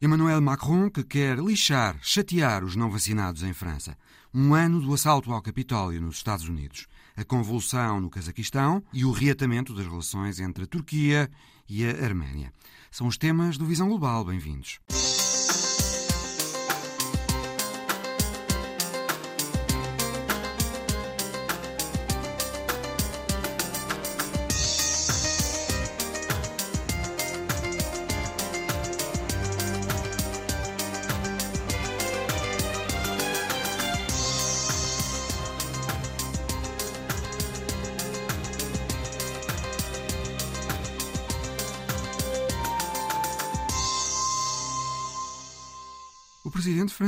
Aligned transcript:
Emmanuel 0.00 0.42
Macron, 0.42 0.90
que 0.90 1.02
quer 1.02 1.38
lixar, 1.38 1.98
chatear 2.02 2.62
os 2.62 2.76
não 2.76 2.90
vacinados 2.90 3.42
em 3.42 3.54
França. 3.54 3.96
Um 4.32 4.54
ano 4.54 4.78
do 4.78 4.92
assalto 4.92 5.32
ao 5.32 5.40
Capitólio 5.40 6.02
nos 6.02 6.16
Estados 6.16 6.46
Unidos, 6.46 6.86
a 7.16 7.24
convulsão 7.24 7.98
no 7.98 8.10
Cazaquistão 8.10 8.82
e 8.92 9.06
o 9.06 9.10
reatamento 9.10 9.72
das 9.72 9.86
relações 9.86 10.38
entre 10.38 10.64
a 10.64 10.66
Turquia 10.66 11.30
e 11.66 11.86
a 11.86 12.04
Arménia. 12.04 12.52
São 12.90 13.06
os 13.06 13.16
temas 13.16 13.56
do 13.56 13.64
Visão 13.64 13.88
Global. 13.88 14.22
Bem-vindos. 14.22 14.80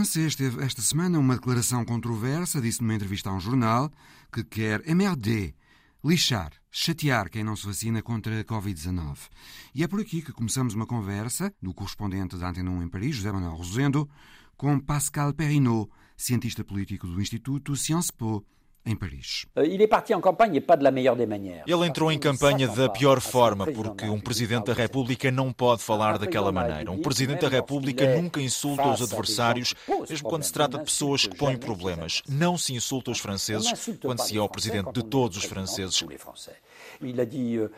Francês 0.08 0.34
teve 0.34 0.64
esta 0.64 0.80
semana 0.80 1.18
uma 1.18 1.34
declaração 1.34 1.84
controversa, 1.84 2.62
disse 2.62 2.80
numa 2.80 2.94
entrevista 2.94 3.28
a 3.28 3.34
um 3.34 3.38
jornal 3.38 3.92
que 4.32 4.42
quer 4.42 4.82
emmerder, 4.88 5.54
lixar, 6.02 6.50
chatear 6.70 7.28
quem 7.28 7.44
não 7.44 7.54
se 7.54 7.66
vacina 7.66 8.00
contra 8.00 8.40
a 8.40 8.42
Covid-19. 8.42 9.18
E 9.74 9.84
é 9.84 9.86
por 9.86 10.00
aqui 10.00 10.22
que 10.22 10.32
começamos 10.32 10.72
uma 10.72 10.86
conversa 10.86 11.52
do 11.60 11.74
correspondente 11.74 12.38
da 12.38 12.48
Antena 12.48 12.70
1 12.70 12.84
em 12.84 12.88
Paris, 12.88 13.16
José 13.16 13.30
Manuel 13.30 13.54
Rosendo, 13.54 14.08
com 14.56 14.80
Pascal 14.80 15.34
Perrineau, 15.34 15.90
cientista 16.16 16.64
político 16.64 17.06
do 17.06 17.20
Instituto 17.20 17.76
Sciences 17.76 18.10
Po, 18.10 18.43
em 18.84 18.96
Paris. 18.96 19.45
Euh, 19.57 19.65
Ele 21.66 21.87
entrou 21.87 22.10
em 22.10 22.18
campanha 22.18 22.66
da 22.68 22.88
pior 22.88 23.21
forma, 23.21 23.66
porque 23.66 24.07
um 24.07 24.21
Presidente 24.21 24.66
da 24.66 24.73
República 24.73 25.30
não 25.30 25.52
pode 25.52 25.82
falar 25.82 26.18
daquela 26.18 26.51
maneira. 26.51 26.90
Um 26.90 27.01
Presidente 27.02 27.40
da 27.43 27.49
República 27.49 28.16
nunca 28.16 28.40
insulta 28.40 28.88
os 28.88 29.02
adversários, 29.02 29.74
mesmo 30.09 30.29
quando 30.29 30.43
se 30.43 30.52
trata 30.52 30.79
de 30.79 30.84
pessoas 30.84 31.26
que 31.26 31.37
põem 31.37 31.56
problemas. 31.56 32.23
Não 32.29 32.56
se 32.56 32.74
insulta 32.74 33.10
os 33.10 33.18
franceses 33.18 33.71
quando 34.01 34.21
se 34.21 34.37
é 34.37 34.40
o 34.40 34.49
Presidente 34.49 34.93
de 34.93 35.02
todos 35.04 35.37
os 35.37 35.45
franceses. 35.45 36.02
Euh, 37.02 37.68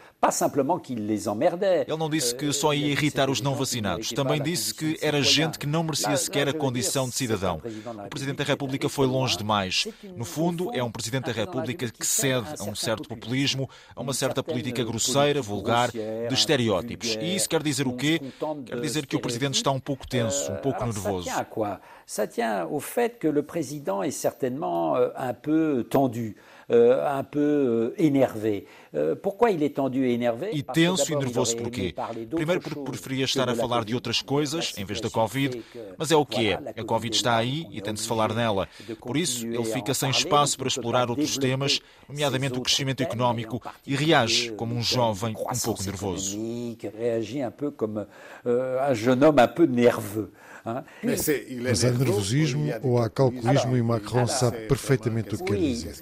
Ele 1.87 1.97
não 1.97 2.11
disse 2.11 2.35
que 2.35 2.53
só 2.53 2.73
ia 2.73 2.87
irritar 2.87 3.31
os 3.31 3.41
não 3.41 3.55
vacinados. 3.55 4.11
Também 4.11 4.41
disse 4.41 4.75
que 4.75 4.99
era 5.01 5.23
gente 5.23 5.59
que 5.59 5.67
não 5.67 5.83
merecia 5.83 6.17
sequer 6.17 6.49
a 6.49 6.53
condição 6.53 7.09
de 7.09 7.15
cidadão. 7.15 7.61
O 8.07 8.09
Presidente 8.09 8.37
da 8.37 8.45
República 8.45 8.89
foi 8.89 9.07
longe 9.07 9.37
demais. 9.37 9.87
No 10.17 10.25
fundo, 10.25 10.71
é 10.75 10.83
um 10.83 10.91
Presidente 10.91 11.27
da 11.27 11.33
República 11.33 11.91
que 11.91 12.07
cede 12.07 12.47
a 12.59 12.65
um 12.65 12.75
certo 12.75 13.09
populismo, 13.09 13.69
a 13.95 14.01
uma 14.01 14.13
certa 14.13 14.43
política 14.43 14.85
grosseira, 14.85 15.41
vulgar, 15.43 15.91
de 15.91 16.35
estereótipos. 16.35 17.17
E 17.21 17.35
isso 17.37 17.49
quer 17.49 17.63
dizer 17.63 17.87
o 17.87 17.95
quê? 17.95 18.21
Quer 18.67 18.81
dizer 18.81 19.07
que 19.07 19.17
o 19.17 19.21
Presidente 19.21 19.55
está 19.55 19.71
um 19.71 19.81
pouco 19.81 20.07
tenso, 20.07 20.53
um 20.53 20.57
pouco 20.57 20.85
nervoso. 20.85 21.29
Ça 22.11 22.27
tient 22.27 22.67
au 22.67 22.81
fait 22.81 23.21
que 23.21 23.29
le 23.29 23.45
président 23.45 24.03
est 24.03 24.11
certainement 24.11 24.97
euh, 24.97 25.11
un 25.17 25.33
peu 25.33 25.87
tendu. 25.89 26.35
Uh, 26.71 27.19
un 27.19 27.25
peu 27.25 27.93
uh, 27.99 28.01
énervé. 28.01 28.65
Uh, 28.95 29.17
pourquoi 29.17 29.51
il 29.51 29.61
est 29.65 29.75
tendu 29.75 30.05
et 30.05 30.15
énervé? 30.15 30.51
E 30.53 30.63
tenso 30.63 31.13
e 31.13 31.17
nervoso 31.17 31.57
porquê? 31.57 31.93
Primeiro 32.31 32.61
porque 32.61 32.85
preferia 32.85 33.25
estar 33.25 33.49
a 33.49 33.57
falar 33.57 33.85
de 33.85 33.93
outras 33.93 34.23
coisas 34.23 34.73
em 34.79 34.85
vez 34.85 35.01
da 35.01 35.11
Covid, 35.11 35.61
mas 35.99 36.13
é 36.13 36.17
o 36.17 36.25
que 36.25 36.47
é. 36.47 36.61
A 36.77 36.85
Covid 36.85 37.13
está 37.13 37.37
aí 37.37 37.67
e 37.73 37.81
tem 37.81 37.93
de 37.93 37.99
se 37.99 38.07
falar 38.07 38.33
nela. 38.33 38.69
Por 39.01 39.17
isso, 39.17 39.45
ele 39.49 39.65
fica 39.65 39.93
sem 39.93 40.11
espaço 40.11 40.57
para 40.57 40.69
explorar 40.69 41.11
outros 41.11 41.37
temas, 41.37 41.81
nomeadamente 42.09 42.57
o 42.57 42.63
crescimento 42.63 43.03
económico, 43.03 43.61
e 43.85 43.97
reage 43.97 44.53
como 44.53 44.73
um 44.73 44.83
jovem 44.83 45.35
um 45.35 45.59
pouco 45.65 45.83
nervoso. 45.83 46.39
Un 46.39 47.51
peu 47.51 47.73
comme 47.73 48.07
un 48.47 48.95
jeune 48.95 49.25
homme 49.25 49.41
un 49.41 49.49
peu 49.49 49.67
nerveux. 49.67 50.31
Mas 51.03 51.85
há 51.85 51.91
nervosismo 51.91 52.73
ou 52.83 52.99
há 52.99 53.09
calculismo 53.09 53.77
e 53.77 53.83
Macron 53.83 54.27
sabe 54.27 54.67
perfeitamente 54.67 55.35
o 55.35 55.39
que 55.39 55.45
quer 55.45 55.59
dizer. 55.59 55.95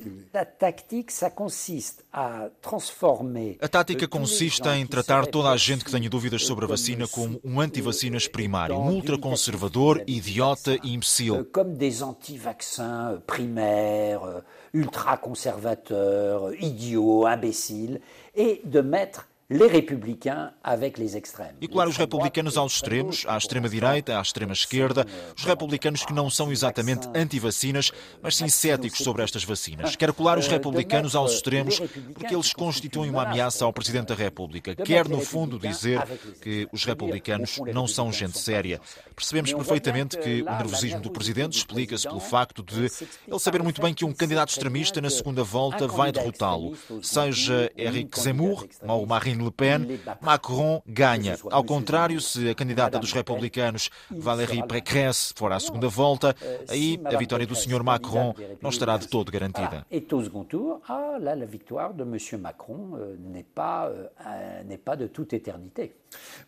A 3.60 3.68
tática 3.68 4.08
consiste 4.08 4.68
em 4.68 4.86
tratar 4.86 5.26
toda 5.26 5.50
a 5.50 5.56
gente 5.56 5.84
que 5.84 5.90
tenha 5.90 6.08
dúvidas 6.08 6.44
sobre 6.44 6.64
a 6.64 6.68
vacina 6.68 7.06
como 7.08 7.40
um 7.44 7.60
anti-vacinas 7.60 8.26
primário, 8.26 8.76
um 8.76 8.94
ultraconservador, 8.94 10.02
idiota 10.06 10.76
e 10.82 10.94
imbecil. 10.94 11.44
Como 11.52 11.74
des 11.74 12.02
anti-vaccins 12.02 13.20
primaires, 13.26 14.42
ultra-conservateurs, 14.74 16.54
idiots, 16.58 17.26
imbéciles, 17.26 18.00
et 18.34 18.60
de 18.64 18.82
mettre 18.82 19.27
les 19.50 19.66
républicains 19.66 20.52
avec 20.62 20.98
les 20.98 21.16
extrêmes. 21.16 21.56
E 21.58 21.66
claro, 21.66 21.88
os 21.88 21.96
republicanos 21.96 22.58
aos 22.58 22.74
extremos, 22.74 23.24
à 23.26 23.38
extrema-direita, 23.38 24.18
à 24.18 24.20
extrema-esquerda, 24.20 25.06
os 25.34 25.44
republicanos 25.44 26.04
que 26.04 26.12
não 26.12 26.28
são 26.28 26.52
exatamente 26.52 27.08
anti-vacinas, 27.14 27.90
mas 28.22 28.36
sim 28.36 28.48
céticos 28.48 28.98
sobre 28.98 29.22
estas 29.22 29.44
vacinas. 29.44 29.96
Quer 29.96 30.12
colar 30.12 30.38
os 30.38 30.46
republicanos 30.46 31.16
aos 31.16 31.32
extremos 31.32 31.80
porque 32.12 32.34
eles 32.34 32.52
constituem 32.52 33.10
uma 33.10 33.22
ameaça 33.22 33.64
ao 33.64 33.72
Presidente 33.72 34.08
da 34.08 34.14
República. 34.14 34.74
Quer, 34.74 35.08
no 35.08 35.20
fundo, 35.20 35.58
dizer 35.58 36.02
que 36.42 36.68
os 36.70 36.84
republicanos 36.84 37.58
não 37.72 37.88
são 37.88 38.12
gente 38.12 38.38
séria. 38.38 38.78
Percebemos 39.16 39.54
perfeitamente 39.54 40.18
que 40.18 40.42
o 40.42 40.44
nervosismo 40.44 41.00
do 41.00 41.10
Presidente 41.10 41.56
explica-se 41.56 42.06
pelo 42.06 42.20
facto 42.20 42.62
de 42.62 42.90
ele 43.26 43.38
saber 43.38 43.62
muito 43.62 43.80
bem 43.80 43.94
que 43.94 44.04
um 44.04 44.12
candidato 44.12 44.50
extremista 44.50 45.00
na 45.00 45.08
segunda 45.08 45.42
volta 45.42 45.88
vai 45.88 46.12
derrotá-lo. 46.12 46.76
Seja 47.02 47.72
Eric 47.76 48.20
Zemmour 48.20 48.66
ou 48.86 49.06
Marine 49.06 49.37
Le 49.44 49.50
Pen, 49.50 49.86
Macron 50.20 50.82
ganha. 50.86 51.36
Ao 51.50 51.64
contrário, 51.64 52.20
se 52.20 52.48
a 52.48 52.54
candidata 52.54 52.98
dos 52.98 53.12
republicanos, 53.12 53.90
Valérie 54.10 54.66
Pécresse, 54.66 55.32
for 55.34 55.52
à 55.52 55.60
segunda 55.60 55.88
volta, 55.88 56.34
aí 56.68 57.00
a 57.04 57.16
vitória 57.16 57.46
do 57.46 57.54
Sr. 57.54 57.82
Macron 57.82 58.34
não 58.60 58.70
estará 58.70 58.96
de 58.96 59.08
todo 59.08 59.30
garantida. 59.30 59.86
E 59.90 60.04
au 60.10 60.22
second 60.22 60.44
tour, 60.44 60.80
ah, 60.88 61.18
la 61.18 61.46
victoire 61.46 61.94
de 61.94 62.02
M. 62.02 62.16
Macron 62.40 62.96
euh, 62.96 63.16
n'est 63.18 63.44
pas, 63.44 63.88
euh, 63.88 64.96
de 64.96 65.06
toute 65.06 65.32
éternité. 65.32 65.94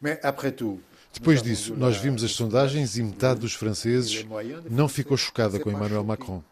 Mais 0.01 0.19
après 0.23 0.53
tout, 0.53 0.81
depois 1.13 1.43
disso, 1.43 1.75
nós 1.77 1.97
vimos 1.97 2.23
as 2.23 2.33
sondagens 2.33 2.97
e 2.97 3.03
metade 3.03 3.41
dos 3.41 3.55
franceses 3.55 4.25
não 4.71 4.89
ficou 4.89 5.17
chocada 5.17 5.59
com 5.59 5.71
Emmanuel 5.71 6.05
Macron. 6.05 6.43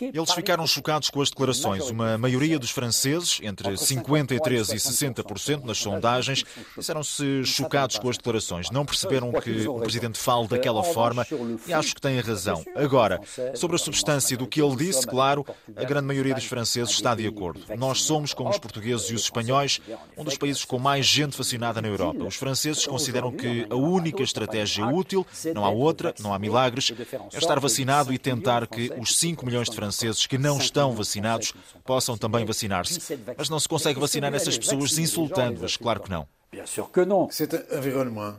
Eles 0.00 0.32
ficaram 0.32 0.66
chocados 0.66 1.10
com 1.10 1.20
as 1.20 1.30
declarações. 1.30 1.90
Uma 1.90 2.16
maioria 2.18 2.58
dos 2.58 2.70
franceses, 2.70 3.40
entre 3.42 3.68
53% 3.72 4.72
e 4.72 4.76
60% 4.76 5.64
nas 5.64 5.78
sondagens, 5.78 6.44
disseram-se 6.76 7.44
chocados 7.44 7.98
com 7.98 8.08
as 8.08 8.16
declarações. 8.16 8.70
Não 8.70 8.84
perceberam 8.84 9.32
que 9.32 9.66
o 9.66 9.80
presidente 9.80 10.18
fale 10.18 10.48
daquela 10.48 10.82
forma 10.82 11.26
e 11.66 11.72
acho 11.72 11.94
que 11.94 12.00
têm 12.00 12.20
razão. 12.20 12.64
Agora, 12.74 13.20
sobre 13.54 13.76
a 13.76 13.78
substância 13.78 14.36
do 14.36 14.46
que 14.46 14.60
ele 14.60 14.76
disse, 14.76 15.06
claro, 15.06 15.44
a 15.74 15.84
grande 15.84 16.06
maioria 16.06 16.34
dos 16.34 16.44
franceses 16.44 16.94
está 16.94 17.14
de 17.14 17.26
acordo. 17.26 17.60
Nós 17.76 18.02
somos, 18.02 18.32
como 18.34 18.50
os 18.50 18.58
portugueses 18.58 19.10
e 19.10 19.14
os 19.14 19.22
espanhóis, 19.22 19.80
um 20.16 20.24
dos 20.24 20.36
países 20.36 20.64
com 20.64 20.78
mais 20.78 21.06
gente 21.06 21.36
vacinada 21.36 21.80
na 21.80 21.88
Europa. 21.88 22.24
Os 22.24 22.36
franceses 22.36 22.86
consideram 22.86 23.32
que 23.32 23.66
a 23.68 23.74
única 23.74 24.22
estratégia 24.22 24.86
útil, 24.86 25.26
não 25.54 25.64
há 25.64 25.70
outra, 25.70 26.14
não 26.20 26.32
há 26.32 26.38
milagres, 26.38 26.92
é 27.32 27.38
estar 27.38 27.58
vacinado 27.58 28.12
e 28.12 28.18
tentar 28.26 28.66
que 28.66 28.92
os 28.98 29.16
5 29.16 29.46
milhões 29.46 29.70
de 29.70 29.76
franceses 29.76 30.26
que 30.26 30.36
não 30.36 30.58
estão 30.58 30.92
vacinados 30.92 31.54
possam 31.84 32.18
também 32.18 32.44
vacinar-se. 32.44 33.18
Mas 33.38 33.48
não 33.48 33.60
se 33.60 33.68
consegue 33.68 34.00
vacinar 34.00 34.34
essas 34.34 34.58
pessoas 34.58 34.98
insultando-as, 34.98 35.76
claro 35.76 36.00
que 36.00 36.10
não. 36.10 36.26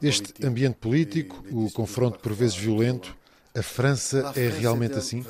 Este 0.02 0.46
ambiente 0.46 0.76
político, 0.76 1.44
o 1.52 1.72
confronto 1.72 2.20
por 2.20 2.34
vezes 2.34 2.56
violento, 2.56 3.16
a 3.58 3.64
França 3.64 4.34
é 4.36 4.50
realmente 4.50 4.94
assim? 4.94 5.26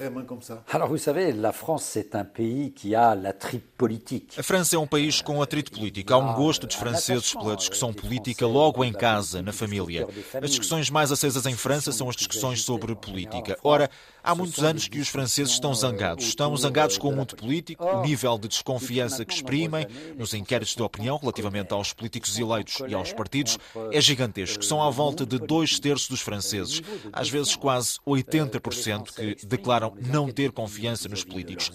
A 4.38 4.44
França 4.44 4.76
é 4.76 4.80
um 4.80 4.86
país 4.88 5.22
com 5.22 5.42
atrito 5.42 5.72
político. 5.72 6.14
Há 6.14 6.18
um 6.18 6.34
gosto 6.34 6.68
dos 6.68 6.76
franceses 6.76 7.34
pela 7.34 7.56
discussão 7.56 7.94
política 7.94 8.46
logo 8.46 8.84
em 8.84 8.92
casa, 8.92 9.42
na 9.42 9.54
família. 9.54 10.06
As 10.42 10.50
discussões 10.50 10.90
mais 10.90 11.10
acesas 11.10 11.46
em 11.46 11.56
França 11.56 11.94
são 11.94 12.10
as 12.10 12.18
discussões 12.18 12.64
sobre 12.64 12.94
política. 12.96 13.58
Ora, 13.64 13.90
há 14.28 14.36
muitos 14.36 14.62
anos 14.62 14.88
que 14.90 15.00
os 15.00 15.08
franceses 15.08 15.54
estão 15.54 15.74
zangados. 15.74 16.26
Estão 16.26 16.56
zangados 16.58 16.98
com 16.98 17.08
o 17.08 17.16
mundo 17.16 17.36
político, 17.36 17.84
o 17.86 18.02
nível 18.02 18.38
de 18.38 18.50
desconfiança 18.50 19.24
que 19.24 19.34
exprimem 19.34 19.88
nos 20.18 20.34
inquéritos 20.34 20.76
de 20.76 20.82
opinião 20.84 21.18
relativamente 21.18 21.74
aos 21.74 21.94
políticos 21.94 22.38
eleitos 22.38 22.82
e 22.86 22.94
aos 22.94 23.14
partidos 23.14 23.58
é 23.92 24.02
gigantesco. 24.02 24.64
São 24.66 24.84
à 24.84 24.90
volta 24.90 25.26
de 25.26 25.40
dois 25.40 25.80
terços 25.80 26.10
dos 26.10 26.22
franceses, 26.22 26.82
às 27.14 27.30
vezes 27.30 27.56
quase 27.56 28.00
80% 28.06 29.14
que 29.14 29.46
declaram 29.46 29.94
não 30.02 30.30
ter 30.30 30.52
confiança 30.52 31.08
nos 31.08 31.24
políticos. 31.24 31.72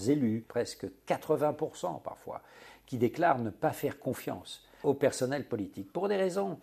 presque 0.47 0.91
80% 1.07 2.03
parfois, 2.03 2.41
qui 2.85 2.99
déclarent 2.99 3.43
ne 3.43 3.51
pas 3.51 3.73
faire 3.73 3.99
confiance 3.99 4.61
personnel 4.95 5.45
politique 5.45 5.93
pour 5.93 6.09
des 6.09 6.17
raisons 6.17 6.59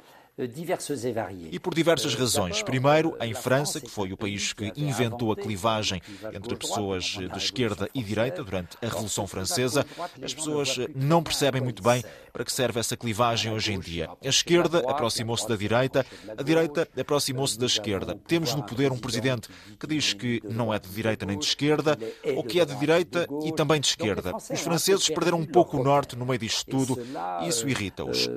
E 1.51 1.59
por 1.59 1.73
diversas 1.73 2.15
razões. 2.15 2.61
Primeiro, 2.61 3.15
em 3.19 3.33
França, 3.33 3.81
que 3.81 3.89
foi 3.89 4.13
o 4.13 4.17
país 4.17 4.53
que 4.53 4.71
inventou 4.75 5.31
a 5.31 5.35
clivagem 5.35 6.01
entre 6.33 6.55
pessoas 6.55 7.03
de 7.03 7.37
esquerda 7.37 7.89
e 7.93 8.03
direita 8.03 8.43
durante 8.43 8.77
a 8.81 8.85
Revolução 8.85 9.27
Francesa, 9.27 9.85
as 10.21 10.33
pessoas 10.33 10.77
não 10.95 11.21
percebem 11.21 11.61
muito 11.61 11.83
bem 11.83 12.03
para 12.31 12.45
que 12.45 12.53
serve 12.53 12.79
essa 12.79 12.95
clivagem 12.95 13.51
hoje 13.51 13.73
em 13.73 13.79
dia. 13.79 14.09
A 14.23 14.27
esquerda 14.27 14.79
aproximou-se 14.89 15.47
da 15.47 15.55
direita, 15.55 16.05
a 16.37 16.43
direita 16.43 16.87
aproximou-se 16.97 17.57
da 17.57 17.65
esquerda. 17.65 18.15
Temos 18.27 18.53
no 18.55 18.63
poder 18.63 18.91
um 18.91 18.97
presidente 18.97 19.49
que 19.79 19.87
diz 19.87 20.13
que 20.13 20.41
não 20.43 20.73
é 20.73 20.79
de 20.79 20.89
direita 20.89 21.25
nem 21.25 21.37
de 21.37 21.45
esquerda, 21.45 21.97
ou 22.35 22.43
que 22.43 22.59
é 22.59 22.65
de 22.65 22.75
direita 22.75 23.27
e 23.43 23.51
também 23.51 23.81
de 23.81 23.87
esquerda. 23.87 24.35
Os 24.35 24.61
franceses 24.61 25.09
perderam 25.09 25.39
um 25.39 25.45
pouco 25.45 25.77
o 25.77 25.83
norte 25.83 26.15
no 26.15 26.25
meio 26.25 26.39
disto 26.39 26.69
tudo 26.69 26.99
e 27.41 27.47
isso 27.47 27.67
irrita-os. 27.67 28.29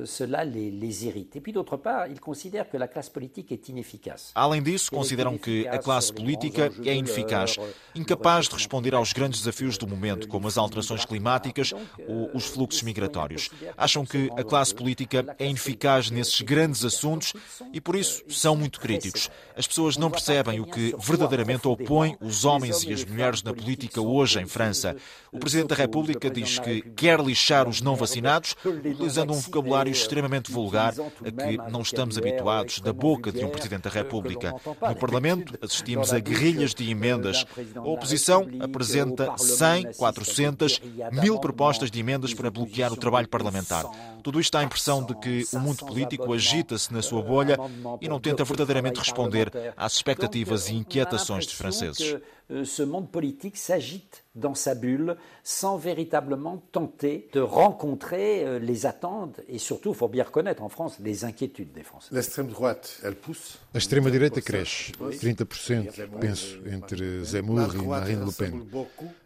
Além 4.34 4.62
disso, 4.62 4.90
consideram 4.90 5.36
que 5.36 5.66
a 5.68 5.78
classe 5.78 6.12
política 6.12 6.70
é 6.84 6.94
ineficaz, 6.94 7.56
incapaz 7.94 8.48
de 8.48 8.54
responder 8.54 8.94
aos 8.94 9.12
grandes 9.12 9.40
desafios 9.40 9.76
do 9.76 9.86
momento, 9.86 10.28
como 10.28 10.48
as 10.48 10.56
alterações 10.56 11.04
climáticas 11.04 11.72
ou 12.06 12.30
os 12.34 12.46
fluxos 12.46 12.82
migratórios. 12.82 13.50
Acham 13.76 14.04
que 14.04 14.30
a 14.36 14.44
classe 14.44 14.74
política 14.74 15.24
é 15.38 15.46
ineficaz 15.46 16.10
nesses 16.10 16.40
grandes 16.40 16.84
assuntos 16.84 17.32
e 17.72 17.80
por 17.80 17.96
isso 17.96 18.22
são 18.28 18.56
muito 18.56 18.80
críticos. 18.80 19.30
As 19.56 19.66
pessoas 19.66 19.96
não 19.96 20.10
percebem 20.10 20.60
o 20.60 20.66
que 20.66 20.94
verdadeiramente 20.98 21.68
opõe 21.68 22.16
os 22.20 22.44
homens 22.44 22.82
e 22.84 22.92
as 22.92 23.04
mulheres 23.04 23.42
na 23.42 23.52
política 23.52 24.00
hoje 24.00 24.40
em 24.40 24.46
França. 24.46 24.96
O 25.30 25.38
Presidente 25.38 25.68
da 25.68 25.74
República 25.74 26.30
diz 26.30 26.58
que 26.58 26.82
quer 26.92 27.20
lixar 27.20 27.68
os 27.68 27.80
não 27.80 27.96
vacinados, 27.96 28.56
utilizando 28.64 29.32
um 29.32 29.40
vocabulário 29.40 29.90
extremamente 29.90 30.50
vulgar 30.50 30.94
a 30.94 31.30
que 31.30 31.71
não 31.72 31.80
estamos 31.80 32.18
habituados 32.18 32.80
da 32.80 32.92
boca 32.92 33.32
de 33.32 33.44
um 33.44 33.48
Presidente 33.48 33.84
da 33.84 33.90
República. 33.90 34.54
No 34.80 34.96
Parlamento, 34.96 35.58
assistimos 35.62 36.12
a 36.12 36.18
guerrilhas 36.18 36.74
de 36.74 36.88
emendas. 36.90 37.46
A 37.74 37.80
oposição 37.80 38.46
apresenta 38.60 39.36
100, 39.36 39.94
400, 39.94 40.80
mil 41.12 41.38
propostas 41.40 41.90
de 41.90 41.98
emendas 41.98 42.34
para 42.34 42.50
bloquear 42.50 42.92
o 42.92 42.96
trabalho 42.96 43.28
parlamentar. 43.28 43.84
Tudo 44.22 44.38
isto 44.38 44.52
dá 44.52 44.60
a 44.60 44.64
impressão 44.64 45.02
de 45.04 45.14
que 45.16 45.44
o 45.52 45.58
mundo 45.58 45.84
político 45.84 46.32
agita-se 46.32 46.92
na 46.92 47.02
sua 47.02 47.22
bolha 47.22 47.56
e 48.00 48.08
não 48.08 48.20
tenta 48.20 48.44
verdadeiramente 48.44 48.98
responder 48.98 49.50
às 49.76 49.94
expectativas 49.94 50.68
e 50.68 50.74
inquietações 50.74 51.46
dos 51.46 51.54
franceses. 51.54 52.16
Ce 52.64 52.82
monde 52.82 53.10
politique 53.10 53.56
s'agite 53.56 54.24
dans 54.34 54.54
sa 54.54 54.74
bulle 54.74 55.16
sans 55.42 55.76
véritablement 55.76 56.62
tenter 56.72 57.28
de 57.32 57.40
rencontrer 57.40 58.44
euh, 58.44 58.58
les 58.58 58.86
attentes 58.86 59.40
et 59.48 59.58
surtout, 59.58 59.90
il 59.90 59.94
faut 59.94 60.08
bien 60.08 60.24
reconnaître 60.24 60.62
en 60.62 60.68
France, 60.68 60.98
les 61.00 61.24
inquiétudes 61.24 61.72
des 61.72 61.82
Français. 61.82 62.08
L'extrême 62.12 62.48
droite, 62.48 63.00
elle 63.04 63.14
pousse. 63.14 63.58
A 63.74 63.78
extrema-direita 63.78 64.40
cresce, 64.40 64.92
30%, 65.00 65.90
penso, 66.20 66.58
entre 66.72 67.24
Zemmour 67.24 67.74
e 67.74 67.86
Marine 67.86 68.24
Le 68.24 68.32
Pen. 68.32 68.62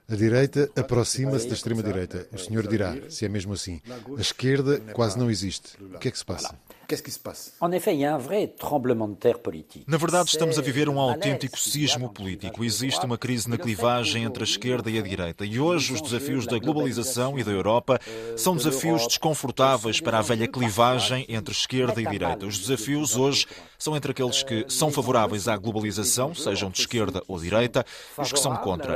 A 0.09 0.15
direita 0.15 0.71
aproxima-se 0.77 1.49
da 1.49 1.55
extrema-direita. 1.55 2.29
O 2.33 2.39
senhor 2.39 2.69
dirá, 2.69 2.97
se 3.09 3.25
é 3.25 3.29
mesmo 3.29 3.53
assim. 3.53 3.81
A 4.17 4.21
esquerda 4.21 4.79
quase 4.93 5.19
não 5.19 5.29
existe. 5.29 5.77
O 5.83 5.99
que 5.99 6.07
é 6.07 6.11
que 6.13 6.19
se 6.19 6.25
passa? 6.25 6.57
Na 9.89 9.97
verdade, 9.97 10.31
estamos 10.31 10.57
a 10.57 10.63
viver 10.63 10.89
um 10.89 11.01
autêntico 11.01 11.59
sismo 11.59 12.09
político. 12.09 12.65
Existe 12.65 13.05
uma 13.05 13.19
crise 13.19 13.51
na 13.51 13.59
clivagem 13.59 14.23
entre 14.23 14.45
a 14.45 14.47
esquerda 14.47 14.89
e 14.89 14.97
a 14.97 15.03
direita. 15.03 15.45
E 15.45 15.59
hoje 15.59 15.93
os 15.93 16.01
desafios 16.01 16.47
da 16.47 16.57
globalização 16.61 17.37
e 17.37 17.43
da 17.43 17.51
Europa 17.51 17.99
são 18.37 18.57
desafios 18.57 19.09
desconfortáveis 19.09 20.01
para 20.01 20.21
a 20.21 20.23
velha 20.23 20.47
clivagem 20.47 21.27
entre 21.29 21.53
esquerda 21.53 22.01
e 22.01 22.07
direita. 22.07 22.47
Os 22.47 22.57
desafios 22.57 23.17
hoje 23.17 23.49
são 23.79 23.97
entre 23.97 24.11
aqueles 24.11 24.43
que 24.43 24.65
são 24.69 24.91
favoráveis 24.91 25.49
à 25.49 25.57
globalização, 25.57 26.35
sejam 26.35 26.71
de 26.71 26.81
esquerda 26.81 27.23
ou 27.29 27.39
direita, 27.39 27.85
e 28.19 28.21
os 28.21 28.33
que 28.33 28.39
são 28.39 28.57
contra. 28.57 28.93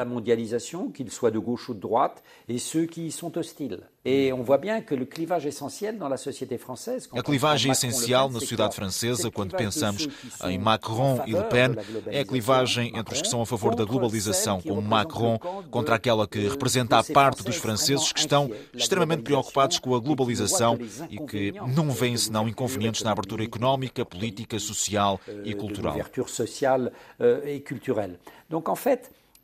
Et 4.04 4.32
on 4.32 4.42
voit 4.42 4.58
bien 4.58 4.80
que 4.80 4.94
le 4.94 5.04
clivage 5.04 5.44
essentiel 5.44 5.98
dans 5.98 6.08
la 6.08 6.16
société 6.16 6.56
française. 6.56 7.08
A 7.12 7.22
clivagem 7.22 7.70
essencial 7.70 8.30
na 8.30 8.40
sociedade 8.40 8.74
francesa, 8.74 9.30
quando 9.30 9.54
pensamos 9.54 10.08
em 10.44 10.58
Macron 10.58 11.22
e 11.26 11.32
Le 11.32 11.44
Pen, 11.44 11.76
é 12.06 12.20
a 12.20 12.24
clivagem 12.24 12.92
entre 12.96 13.14
os 13.14 13.22
que 13.22 13.28
são 13.28 13.42
a 13.42 13.46
favor 13.46 13.74
da 13.74 13.84
globalização, 13.84 14.60
como 14.62 14.80
Macron, 14.80 15.38
contra 15.70 15.96
aquela 15.96 16.26
que 16.26 16.38
representa 16.48 16.98
a 16.98 17.04
parte 17.04 17.42
dos 17.44 17.56
franceses 17.56 18.12
que 18.12 18.20
estão 18.20 18.50
extremamente 18.74 19.22
preocupados 19.22 19.78
com 19.78 19.94
a 19.94 20.00
globalização 20.00 20.78
e 21.10 21.18
que 21.26 21.52
não 21.74 21.90
veem 21.90 22.16
senão 22.16 22.48
inconvenientes 22.48 23.02
na 23.02 23.12
abertura 23.12 23.44
económica, 23.44 24.04
política, 24.04 24.58
social 24.58 25.20
e 25.44 25.54
cultural. 25.54 25.96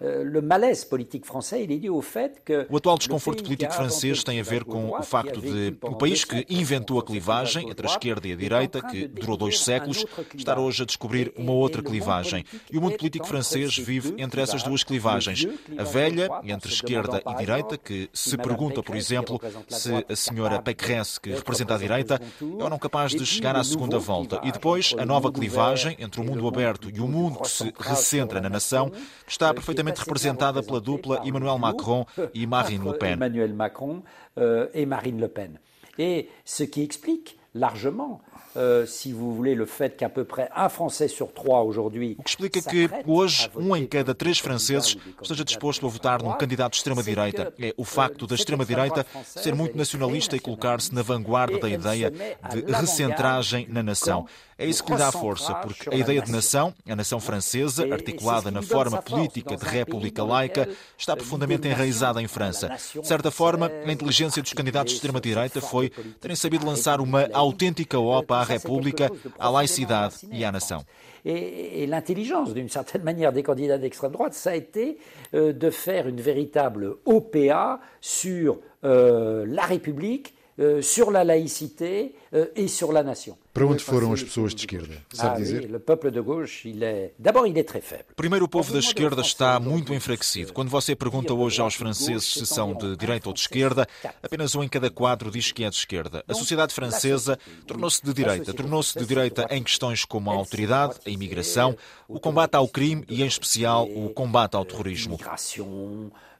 Euh, 0.03 0.25
et 0.25 1.21
culturelle. 1.21 1.81
Donc 1.81 1.97
en 1.97 2.03
fait, 2.03 2.43
Euh, 2.49 2.67
o 2.69 2.77
atual 2.77 2.99
desconforto 2.99 3.43
político 3.43 3.73
francês 3.73 4.23
tem 4.23 4.41
a 4.41 4.43
ver 4.43 4.65
com 4.65 4.91
o 4.91 5.03
facto 5.03 5.41
de 5.41 5.77
o 5.83 5.95
país 5.95 6.25
que 6.25 6.47
inventou 6.49 6.99
a 6.99 7.05
clivagem 7.05 7.71
entre 7.71 7.87
a 7.87 7.91
esquerda 7.91 8.29
e 8.29 8.33
a 8.33 8.37
direita, 8.37 8.81
que 8.83 9.07
durou 9.09 9.37
dois 9.37 9.61
séculos, 9.61 10.05
estar 10.35 10.59
hoje 10.59 10.83
a 10.83 10.87
descobrir 10.87 11.33
uma 11.37 11.53
outra 11.53 11.83
clivagem. 11.83 12.45
E 12.71 12.79
o 12.79 12.81
mundo 12.81 12.97
político 12.97 13.27
francês 13.27 13.77
vive 13.77 14.15
entre 14.19 14.41
essas 14.41 14.63
duas 14.63 14.85
clivagens. 14.85 15.47
A 15.77 15.83
velha, 15.83 16.29
entre 16.45 16.73
esquerda 16.73 17.23
e 17.27 17.35
direita, 17.37 17.77
que 17.77 18.09
se 18.13 18.37
pergunta, 18.37 18.83
por 18.83 18.97
exemplo, 18.97 19.41
se 19.69 19.93
a 20.09 20.17
senhora 20.17 20.61
Pécresse, 20.61 21.21
que 21.21 21.31
representa 21.31 21.75
a 21.75 21.79
direita, 21.79 22.21
é 22.41 22.45
ou 22.63 22.71
não 22.71 22.79
capaz 22.79 23.13
de 23.13 23.25
chegar 23.25 23.57
à 23.57 23.65
segunda 23.65 23.99
volta. 23.99 24.41
E 24.45 24.53
depois 24.53 24.95
a 24.99 25.05
nova 25.05 25.33
clivagem 25.33 25.97
entre 25.99 26.21
o 26.21 26.25
mundo 26.25 26.47
aberto 26.47 26.91
e 26.91 27.01
o 27.01 27.09
mundo 27.09 27.41
que 27.41 27.51
se 27.51 27.73
recentra 27.79 28.41
na 28.41 28.49
nação, 28.49 28.91
que 28.91 29.33
está 29.33 29.53
perfeitamente 29.53 29.86
perfeitamente 29.87 29.99
representada 30.01 30.63
pela 30.63 30.81
dupla 30.81 31.21
Emmanuel 31.25 31.59
Macron 31.59 32.07
e 32.35 32.47
Marine 32.47 32.85
Le 32.85 32.99
Pen. 32.99 33.13
Emmanuel 33.13 33.55
Macron 33.55 34.03
euh, 34.39 34.69
et 34.75 34.87
Marine 34.87 35.21
Le 35.21 35.29
Pen. 35.29 35.59
Et 35.99 36.29
ce 36.45 36.65
qui 36.65 36.83
explique 36.83 37.39
largement 37.55 38.21
Uh, 38.57 38.87
si 38.87 39.13
vous 39.13 39.35
voulez, 39.35 39.55
le 39.55 39.67
fait 39.67 39.99
qu'à 39.99 40.09
peu 40.09 40.25
près 40.25 40.49
un 40.57 40.71
Français 40.71 41.09
sur 41.09 41.35
trois 41.35 41.63
aujourd'hui. 41.63 42.17
O 42.19 42.23
que 42.23 42.31
explica 42.31 42.63
que 42.63 42.89
hoje 43.07 43.51
um 43.55 43.77
em 43.77 43.87
cada 43.87 44.15
três 44.15 44.39
franceses 44.39 44.97
esteja 45.21 45.45
disposto 45.45 45.85
a 45.85 45.91
votar 45.91 46.23
num 46.23 46.33
candidato 46.33 46.73
de 46.73 46.79
extrema-direita. 46.79 47.53
É 47.61 47.75
o 47.77 47.85
facto 47.85 48.27
da 48.27 48.35
extrema-direita 48.35 49.05
ser 49.23 49.55
muito 49.55 49.77
nacionalista 49.77 50.37
e 50.37 50.41
colocar-se 50.41 50.95
na 50.95 51.03
vanguarda 51.03 51.59
da 51.59 51.69
ideia 51.69 52.11
de 52.11 52.73
recentragem 52.73 53.67
na 53.69 53.83
nação. 53.83 54.27
É 54.59 54.67
isso 54.67 54.83
que 54.83 54.93
lhe 54.93 54.99
dá 54.99 55.13
força, 55.13 55.55
porque 55.57 55.91
a 55.91 55.95
ideia 55.95 56.23
de 56.23 56.33
nação, 56.33 56.73
a 56.89 56.97
nação 56.97 57.21
francesa, 57.21 57.87
articulada 57.93 58.51
na 58.51 58.63
forma 58.63 59.03
política 59.03 59.55
de 59.55 59.65
república 59.65 60.25
laica, 60.25 60.67
está 60.97 61.15
profundamente 61.15 61.69
enraizada 61.69 62.23
em 62.23 62.27
França. 62.27 62.69
De 62.69 63.07
certa 63.07 63.31
forma, 63.31 63.71
a 63.87 63.93
inteligência 63.93 64.41
dos 64.41 64.55
candidatos 64.55 64.93
de 64.93 64.97
extrema-direita 64.97 65.61
foi 65.61 65.91
terem 66.21 66.37
sabido 66.37 66.65
lançar 66.65 67.03
uma 67.03 67.29
autêntica 67.35 67.99
OPA 67.99 68.37
à 68.37 68.45
República, 68.45 69.11
à 69.39 69.51
laicidade 69.51 70.15
e 70.33 70.43
à 70.43 70.51
nação. 70.51 70.85
Et, 71.29 71.87
l'intelligence, 71.89 72.55
d'une 72.55 72.69
certaine 72.69 73.03
manière, 73.03 73.33
des 73.33 73.43
candidats 73.43 73.79
d'extrême 73.79 74.13
droite, 74.13 74.33
ça 74.33 74.51
a 74.51 74.55
été 74.55 74.97
euh, 75.35 75.53
de 75.53 75.71
faire 75.71 76.07
une 76.07 76.21
véritable 76.21 76.99
OPA 77.05 77.81
sur 78.01 78.61
euh, 78.85 79.45
la 79.49 79.65
République, 79.65 80.36
euh, 80.59 80.81
sur 80.83 81.11
la 81.11 81.25
laïcité 81.25 82.15
euh, 82.33 82.47
et 82.57 82.69
sur 82.69 82.93
la 82.93 83.03
nation. 83.03 83.37
Para 83.53 83.67
onde 83.67 83.81
foram 83.81 84.13
as 84.13 84.23
pessoas 84.23 84.55
de 84.55 84.61
esquerda? 84.61 84.95
Sabe 85.13 85.35
ah, 85.35 85.39
dizer? 85.39 85.75
O 85.75 85.81
povo 85.81 86.11
de 86.11 86.21
gauche, 86.21 86.67
est... 86.67 87.15
d'abord, 87.19 87.47
il 87.47 87.57
est 87.57 87.65
très 87.65 87.81
faible. 87.81 88.05
Primeiro, 88.15 88.45
o 88.45 88.49
povo 88.49 88.71
da 88.73 88.79
esquerda 88.79 89.23
está 89.23 89.59
muito 89.59 89.95
enfraquecido. 89.95 90.53
Quando 90.53 90.69
você 90.69 90.95
pergunta 90.95 91.33
hoje 91.33 91.61
aos 91.61 91.75
franceses 91.75 92.35
se 92.35 92.47
são 92.47 92.75
de 92.75 92.97
direita 92.97 93.29
ou 93.29 93.33
de 93.33 93.41
esquerda, 93.41 93.87
apenas 94.23 94.55
um 94.55 94.63
em 94.63 94.69
cada 94.69 94.91
quatro 94.91 95.31
diz 95.31 95.53
que 95.53 95.65
é 95.65 95.71
de 95.71 95.77
esquerda. 95.77 96.23
A 96.29 96.35
sociedade 96.35 96.75
francesa 96.75 97.39
tornou-se 97.67 98.05
de 98.05 98.13
direita. 98.13 98.53
Tornou-se 98.53 98.99
de 98.99 99.07
direita 99.07 99.47
em 99.51 99.63
questões 99.63 100.05
como 100.05 100.31
a 100.31 100.35
autoridade, 100.35 100.97
a 101.07 101.11
imigração, 101.11 101.75
o 102.07 102.21
combate 102.21 102.57
ao 102.57 102.69
crime 102.69 103.05
e, 103.09 103.23
em 103.23 103.27
especial, 103.27 103.89
o 103.89 104.11
combate 104.11 104.55
ao 104.55 104.67
terrorismo. 104.67 105.19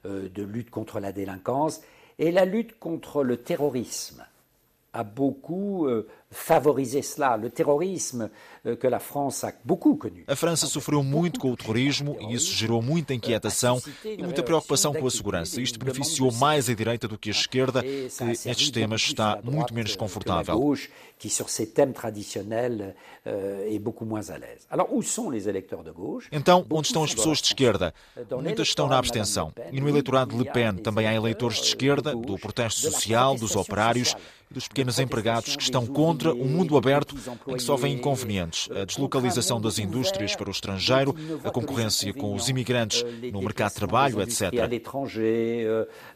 Euh, 0.07 0.29
de 0.29 0.45
lutte 0.45 0.69
contre 0.69 0.99
la 0.99 1.11
délinquance 1.11 1.81
et 2.19 2.31
la 2.31 2.45
lutte 2.45 2.77
contre 2.79 3.23
le 3.23 3.37
terrorisme 3.37 4.25
a 4.93 5.03
beaucoup 5.03 5.87
euh, 5.87 6.07
favorisé 6.29 7.01
cela. 7.01 7.37
Le 7.37 7.49
terrorisme 7.49 8.29
euh, 8.65 8.75
que 8.75 8.87
la 8.87 8.99
France 8.99 9.45
a 9.45 9.53
beaucoup 9.63 9.95
connu. 9.95 10.23
A 10.27 10.35
França 10.35 10.67
sofreu 10.67 11.03
muito 11.03 11.39
com 11.39 11.51
o 11.51 11.57
terrorismo 11.57 12.17
e 12.19 12.33
isso 12.33 12.51
gerou 12.53 12.81
muita 12.81 13.13
inquietação 13.13 13.81
e 14.03 14.21
muita 14.21 14.43
preocupação 14.43 14.93
com 14.93 15.07
a 15.07 15.11
segurança. 15.11 15.61
Isto 15.61 15.79
beneficiou 15.79 16.31
mais 16.33 16.69
a 16.69 16.73
direita 16.73 17.07
do 17.07 17.17
que 17.17 17.29
a 17.29 17.31
esquerda, 17.31 17.81
que 17.81 18.09
nestes 18.45 18.71
temas 18.71 19.01
está 19.01 19.39
muito 19.43 19.73
menos 19.73 19.95
confortável. 19.95 20.57
que 21.19 21.29
sur 21.29 21.49
ces 21.49 21.65
thèmes 21.65 21.93
traditionnels 21.93 22.93
euh, 23.25 23.67
est 23.67 23.79
beaucoup 23.79 24.05
moins 24.05 24.29
à 24.29 24.37
l'aise. 24.37 24.67
Alors 24.69 24.93
où 24.93 25.01
sont 25.01 25.29
les 25.29 25.49
électeurs 25.49 25.83
de 25.83 25.91
gauche 25.91 26.27
Então, 26.31 26.65
onde 26.69 26.87
estão 26.87 27.03
as 27.03 27.13
pessoas 27.13 27.39
de 27.39 27.47
esquerda? 27.47 27.93
Muitas 28.41 28.67
estão 28.67 28.87
na 28.87 28.97
abstenção. 28.97 29.51
E 29.71 29.81
no 29.81 29.89
eleitorado 29.89 30.35
de 30.35 30.43
Le 30.43 30.51
Pen 30.51 30.75
também 30.75 31.07
há 31.07 31.13
eleitores 31.13 31.57
de 31.57 31.67
esquerda, 31.67 32.15
do 32.15 32.37
protesto 32.37 32.81
social, 32.81 33.35
dos 33.35 33.55
operários 33.55 34.15
dos 34.49 34.67
pequenos 34.67 34.99
empregados 34.99 35.55
que 35.55 35.63
estão 35.63 35.85
contra 35.85 36.33
um 36.33 36.45
mundo 36.45 36.77
aberto 36.77 37.15
em 37.47 37.55
que 37.55 37.63
só 37.63 37.75
vem 37.75 37.93
inconvenientes. 37.93 38.69
A 38.71 38.85
deslocalização 38.85 39.59
das 39.59 39.77
indústrias 39.79 40.35
para 40.35 40.47
o 40.47 40.51
estrangeiro, 40.51 41.15
a 41.43 41.51
concorrência 41.51 42.13
com 42.13 42.33
os 42.33 42.49
imigrantes 42.49 43.03
no 43.31 43.41
mercado 43.41 43.69
de 43.69 43.75
trabalho, 43.75 44.21
etc. 44.21 44.51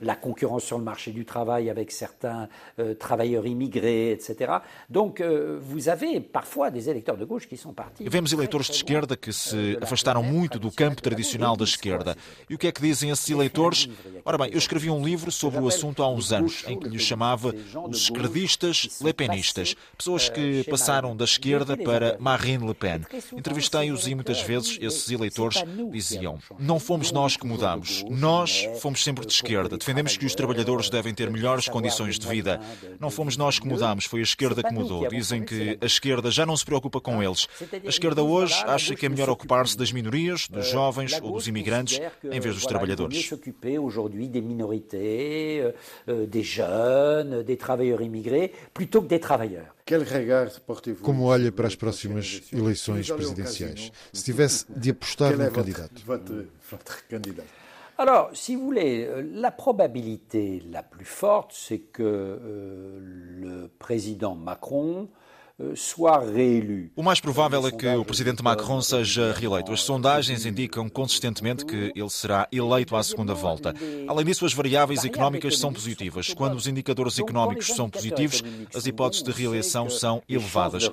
La 0.02 0.16
concurrence 0.16 0.68
sur 0.68 0.78
le 0.78 0.84
marché 0.84 1.12
du 1.12 1.26
travail 1.26 1.70
avec 1.70 1.92
certains 1.92 2.48
euh, 2.80 2.96
travailleurs 2.96 3.46
immigrés, 3.46 4.12
etc. 4.12 4.60
Donc, 4.90 5.22
euh, 5.22 5.60
vous 5.62 5.90
avez 5.90 6.20
parfois 6.20 6.72
des 6.72 6.90
électeurs 6.90 7.18
de 7.18 7.26
gauche 7.26 7.48
qui 7.48 7.58
sont 7.58 7.74
partis. 7.74 8.04
Vemos 8.08 8.34
eleitores 8.34 8.68
de 8.70 8.76
esquerda 8.76 9.16
que 9.16 9.32
se 9.32 9.78
afastaram 9.82 10.24
muito 10.24 10.60
do 10.60 10.72
campo 10.72 11.02
tradicional 11.02 11.56
da 11.56 11.64
esquerda. 11.64 12.16
E 12.50 12.56
o 12.56 12.58
que 12.58 12.68
é 12.68 12.72
que 12.72 12.82
dizem 12.82 13.10
esses 13.10 13.30
eleitores? 13.30 13.88
Ora 14.26 14.38
bem, 14.38 14.52
eu 14.52 14.58
escrevi 14.58 14.90
um 14.90 15.04
livro 15.04 15.32
sobre 15.32 15.60
o 15.60 15.68
assunto 15.68 16.04
há 16.04 16.10
uns 16.10 16.32
anos, 16.32 16.64
em 16.68 16.80
que 16.80 16.88
lhe 16.88 17.00
chamava 17.00 17.54
Os 17.90 18.10
Esquerdistas 18.22 19.00
Lepenistas, 19.02 19.76
pessoas 19.98 20.30
que 20.30 20.64
passaram 20.70 21.16
da 21.16 21.26
esquerda 21.26 21.76
para 21.76 22.18
Marine 22.20 22.68
Le 22.68 22.74
Pen. 22.76 23.02
Entrevistei-os 23.36 24.08
e 24.08 24.14
muitas 24.14 24.42
vezes 24.42 24.78
esses 24.80 25.10
eleitores 25.10 25.64
diziam: 25.92 26.38
Não 26.60 26.80
fomos 26.80 27.12
nós 27.12 27.36
que 27.36 27.48
mudamos, 27.48 28.04
nós 28.10 28.68
fomos 28.80 29.04
sempre 29.04 29.26
de 29.26 29.34
esquerda, 29.34 29.78
defendemos 29.78 30.16
que 30.18 30.26
os 30.26 30.36
trabalhadores 30.36 30.90
devem 30.90 31.14
ter 31.14 31.30
melhores 31.32 31.68
condições 31.68 32.20
de 32.20 32.28
vida. 32.28 32.60
Não 33.00 33.10
fomos 33.10 33.38
nós 33.38 33.58
que 33.58 33.68
mudamos, 33.68 34.06
foi 34.06 34.20
a 34.20 34.24
esquerda 34.24 34.62
que 34.62 34.74
mudou. 34.74 35.08
Dizem 35.08 35.44
que 35.44 35.78
a 35.82 35.86
esquerda 35.86 36.30
já 36.30 36.46
não 36.46 36.56
se 36.56 36.66
preocupa 36.66 37.02
com 37.02 37.24
eles. 37.24 37.48
A 37.84 37.90
esquerda 37.90 38.22
hoje 38.22 38.54
acha 38.66 38.96
que 38.96 39.06
é 39.06 39.10
melhor 39.10 39.30
ocupar-se 39.30 39.78
das 39.78 39.92
minorias, 39.92 40.48
dos 40.48 40.68
jovens 40.68 41.20
ou 41.22 41.32
dos 41.32 41.48
imigrantes, 41.48 42.00
em 42.24 42.40
vez 42.40 42.56
dos 42.56 42.66
trabalhadores. 42.66 43.32
des 44.32 44.42
minorités, 44.42 45.74
des 46.08 46.44
jeunes, 46.44 47.44
des 47.44 47.58
travailleurs 47.58 48.02
immigrés, 48.12 48.52
plutôt 48.74 49.02
que 49.02 49.08
des 49.08 49.20
travailleurs. 49.20 49.74
Como 51.02 51.26
olha 51.26 51.52
para 51.52 51.68
as 51.68 51.76
próximas 51.76 52.42
eleições 52.54 53.10
presidenciais? 53.12 53.92
Se 54.14 54.24
tivesse 54.24 54.66
de 54.70 54.92
apostar 54.92 55.38
no 55.38 55.52
candidato? 55.52 56.02
Alors, 57.98 58.32
si 58.34 58.56
vous 58.56 58.66
voulez, 58.66 59.06
euh, 59.06 59.22
la 59.34 59.52
probabilité 59.52 60.64
la 60.72 60.82
plus 60.82 61.06
forte, 61.06 61.52
c'est 61.54 61.80
que 61.80 62.02
euh, 62.02 63.00
le 63.00 63.68
président 63.68 64.34
Macron 64.34 65.08
O 66.96 67.04
mais 67.04 67.20
provável 67.20 67.68
é 67.68 67.72
que 67.72 67.88
o 67.88 68.06
presidente 68.06 68.44
Macron 68.44 68.82
seja 68.82 69.34
reeleito. 69.34 69.72
As 69.72 69.82
sondagens 69.84 70.46
indicam 70.46 70.90
consistentemente 70.90 71.66
que 71.66 71.92
ele 71.96 72.10
será 72.10 72.48
eleito 72.52 72.96
à 72.96 73.04
segunda 73.04 73.34
volta. 73.34 73.74
Além 74.08 74.26
disso, 74.26 74.46
as 74.46 74.54
variáveis 74.54 75.06
económicas 75.06 75.58
são 75.58 75.72
positivas. 75.72 76.34
Quando 76.34 76.56
os 76.56 76.68
indicadores 76.68 77.20
económicos 77.20 77.68
são 77.68 77.90
positivos, 77.90 78.44
as 78.74 78.86
hipóteses 78.86 79.24
de 79.24 79.32
reeleição 79.32 79.90
são 79.90 80.22
elevadas. 80.28 80.90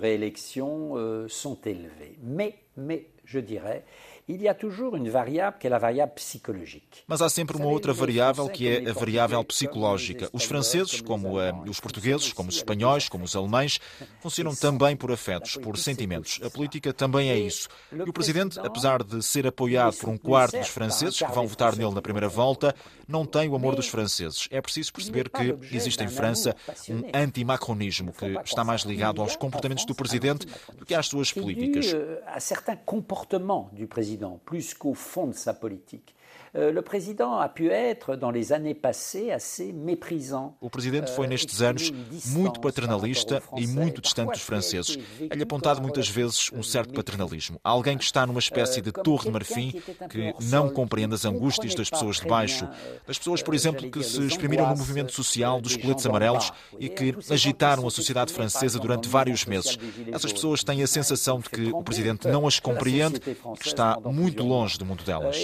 Il 4.31 4.43
y 4.43 4.49
a 4.49 4.53
toujours 4.53 4.95
une 4.95 5.09
variable 5.09 5.57
qui 5.59 5.67
est 5.69 5.71
la 5.71 5.79
variable 5.79 6.13
psychologique. 6.17 7.03
Mas 7.07 7.23
há 7.23 7.31
sempre 7.31 7.57
uma 7.57 7.65
outra 7.65 7.95
variável 7.95 8.47
que 8.51 8.69
é 8.69 8.91
a 8.91 8.93
variável 8.93 9.43
psicológica. 9.43 10.29
Os 10.35 10.45
franceses, 10.45 11.01
como 11.01 11.39
uh, 11.39 11.63
os 11.67 11.81
portugueses, 11.81 12.31
como 12.35 12.51
os 12.51 12.57
espanhóis, 12.57 13.09
como 13.09 13.25
os 13.25 13.35
alemães, 13.35 13.81
funcionam 14.21 14.55
também 14.55 14.95
por 14.95 15.11
afetos, 15.11 15.57
por 15.57 15.79
sentimentos. 15.79 16.41
A 16.43 16.51
política 16.51 16.93
também 16.93 17.31
é 17.31 17.39
isso. 17.39 17.69
E 17.91 18.03
o 18.03 18.13
presidente, 18.13 18.61
apesar 18.61 19.03
de 19.03 19.23
ser 19.23 19.47
apoiado 19.47 19.97
por 19.97 20.11
um 20.11 20.19
quarto 20.19 20.59
dos 20.59 20.69
franceses 20.69 21.17
que 21.17 21.33
vão 21.33 21.47
votar 21.47 21.75
nele 21.75 21.95
na 21.95 22.03
primeira 22.03 22.29
volta, 22.29 22.75
não 23.09 23.25
tem 23.25 23.49
o 23.49 23.57
amor 23.57 23.75
dos 23.75 23.89
franceses. 23.89 24.47
É 24.51 24.61
preciso 24.61 24.93
perceber 24.93 25.31
que 25.31 25.57
existe 25.75 26.05
em 26.05 26.09
França 26.09 26.55
um 26.91 27.03
anti-macronismo 27.15 28.13
que 28.13 28.27
está 28.45 28.63
mais 28.63 28.83
ligado 28.83 29.23
aos 29.23 29.37
comportamentos 29.37 29.87
do 29.87 29.95
presidente 29.95 30.47
do 30.77 30.85
que 30.85 30.95
às 30.95 31.07
suas 31.07 31.33
políticas. 31.33 31.87
A 32.27 32.41
certain 32.41 32.77
comportement 32.85 33.71
du 33.73 33.87
président 33.87 34.18
plus 34.45 34.75
qu'au 34.75 34.95
fond 34.95 35.27
de 35.29 35.35
sa 35.35 35.55
politique. 35.55 36.15
Euh, 36.55 36.73
le 36.73 36.83
président 36.83 37.39
a 37.39 37.49
pu 37.49 37.71
être, 37.71 38.17
dans 38.17 38.31
les 38.31 38.53
années 38.53 38.75
passées, 38.75 39.31
assez 39.31 39.73
méprisant. 39.73 40.57
O 40.61 40.71
presidente 40.71 41.11
foi 41.11 41.27
nestes 41.27 41.63
anos 41.63 41.93
muito 42.27 42.61
paternalista 42.61 43.43
e 43.57 43.67
muito 43.67 44.01
distante 44.01 44.33
dos 44.33 44.43
franceses. 44.43 44.99
É-lhe 45.31 45.43
apontado 45.43 45.81
muitas 45.83 46.09
vezes 46.09 46.51
um 46.53 46.63
certo 46.63 46.95
paternalismo. 46.95 47.61
Alguém 47.63 47.99
que 47.99 48.05
está 48.05 48.27
numa 48.27 48.39
espécie 48.39 48.81
de 48.81 48.93
torre 48.93 49.25
de 49.25 49.31
marfim 49.31 49.73
que 50.09 50.35
não 50.45 50.71
compreende 50.71 51.15
as 51.15 51.25
angústias 51.25 51.75
das 51.75 51.91
pessoas 51.91 52.17
de 52.17 52.27
baixo. 52.27 52.69
Das 53.07 53.19
pessoas, 53.19 53.43
por 53.43 53.55
exemplo, 53.55 53.91
que 53.91 54.03
se 54.03 54.25
exprimiram 54.27 54.69
no 54.69 54.77
movimento 54.77 55.13
social 55.13 55.61
dos 55.61 55.77
coletes 55.77 56.07
amarelos 56.07 56.53
e 56.79 56.89
que 56.89 57.15
agitaram 57.31 57.87
a 57.87 57.91
sociedade 57.91 58.33
francesa 58.33 58.79
durante 58.79 59.09
vários 59.09 59.45
meses. 59.45 59.79
Essas 60.13 60.33
pessoas 60.33 60.65
têm 60.65 60.83
a 60.83 60.87
sensação 60.87 61.41
de 61.41 61.51
que 61.51 61.73
o 61.73 61.83
presidente 61.83 62.29
não 62.29 62.47
as 62.47 62.59
compreende 62.59 63.17
e 63.17 63.59
que 63.59 63.67
está 63.67 63.99
muito 64.01 64.43
longe 64.43 64.79
do 64.79 64.85
mundo 64.85 65.05
delas. 65.05 65.37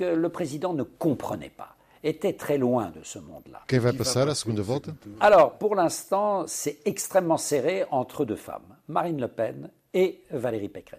Que 0.00 0.06
le 0.06 0.30
président 0.30 0.72
ne 0.72 0.82
comprenait 0.82 1.52
pas 1.54 1.76
était 2.02 2.32
très 2.32 2.56
loin 2.56 2.90
de 2.90 3.02
ce 3.02 3.18
monde-là. 3.18 3.60
Quem 3.66 3.80
vai 3.80 3.92
passar 3.92 4.26
à 4.30 4.34
segunda 4.34 4.62
volta? 4.62 4.92
Alors, 5.20 5.58
pour 5.58 5.74
l'instant, 5.74 6.44
c'est 6.46 6.78
extrêmement 6.86 7.36
serré 7.36 7.84
entre 7.90 8.24
deux 8.24 8.34
femmes, 8.36 8.78
Marine 8.88 9.20
Le 9.20 9.28
Pen 9.28 9.68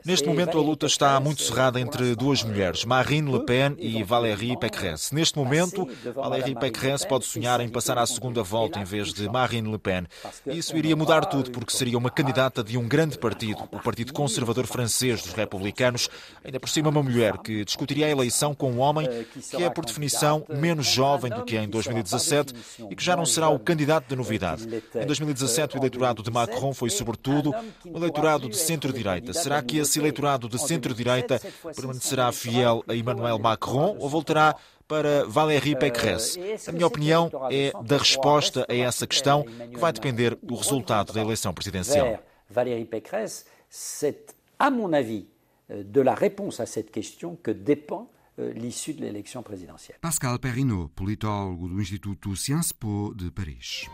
Neste 0.06 0.28
momento, 0.28 0.58
a 0.58 0.62
luta 0.62 0.86
está 0.86 1.18
muito 1.18 1.42
cerrada 1.42 1.80
entre 1.80 2.14
duas 2.14 2.44
mulheres, 2.44 2.84
Marine 2.84 3.32
Le 3.32 3.46
Pen 3.46 3.74
e 3.80 4.04
Valérie 4.04 4.60
Pécresse. 4.60 5.16
Neste 5.16 5.38
momento, 5.38 5.88
Valérie 6.14 6.54
Pécresse 6.54 7.08
pode 7.08 7.24
sonhar 7.24 7.62
em 7.62 7.70
passar 7.70 7.98
à 7.98 8.06
segunda 8.06 8.44
volta 8.44 8.80
em 8.80 8.84
vez 8.84 9.14
de 9.14 9.30
Marine 9.30 9.72
Le 9.72 9.78
Pen. 9.78 10.04
Isso 10.46 10.76
iria 10.76 10.94
mudar 10.94 11.24
tudo, 11.24 11.52
porque 11.52 11.72
seria 11.72 11.98
uma 11.98 12.10
candidata 12.10 12.62
de 12.62 12.78
um 12.78 12.86
grande 12.86 13.18
partido, 13.18 13.64
o 13.72 13.80
Partido 13.80 14.12
Conservador 14.12 14.68
Francês 14.68 15.22
dos 15.22 15.32
Republicanos, 15.32 16.10
ainda 16.44 16.60
por 16.60 16.68
cima 16.68 16.90
uma 16.90 17.02
mulher 17.02 17.38
que 17.38 17.64
discutiria 17.64 18.08
a 18.08 18.10
eleição 18.10 18.54
com 18.54 18.74
um 18.74 18.80
homem 18.80 19.08
que 19.52 19.64
é, 19.64 19.70
por 19.70 19.86
definição, 19.86 20.46
menos 20.50 20.88
jovem 20.88 21.32
do 21.32 21.46
que 21.46 21.56
em 21.56 21.70
2017 21.70 22.54
e 22.90 22.96
que 22.96 23.04
já 23.04 23.16
não 23.16 23.26
será 23.26 23.48
o 23.48 23.58
candidato 23.58 24.10
de 24.10 24.18
novidade. 24.18 24.68
Em 24.94 25.06
2017, 25.06 25.78
o 25.78 25.80
eleitorado 25.80 26.22
de 26.22 26.30
Macron 26.30 26.74
foi, 26.74 26.90
sobretudo, 26.90 27.56
um 27.86 27.96
eleitorado 27.96 28.50
de 28.50 28.58
centro 28.58 28.81
centro-direita. 28.82 29.34
Será 29.34 29.62
que 29.62 29.78
esse 29.78 30.00
eleitorado 30.00 30.50
de 30.50 30.60
centro-direita 30.60 31.40
permanecerá 31.76 32.32
fiel 32.32 32.84
a 32.88 32.96
Emmanuel 32.96 33.38
Macron 33.38 33.96
ou 34.00 34.10
voltará 34.10 34.56
para 34.88 35.26
Valérie 35.26 35.76
Pécresse? 35.76 36.40
A 36.68 36.72
minha 36.72 36.88
opinião 36.88 37.30
é 37.52 37.72
da 37.84 37.98
resposta 37.98 38.66
a 38.68 38.76
essa 38.76 39.06
questão 39.06 39.44
que 39.44 39.78
vai 39.78 39.94
depender 39.94 40.36
do 40.42 40.56
resultado 40.56 41.14
da 41.14 41.22
eleição 41.22 41.54
presidencial. 41.54 42.20
Valérie 42.50 42.86
Pécresse, 42.86 43.46
c'est, 43.70 44.36
à 44.60 44.70
mon 44.70 44.92
avis, 44.92 45.26
euh, 45.70 45.84
de 45.86 46.02
la 46.02 46.14
réponse 46.14 46.60
à 46.60 46.66
cette 46.66 46.92
question 46.92 47.38
que 47.42 47.52
dépend 47.52 48.12
euh, 48.40 48.52
l'issue 48.52 48.94
de 48.94 49.00
l'élection 49.00 49.42
présidentielle. 49.42 49.98
Pascal 50.02 50.38
Perrineau, 50.38 50.90
politólogo 50.90 51.70
do 51.70 51.80
Instituto 51.80 52.36
Sciences 52.36 52.74
Po 52.74 53.14
de 53.16 53.30
Paris. 53.30 53.88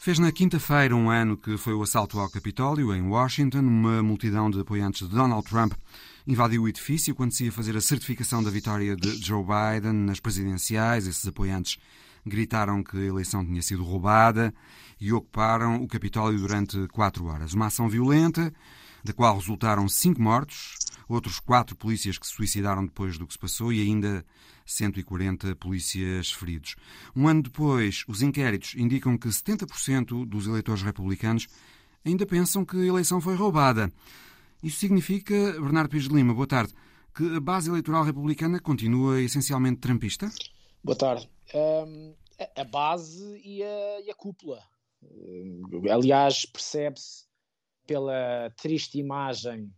Fez 0.00 0.16
na 0.20 0.30
quinta-feira 0.30 0.94
um 0.94 1.10
ano 1.10 1.36
que 1.36 1.58
foi 1.58 1.74
o 1.74 1.82
assalto 1.82 2.20
ao 2.20 2.30
Capitólio, 2.30 2.94
em 2.94 3.02
Washington. 3.02 3.58
Uma 3.58 4.00
multidão 4.00 4.48
de 4.48 4.60
apoiantes 4.60 5.08
de 5.08 5.14
Donald 5.14 5.46
Trump 5.46 5.72
invadiu 6.24 6.62
o 6.62 6.68
edifício 6.68 7.16
quando 7.16 7.32
se 7.32 7.46
ia 7.46 7.52
fazer 7.52 7.76
a 7.76 7.80
certificação 7.80 8.40
da 8.40 8.48
vitória 8.48 8.94
de 8.94 9.16
Joe 9.20 9.42
Biden 9.44 9.92
nas 9.92 10.20
presidenciais. 10.20 11.08
Esses 11.08 11.26
apoiantes 11.26 11.78
gritaram 12.24 12.82
que 12.82 12.96
a 12.96 13.06
eleição 13.06 13.44
tinha 13.44 13.60
sido 13.60 13.82
roubada 13.82 14.54
e 15.00 15.12
ocuparam 15.12 15.82
o 15.82 15.88
Capitólio 15.88 16.38
durante 16.38 16.86
quatro 16.88 17.26
horas. 17.26 17.52
Uma 17.52 17.66
ação 17.66 17.88
violenta, 17.88 18.54
da 19.02 19.12
qual 19.12 19.36
resultaram 19.36 19.88
cinco 19.88 20.22
mortos, 20.22 20.76
outros 21.08 21.40
quatro 21.40 21.74
polícias 21.74 22.16
que 22.18 22.26
se 22.26 22.34
suicidaram 22.34 22.86
depois 22.86 23.18
do 23.18 23.26
que 23.26 23.32
se 23.32 23.38
passou 23.38 23.72
e 23.72 23.80
ainda 23.82 24.24
140 24.68 25.56
polícias 25.56 26.30
feridos. 26.30 26.76
Um 27.16 27.26
ano 27.26 27.42
depois, 27.42 28.04
os 28.06 28.20
inquéritos 28.22 28.74
indicam 28.74 29.16
que 29.16 29.28
70% 29.28 30.26
dos 30.26 30.46
eleitores 30.46 30.82
republicanos 30.82 31.48
ainda 32.04 32.26
pensam 32.26 32.64
que 32.64 32.76
a 32.76 32.86
eleição 32.86 33.20
foi 33.20 33.34
roubada. 33.34 33.90
Isso 34.62 34.78
significa, 34.78 35.34
Bernardo 35.52 35.88
Pires 35.88 36.08
de 36.08 36.14
Lima, 36.14 36.34
boa 36.34 36.46
tarde, 36.46 36.74
que 37.14 37.36
a 37.36 37.40
base 37.40 37.70
eleitoral 37.70 38.04
republicana 38.04 38.60
continua 38.60 39.20
essencialmente 39.22 39.80
trampista? 39.80 40.30
Boa 40.84 40.96
tarde. 40.96 41.28
Um, 41.54 42.14
a 42.56 42.64
base 42.64 43.40
e 43.44 43.62
a, 43.62 44.00
e 44.04 44.10
a 44.10 44.14
cúpula. 44.14 44.62
Aliás, 45.90 46.44
percebe-se 46.44 47.26
pela 47.86 48.50
triste 48.56 48.98
imagem 48.98 49.72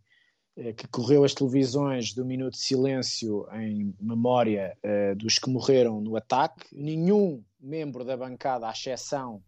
que 0.76 0.87
correu 0.88 1.25
as 1.25 1.35
televisões 1.35 2.12
do 2.12 2.25
minuto 2.25 2.54
de 2.54 2.61
silêncio 2.61 3.47
em 3.52 3.95
memória 4.00 4.76
uh, 4.85 5.16
dos 5.16 5.38
que 5.38 5.49
morreram 5.49 6.00
no 6.00 6.16
ataque. 6.16 6.66
Nenhum 6.73 7.42
membro 7.59 8.04
da 8.04 8.16
bancada, 8.16 8.69
à 8.69 8.73
exceção 8.73 9.42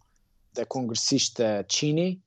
da 0.53 0.65
congressista 0.65 1.65
Cheney, 1.69 2.21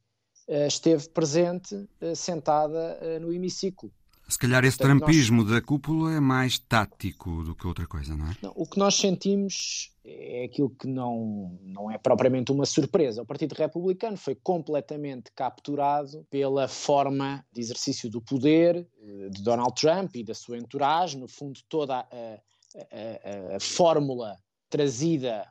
uh, 0.47 0.67
esteve 0.67 1.09
presente 1.09 1.75
uh, 1.75 2.15
sentada 2.15 3.19
no 3.19 3.33
hemiciclo. 3.33 3.91
Se 4.27 4.39
calhar 4.39 4.65
esse 4.65 4.77
Portanto, 4.77 4.99
trampismo 4.99 5.43
nós... 5.43 5.51
da 5.51 5.61
cúpula 5.61 6.13
é 6.13 6.19
mais 6.19 6.57
tático 6.57 7.43
do 7.43 7.55
que 7.55 7.67
outra 7.67 7.85
coisa, 7.85 8.15
não 8.15 8.27
é? 8.27 8.35
Não, 8.41 8.53
o 8.55 8.65
que 8.65 8.79
nós 8.79 8.95
sentimos 8.95 9.93
é 10.03 10.45
aquilo 10.45 10.69
que 10.69 10.87
não, 10.87 11.59
não 11.61 11.91
é 11.91 11.97
propriamente 11.97 12.51
uma 12.51 12.65
surpresa. 12.65 13.21
O 13.21 13.25
Partido 13.25 13.53
Republicano 13.53 14.17
foi 14.17 14.35
completamente 14.35 15.31
capturado 15.35 16.25
pela 16.29 16.67
forma 16.67 17.45
de 17.51 17.61
exercício 17.61 18.09
do 18.09 18.19
poder 18.21 18.87
eh, 18.99 19.29
de 19.29 19.43
Donald 19.43 19.73
Trump 19.79 20.15
e 20.15 20.23
da 20.23 20.33
sua 20.33 20.57
entourage. 20.57 21.17
No 21.17 21.27
fundo, 21.27 21.59
toda 21.69 21.99
a, 21.99 22.05
a, 22.11 23.53
a, 23.53 23.55
a 23.57 23.59
fórmula 23.59 24.37
trazida 24.69 25.47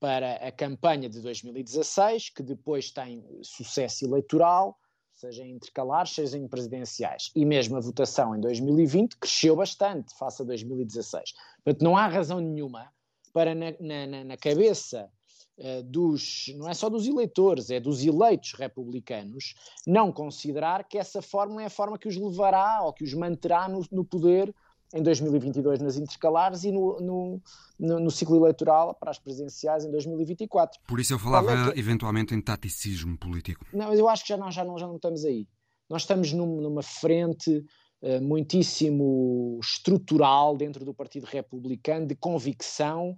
para 0.00 0.34
a 0.34 0.52
campanha 0.52 1.08
de 1.08 1.20
2016, 1.20 2.30
que 2.30 2.42
depois 2.42 2.90
tem 2.90 3.24
sucesso 3.42 4.04
eleitoral 4.04 4.76
seja 5.16 5.42
em 5.42 5.52
intercalares, 5.52 6.12
seja 6.12 6.36
em 6.36 6.46
presidenciais. 6.46 7.30
E 7.34 7.44
mesmo 7.44 7.76
a 7.76 7.80
votação 7.80 8.36
em 8.36 8.40
2020 8.40 9.16
cresceu 9.16 9.56
bastante 9.56 10.14
face 10.16 10.42
a 10.42 10.44
2016. 10.44 11.32
Portanto, 11.64 11.82
não 11.82 11.96
há 11.96 12.06
razão 12.06 12.38
nenhuma 12.38 12.92
para, 13.32 13.54
na, 13.54 13.72
na, 13.80 14.24
na 14.24 14.36
cabeça 14.36 15.10
uh, 15.58 15.82
dos, 15.84 16.52
não 16.56 16.68
é 16.68 16.74
só 16.74 16.90
dos 16.90 17.06
eleitores, 17.06 17.70
é 17.70 17.80
dos 17.80 18.04
eleitos 18.04 18.52
republicanos, 18.52 19.54
não 19.86 20.12
considerar 20.12 20.84
que 20.84 20.98
essa 20.98 21.22
fórmula 21.22 21.62
é 21.62 21.66
a 21.66 21.70
forma 21.70 21.98
que 21.98 22.08
os 22.08 22.16
levará 22.16 22.82
ou 22.82 22.92
que 22.92 23.04
os 23.04 23.14
manterá 23.14 23.68
no, 23.68 23.84
no 23.90 24.04
poder 24.04 24.54
em 24.94 25.02
2022 25.02 25.80
nas 25.80 25.96
intercalares 25.96 26.64
e 26.64 26.70
no, 26.70 27.00
no, 27.00 27.42
no, 27.78 28.00
no, 28.00 28.10
ciclo 28.10 28.36
eleitoral 28.36 28.94
para 28.94 29.10
as 29.10 29.18
presidenciais 29.18 29.84
em 29.84 29.90
2024. 29.90 30.80
Por 30.86 31.00
isso 31.00 31.14
eu 31.14 31.18
falava 31.18 31.52
é 31.52 31.72
que... 31.72 31.80
eventualmente 31.80 32.34
em 32.34 32.40
taticismo 32.40 33.18
político. 33.18 33.66
Não, 33.72 33.92
eu 33.92 34.08
acho 34.08 34.22
que 34.22 34.28
já 34.28 34.36
não, 34.36 34.50
já 34.50 34.64
não, 34.64 34.78
já 34.78 34.86
não 34.86 34.96
estamos 34.96 35.24
aí. 35.24 35.48
Nós 35.88 36.02
estamos 36.02 36.32
num, 36.32 36.60
numa 36.60 36.82
frente 36.82 37.64
uh, 38.02 38.22
muitíssimo 38.22 39.58
estrutural 39.62 40.56
dentro 40.56 40.84
do 40.84 40.94
Partido 40.94 41.24
Republicano 41.24 42.06
de 42.06 42.14
convicção 42.14 43.16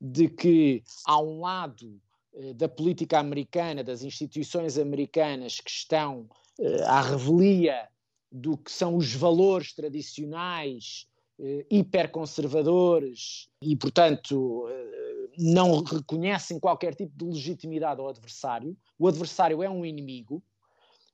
de 0.00 0.28
que 0.28 0.82
há 1.04 1.20
um 1.20 1.40
lado 1.40 2.00
uh, 2.32 2.54
da 2.54 2.68
política 2.68 3.18
americana, 3.18 3.82
das 3.82 4.02
instituições 4.02 4.78
americanas 4.78 5.60
que 5.60 5.70
estão 5.70 6.28
uh, 6.58 6.84
à 6.86 7.00
revelia 7.00 7.88
do 8.30 8.56
que 8.56 8.70
são 8.70 8.96
os 8.96 9.14
valores 9.14 9.72
tradicionais 9.72 11.06
eh, 11.40 11.66
hiperconservadores 11.70 13.48
e, 13.62 13.76
portanto, 13.76 14.66
eh, 14.68 15.28
não 15.38 15.82
reconhecem 15.82 16.58
qualquer 16.58 16.94
tipo 16.94 17.16
de 17.16 17.24
legitimidade 17.24 18.00
ao 18.00 18.08
adversário. 18.08 18.76
O 18.98 19.06
adversário 19.06 19.62
é 19.62 19.70
um 19.70 19.84
inimigo 19.84 20.42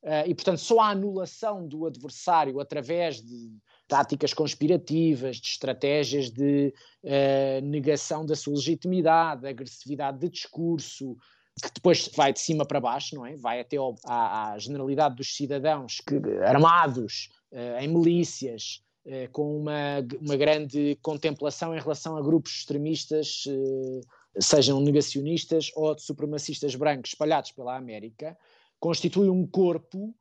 eh, 0.02 0.28
e, 0.28 0.34
portanto, 0.34 0.58
só 0.58 0.80
a 0.80 0.90
anulação 0.90 1.66
do 1.66 1.86
adversário 1.86 2.58
através 2.58 3.22
de 3.22 3.56
táticas 3.86 4.32
conspirativas, 4.32 5.36
de 5.36 5.46
estratégias 5.46 6.30
de 6.30 6.72
uh, 7.02 7.64
negação 7.64 8.24
da 8.24 8.34
sua 8.34 8.54
legitimidade, 8.54 9.46
agressividade 9.46 10.18
de 10.18 10.30
discurso, 10.30 11.16
que 11.62 11.72
depois 11.72 12.08
vai 12.14 12.32
de 12.32 12.40
cima 12.40 12.66
para 12.66 12.80
baixo, 12.80 13.14
não 13.14 13.24
é? 13.24 13.36
Vai 13.36 13.60
até 13.60 13.76
ao, 13.76 13.94
à, 14.04 14.52
à, 14.52 14.58
generalidade 14.58 15.14
dos 15.14 15.36
cidadãos 15.36 16.00
que, 16.00 16.16
armados 16.44 17.30
uh, 17.52 17.80
em 17.80 17.88
milícias, 17.88 18.82
uh, 19.06 19.30
com 19.30 19.56
uma, 19.58 20.00
uma 20.20 20.36
grande 20.36 20.98
contemplação 21.00 21.74
em 21.74 21.80
relação 21.80 22.16
a 22.16 22.22
grupos 22.22 22.52
extremistas, 22.52 23.44
uh, 23.46 24.00
sejam 24.40 24.80
negacionistas 24.80 25.70
ou 25.76 25.94
de 25.94 26.02
supremacistas 26.02 26.74
brancos 26.74 27.10
espalhados 27.10 27.52
pela 27.52 27.76
América, 27.76 28.36
constitui 28.80 29.28
um 29.28 29.46
corpo 29.46 30.14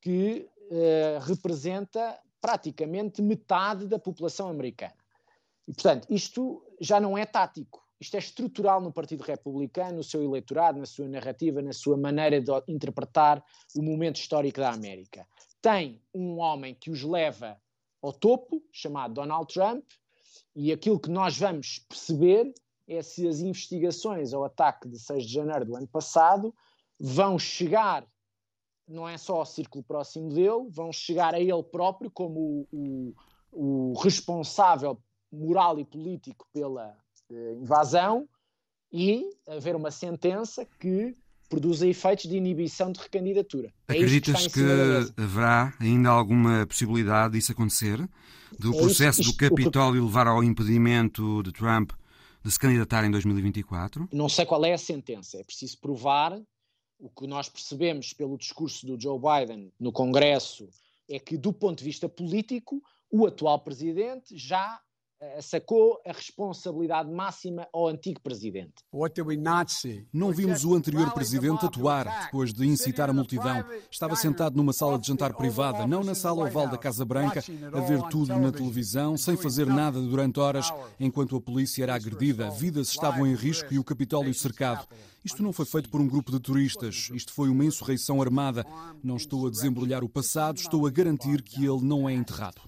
que 0.00 0.48
representa 1.26 2.16
praticamente 2.40 3.20
metade 3.20 3.88
da 3.88 3.98
população 3.98 4.48
americana. 4.48 4.94
E, 5.66 5.74
portanto, 5.74 6.06
isto 6.08 6.64
já 6.80 7.00
não 7.00 7.18
é 7.18 7.26
tático 7.26 7.84
isto 8.00 8.14
é 8.14 8.18
estrutural 8.18 8.80
no 8.80 8.90
Partido 8.90 9.22
Republicano, 9.22 9.98
no 9.98 10.04
seu 10.04 10.22
eleitorado, 10.22 10.78
na 10.78 10.86
sua 10.86 11.06
narrativa, 11.06 11.60
na 11.60 11.72
sua 11.72 11.98
maneira 11.98 12.40
de 12.40 12.50
interpretar 12.66 13.44
o 13.76 13.82
momento 13.82 14.16
histórico 14.16 14.58
da 14.58 14.72
América. 14.72 15.28
Tem 15.60 16.00
um 16.14 16.38
homem 16.38 16.74
que 16.74 16.90
os 16.90 17.02
leva 17.02 17.60
ao 18.00 18.12
topo, 18.12 18.62
chamado 18.72 19.14
Donald 19.14 19.52
Trump, 19.52 19.84
e 20.56 20.72
aquilo 20.72 20.98
que 20.98 21.10
nós 21.10 21.36
vamos 21.36 21.80
perceber 21.80 22.54
é 22.88 23.02
se 23.02 23.28
as 23.28 23.40
investigações 23.40 24.32
ao 24.32 24.44
ataque 24.44 24.88
de 24.88 24.98
6 24.98 25.26
de 25.26 25.32
janeiro 25.32 25.66
do 25.66 25.76
ano 25.76 25.86
passado 25.86 26.54
vão 26.98 27.38
chegar, 27.38 28.06
não 28.88 29.06
é 29.06 29.18
só 29.18 29.36
ao 29.36 29.46
círculo 29.46 29.84
próximo 29.84 30.30
dele, 30.30 30.68
vão 30.70 30.90
chegar 30.90 31.34
a 31.34 31.40
ele 31.40 31.62
próprio 31.62 32.10
como 32.10 32.66
o, 32.72 33.14
o, 33.52 33.92
o 33.92 33.98
responsável 34.00 34.98
moral 35.30 35.78
e 35.78 35.84
político 35.84 36.46
pela 36.52 36.96
invasão 37.60 38.28
e 38.92 39.24
haver 39.46 39.76
uma 39.76 39.90
sentença 39.90 40.66
que 40.78 41.16
produza 41.48 41.86
efeitos 41.86 42.28
de 42.28 42.36
inibição 42.36 42.92
de 42.92 43.00
recandidatura. 43.00 43.72
É 43.88 43.92
Acreditas 43.92 44.46
que, 44.46 44.54
que 44.54 45.20
haverá 45.20 45.74
ainda 45.80 46.08
alguma 46.08 46.64
possibilidade 46.66 47.34
disso 47.34 47.52
acontecer? 47.52 47.98
Do 48.58 48.72
é 48.74 48.78
processo 48.78 49.20
isto, 49.20 49.30
isto, 49.30 49.32
do 49.32 49.50
Capitólio 49.50 50.04
levar 50.04 50.28
ao 50.28 50.44
impedimento 50.44 51.42
de 51.42 51.52
Trump 51.52 51.90
de 52.42 52.50
se 52.50 52.58
candidatar 52.58 53.04
em 53.04 53.10
2024? 53.10 54.08
Não 54.12 54.28
sei 54.28 54.46
qual 54.46 54.64
é 54.64 54.72
a 54.72 54.78
sentença. 54.78 55.38
É 55.38 55.44
preciso 55.44 55.78
provar. 55.78 56.40
O 56.98 57.08
que 57.08 57.26
nós 57.26 57.48
percebemos 57.48 58.12
pelo 58.12 58.36
discurso 58.36 58.86
do 58.86 59.00
Joe 59.00 59.18
Biden 59.18 59.72
no 59.80 59.90
Congresso 59.90 60.68
é 61.08 61.18
que, 61.18 61.36
do 61.36 61.52
ponto 61.52 61.78
de 61.78 61.84
vista 61.84 62.08
político, 62.08 62.80
o 63.10 63.26
atual 63.26 63.58
presidente 63.58 64.36
já 64.36 64.78
eh, 64.78 64.89
sacou 65.40 66.00
a 66.06 66.12
responsabilidade 66.12 67.10
máxima 67.10 67.68
ao 67.72 67.88
antigo 67.88 68.20
presidente. 68.20 68.74
Não 70.12 70.32
vimos 70.32 70.64
o 70.64 70.74
anterior 70.74 71.12
presidente 71.12 71.66
atuar 71.66 72.24
depois 72.24 72.52
de 72.52 72.66
incitar 72.66 73.10
a 73.10 73.12
multidão. 73.12 73.64
Estava 73.90 74.16
sentado 74.16 74.56
numa 74.56 74.72
sala 74.72 74.98
de 74.98 75.06
jantar 75.06 75.34
privada, 75.34 75.86
não 75.86 76.02
na 76.02 76.14
sala 76.14 76.46
oval 76.46 76.68
da 76.68 76.78
Casa 76.78 77.04
Branca, 77.04 77.42
a 77.72 77.80
ver 77.80 78.02
tudo 78.08 78.38
na 78.38 78.50
televisão, 78.50 79.16
sem 79.16 79.36
fazer 79.36 79.66
nada 79.66 80.00
durante 80.00 80.40
horas, 80.40 80.72
enquanto 80.98 81.36
a 81.36 81.40
polícia 81.40 81.82
era 81.82 81.94
agredida, 81.94 82.50
vidas 82.50 82.88
estavam 82.88 83.26
em 83.26 83.34
risco 83.34 83.72
e 83.72 83.78
o 83.78 83.84
Capitólio 83.84 84.32
cercado. 84.32 84.86
Isto 85.24 85.42
não 85.42 85.52
foi 85.52 85.66
feito 85.66 85.90
por 85.90 86.00
um 86.00 86.08
grupo 86.08 86.32
de 86.32 86.40
turistas. 86.40 87.10
Isto 87.12 87.32
foi 87.32 87.48
uma 87.48 87.64
insurreição 87.64 88.22
armada. 88.22 88.64
Não 89.02 89.16
estou 89.16 89.46
a 89.46 89.50
desembrulhar 89.50 90.02
o 90.02 90.08
passado, 90.08 90.56
estou 90.56 90.86
a 90.86 90.90
garantir 90.90 91.42
que 91.42 91.64
ele 91.64 91.82
não 91.82 92.08
é 92.08 92.14
enterrado. 92.14 92.62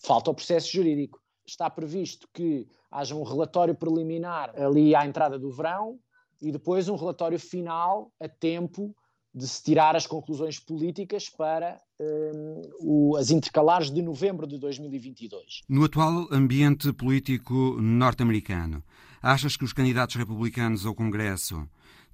Falta 0.00 0.30
o 0.30 0.34
processo 0.34 0.70
jurídico. 0.72 1.20
Está 1.46 1.68
previsto 1.68 2.26
que 2.32 2.66
haja 2.90 3.14
um 3.14 3.22
relatório 3.22 3.74
preliminar 3.74 4.54
ali 4.56 4.94
à 4.94 5.04
entrada 5.04 5.38
do 5.38 5.50
verão 5.50 5.98
e 6.40 6.50
depois 6.50 6.88
um 6.88 6.96
relatório 6.96 7.38
final 7.38 8.12
a 8.20 8.28
tempo 8.28 8.94
de 9.34 9.48
se 9.48 9.62
tirar 9.62 9.96
as 9.96 10.06
conclusões 10.06 10.58
políticas 10.58 11.28
para 11.28 11.80
um, 11.98 12.62
o, 12.80 13.16
as 13.16 13.30
intercalares 13.30 13.90
de 13.90 14.02
novembro 14.02 14.46
de 14.46 14.58
2022. 14.58 15.62
No 15.68 15.84
atual 15.84 16.28
ambiente 16.30 16.92
político 16.92 17.78
norte-americano, 17.80 18.84
achas 19.22 19.56
que 19.56 19.64
os 19.64 19.72
candidatos 19.72 20.16
republicanos 20.16 20.84
ao 20.84 20.94
Congresso 20.94 21.68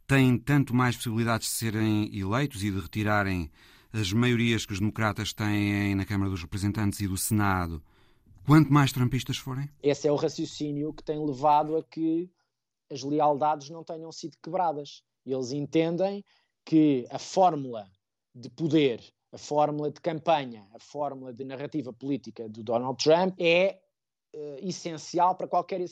têm 0.07 0.39
tanto 0.39 0.75
mais 0.75 0.95
possibilidades 0.95 1.49
de 1.49 1.55
serem 1.55 2.15
eleitos 2.15 2.63
e 2.63 2.71
de 2.71 2.79
retirarem 2.79 3.51
as 3.93 4.13
maiorias 4.13 4.67
que 4.67 4.73
os 4.75 4.79
democratas 4.79 5.33
têm 5.33 5.95
na 5.95 6.05
Câmara 6.05 6.31
dos 6.31 6.43
Representantes 6.43 7.01
e 7.01 7.09
do 7.09 7.17
Senado, 7.17 7.83
quanto 8.45 8.71
mais 8.71 8.93
trumpistas 8.93 9.39
forem? 9.39 9.71
Esse 9.83 10.07
é 10.07 10.13
o 10.13 10.17
raciocínio 10.17 10.93
que 10.93 11.03
tem 11.03 11.19
levado 11.25 11.77
a 11.77 11.83
que 11.83 12.31
as 12.91 13.03
lealdades 13.03 13.71
não 13.71 13.83
tenham 13.83 14.13
sido 14.13 14.37
quebradas. 14.43 15.03
Eles 15.25 15.53
entendem 15.53 16.23
que 16.65 17.07
a 17.11 17.19
fórmula 17.19 17.87
de 18.35 18.51
poder, 18.51 19.03
a 19.33 19.39
fórmula 19.39 19.91
de 19.91 20.01
campanha, 20.01 20.67
a 20.75 20.79
fórmula 20.79 21.33
de 21.33 21.45
narrativa 21.45 21.93
política 21.93 22.49
do 22.49 22.63
Donald 22.63 23.03
Trump 23.03 23.35
é 23.41 23.79
uh, 24.35 24.69
essencial 24.69 25.35
para 25.35 25.49
qualquer 25.49 25.81
uh, 25.81 25.87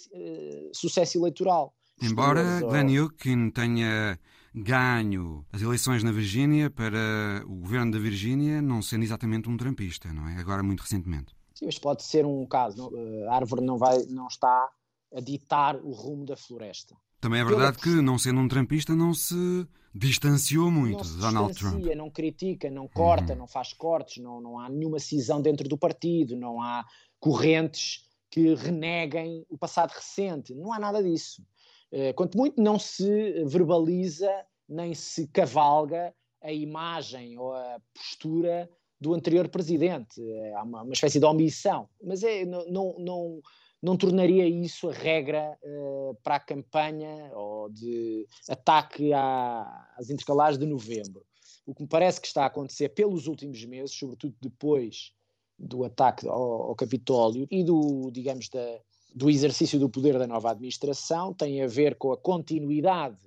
sucesso 0.73 1.19
eleitoral. 1.19 1.75
Embora 2.03 2.61
Glenn 2.61 2.91
Youngkin 2.91 3.51
tenha 3.51 4.19
ganho 4.55 5.45
as 5.53 5.61
eleições 5.61 6.03
na 6.03 6.13
Virgínia 6.13 6.71
para 6.71 7.43
o 7.47 7.57
governo 7.57 7.93
da 7.93 7.99
Virgínia 7.99 8.63
não 8.63 8.81
sendo 8.81 9.05
exatamente 9.05 9.49
um 9.49 9.57
trampista, 9.57 10.13
não 10.13 10.29
é? 10.29 10.39
Agora, 10.39 10.63
muito 10.63 10.81
recentemente. 10.81 11.35
Sim, 11.55 11.67
mas 11.67 11.79
pode 11.79 12.03
ser 12.03 12.25
um 12.27 12.45
caso. 12.47 12.91
Não, 12.91 13.31
a 13.31 13.35
árvore 13.35 13.65
não, 13.65 13.79
vai, 13.79 13.99
não 14.07 14.27
está 14.27 14.69
a 15.15 15.21
ditar 15.21 15.77
o 15.77 15.91
rumo 15.93 16.25
da 16.25 16.37
floresta. 16.37 16.95
Também 17.21 17.41
é 17.41 17.45
verdade 17.45 17.79
que, 17.79 17.89
não 18.03 18.19
sendo 18.19 18.41
um 18.41 18.49
trampista, 18.49 18.95
não 18.95 19.15
se 19.15 19.67
distanciou 19.95 20.71
muito 20.71 21.03
de 21.03 21.17
Donald 21.17 21.55
Trump. 21.55 21.83
Não 21.97 22.11
critica, 22.11 22.71
não 22.71 22.87
corta, 22.87 23.33
uhum. 23.33 23.39
não 23.41 23.47
faz 23.47 23.73
cortes, 23.73 24.23
não, 24.23 24.41
não 24.41 24.59
há 24.59 24.69
nenhuma 24.69 24.99
cisão 24.99 25.41
dentro 25.41 25.67
do 25.67 25.79
partido, 25.79 26.37
não 26.37 26.61
há 26.61 26.85
correntes 27.19 28.06
que 28.37 28.55
reneguem 28.55 29.47
o 29.49 29.57
passado 29.57 29.93
recente, 29.93 30.55
não 30.55 30.71
há 30.71 30.79
nada 30.79 31.03
disso. 31.03 31.43
Eh, 31.91 32.13
quanto 32.13 32.37
muito 32.37 32.61
não 32.61 32.79
se 32.79 33.43
verbaliza 33.47 34.31
nem 34.69 34.93
se 34.93 35.27
cavalga 35.29 36.15
a 36.43 36.53
imagem 36.53 37.39
ou 37.39 37.55
a 37.55 37.81
postura 37.95 38.69
do 39.01 39.15
anterior 39.15 39.49
presidente. 39.49 40.21
Há 40.55 40.65
uma, 40.65 40.83
uma 40.83 40.93
espécie 40.93 41.19
de 41.19 41.25
omissão. 41.25 41.89
Mas 42.03 42.23
é, 42.23 42.45
não, 42.45 42.67
não, 42.67 42.97
não, 42.99 43.41
não 43.83 43.97
tornaria 43.97 44.47
isso 44.47 44.91
a 44.91 44.93
regra 44.93 45.59
uh, 45.63 46.15
para 46.23 46.35
a 46.35 46.41
campanha 46.41 47.31
ou 47.33 47.71
de 47.71 48.27
ataque 48.51 49.15
à, 49.15 49.95
às 49.97 50.11
intercalares 50.11 50.59
de 50.59 50.67
novembro. 50.67 51.25
O 51.65 51.75
que 51.75 51.83
me 51.85 51.89
parece 51.89 52.21
que 52.21 52.27
está 52.27 52.43
a 52.43 52.49
acontecer 52.49 52.91
pelos 52.91 53.27
últimos 53.27 53.65
meses, 53.65 53.97
sobretudo 53.97 54.37
depois 54.43 55.16
do 55.59 55.85
ataque 55.85 56.29
ao, 56.29 56.63
ao 56.69 56.75
Capitólio 56.75 57.47
e 57.51 57.65
do, 57.65 58.11
digamos, 58.11 58.49
da, 58.49 58.81
do 59.15 59.31
exercício 59.31 59.79
do 59.79 59.89
poder 59.89 60.19
da 60.19 60.27
nova 60.27 60.51
administração, 60.51 61.33
tem 61.33 61.63
a 61.63 61.67
ver 61.67 61.97
com 61.97 62.13
a 62.13 62.17
continuidade 62.17 63.19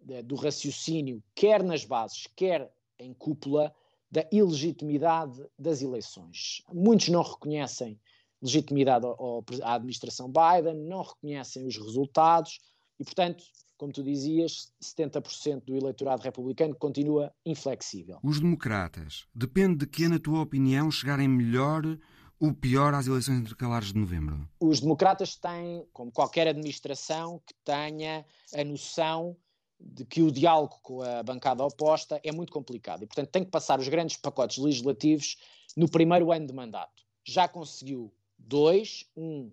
de, 0.00 0.22
do 0.22 0.34
raciocínio, 0.34 1.22
quer 1.34 1.62
nas 1.62 1.84
bases, 1.84 2.26
quer 2.34 2.72
em 2.98 3.12
cúpula, 3.12 3.74
da 4.10 4.26
ilegitimidade 4.32 5.46
das 5.58 5.82
eleições. 5.82 6.62
Muitos 6.72 7.08
não 7.08 7.22
reconhecem 7.22 8.00
legitimidade 8.42 9.06
ao, 9.06 9.44
à 9.62 9.74
administração 9.74 10.28
Biden, 10.28 10.74
não 10.74 11.02
reconhecem 11.02 11.66
os 11.66 11.76
resultados 11.76 12.58
e, 12.98 13.04
portanto, 13.04 13.44
como 13.80 13.94
tu 13.94 14.02
dizias, 14.02 14.70
70% 14.82 15.64
do 15.64 15.74
eleitorado 15.74 16.22
republicano 16.22 16.76
continua 16.76 17.32
inflexível. 17.46 18.18
Os 18.22 18.38
democratas, 18.38 19.26
depende 19.34 19.78
de 19.78 19.86
que, 19.86 20.06
na 20.06 20.18
tua 20.18 20.42
opinião, 20.42 20.90
chegarem 20.90 21.26
melhor 21.26 21.98
ou 22.38 22.52
pior 22.52 22.92
às 22.92 23.06
eleições 23.06 23.38
intercalares 23.40 23.90
de 23.90 23.98
novembro? 23.98 24.46
Os 24.60 24.80
democratas 24.80 25.34
têm, 25.34 25.86
como 25.94 26.12
qualquer 26.12 26.46
administração, 26.46 27.40
que 27.46 27.54
tenha 27.64 28.26
a 28.54 28.62
noção 28.64 29.34
de 29.80 30.04
que 30.04 30.20
o 30.20 30.30
diálogo 30.30 30.78
com 30.82 31.00
a 31.00 31.22
bancada 31.22 31.64
oposta 31.64 32.20
é 32.22 32.30
muito 32.30 32.52
complicado 32.52 33.02
e, 33.04 33.06
portanto, 33.06 33.30
tem 33.30 33.42
que 33.42 33.50
passar 33.50 33.80
os 33.80 33.88
grandes 33.88 34.18
pacotes 34.18 34.58
legislativos 34.58 35.38
no 35.74 35.88
primeiro 35.88 36.30
ano 36.30 36.46
de 36.46 36.52
mandato. 36.52 37.02
Já 37.24 37.48
conseguiu 37.48 38.12
dois, 38.38 39.06
um 39.16 39.50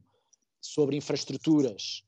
sobre 0.60 0.98
infraestruturas, 0.98 2.04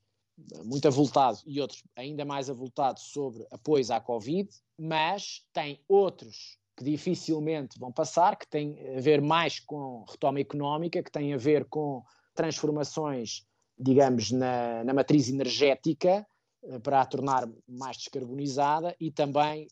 muito 0.64 0.86
avultado, 0.88 1.38
e 1.46 1.60
outro 1.60 1.78
ainda 1.96 2.24
mais 2.24 2.48
avultado 2.50 3.00
sobre 3.00 3.46
apoios 3.50 3.90
à 3.90 4.00
Covid, 4.00 4.48
mas 4.78 5.44
tem 5.52 5.80
outros 5.88 6.58
que 6.76 6.84
dificilmente 6.84 7.78
vão 7.78 7.92
passar, 7.92 8.36
que 8.36 8.48
têm 8.48 8.78
a 8.96 9.00
ver 9.00 9.20
mais 9.20 9.60
com 9.60 10.04
retoma 10.08 10.40
económica, 10.40 11.02
que 11.02 11.10
têm 11.10 11.34
a 11.34 11.36
ver 11.36 11.66
com 11.66 12.02
transformações, 12.34 13.46
digamos, 13.78 14.30
na, 14.30 14.82
na 14.84 14.94
matriz 14.94 15.28
energética, 15.28 16.26
eh, 16.62 16.78
para 16.78 17.00
a 17.00 17.06
tornar 17.06 17.48
mais 17.68 17.96
descarbonizada 17.96 18.94
e 19.00 19.10
também 19.10 19.68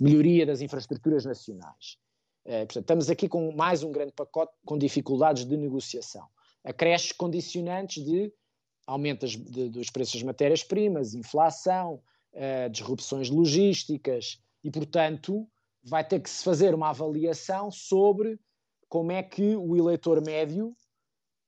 melhoria 0.00 0.46
das 0.46 0.60
infraestruturas 0.60 1.24
nacionais. 1.24 1.98
Eh, 2.44 2.64
portanto, 2.64 2.84
estamos 2.84 3.10
aqui 3.10 3.28
com 3.28 3.52
mais 3.52 3.82
um 3.82 3.92
grande 3.92 4.12
pacote 4.12 4.52
com 4.64 4.76
dificuldades 4.76 5.44
de 5.44 5.56
negociação. 5.56 6.26
Acresce 6.64 7.14
condicionantes 7.14 8.04
de 8.04 8.32
aumento 8.86 9.26
de, 9.26 9.68
dos 9.68 9.90
preços 9.90 10.14
das 10.14 10.22
matérias-primas, 10.22 11.14
inflação, 11.14 12.02
uh, 12.32 12.70
disrupções 12.70 13.30
logísticas 13.30 14.40
e, 14.62 14.70
portanto, 14.70 15.48
vai 15.82 16.06
ter 16.06 16.20
que 16.20 16.30
se 16.30 16.44
fazer 16.44 16.74
uma 16.74 16.90
avaliação 16.90 17.70
sobre 17.70 18.38
como 18.88 19.10
é 19.10 19.22
que 19.22 19.56
o 19.56 19.76
eleitor 19.76 20.22
médio 20.24 20.76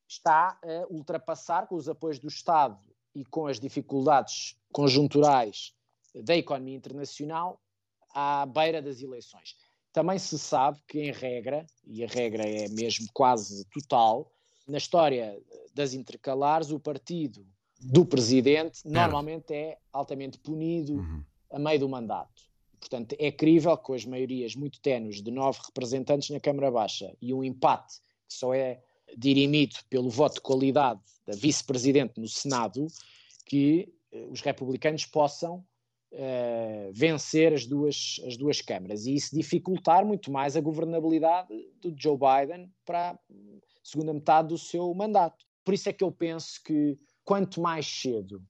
está 0.09 0.59
a 0.63 0.87
ultrapassar, 0.93 1.67
com 1.67 1.75
os 1.77 1.89
apoios 1.89 2.19
do 2.19 2.29
Estado 2.29 2.79
e 3.15 3.25
com 3.25 3.47
as 3.47 3.61
dificuldades 3.61 4.57
conjunturais 4.73 5.73
da 6.15 6.37
economia 6.37 6.77
internacional 6.77 7.61
à 8.15 8.47
beira 8.47 8.81
das 8.81 9.03
eleições. 9.03 9.57
Também 9.93 10.19
se 10.19 10.39
sabe 10.39 10.81
que, 10.89 11.01
em 11.01 11.13
regra, 11.13 11.67
e 11.85 12.03
a 12.03 12.09
regra 12.09 12.45
é 12.45 12.69
mesmo 12.69 13.07
quase 13.13 13.65
total, 13.67 14.33
na 14.67 14.79
história 14.79 15.39
das 15.75 15.95
intercalares, 15.95 16.71
o 16.71 16.81
partido 16.81 17.47
do 17.81 18.05
presidente 18.05 18.81
normalmente 18.85 19.53
é 19.53 19.79
altamente 19.93 20.39
punido 20.39 20.95
uhum. 20.95 21.23
a 21.51 21.59
meio 21.59 21.81
do 21.81 21.89
mandato. 21.89 22.43
Portanto, 22.81 23.17
é 23.19 23.33
crível 23.33 23.77
que 23.77 23.85
com 23.85 23.95
as 23.95 24.05
maiorias 24.05 24.55
muito 24.55 24.81
tenues 24.81 25.23
de 25.23 25.31
nove 25.31 25.59
representantes 25.65 26.31
na 26.31 26.39
Câmara 26.39 26.71
Baixa 26.71 27.15
e 27.21 27.33
um 27.33 27.43
empate 27.43 27.97
que 28.29 28.35
só 28.35 28.55
é 28.55 28.81
dirimido 29.17 29.77
pelo 29.89 30.11
voto 30.11 30.35
de 30.35 30.41
qualidade 30.41 31.01
da 31.27 31.35
vice-presidente 31.35 32.21
no 32.21 32.29
Senado, 32.29 32.87
que 33.47 33.93
eh, 34.13 34.27
os 34.31 34.41
republicanos 34.41 35.07
possam 35.07 35.65
uh, 36.13 36.93
vencer 36.93 37.53
as 37.53 37.67
duas, 37.67 38.21
as 38.27 38.37
duas 38.37 38.61
câmaras 38.61 39.07
e 39.07 39.15
isso 39.15 39.35
dificultar 39.35 40.05
muito 40.05 40.31
mais 40.31 40.57
a 40.57 40.61
governabilidade 40.61 41.49
do 41.81 41.95
Joe 41.97 42.19
Biden 42.19 42.71
para 42.85 43.19
segunda 43.85 44.13
metade 44.13 44.49
do 44.49 44.59
seu 44.59 44.93
mandato. 44.95 45.45
Por 45.63 45.75
isso 45.75 45.89
é 45.89 45.93
que 45.93 46.03
eu 46.03 46.11
penso 46.11 46.61
que 46.65 46.99
quanto 47.25 47.61
mais 47.61 47.87
cedo 47.87 48.43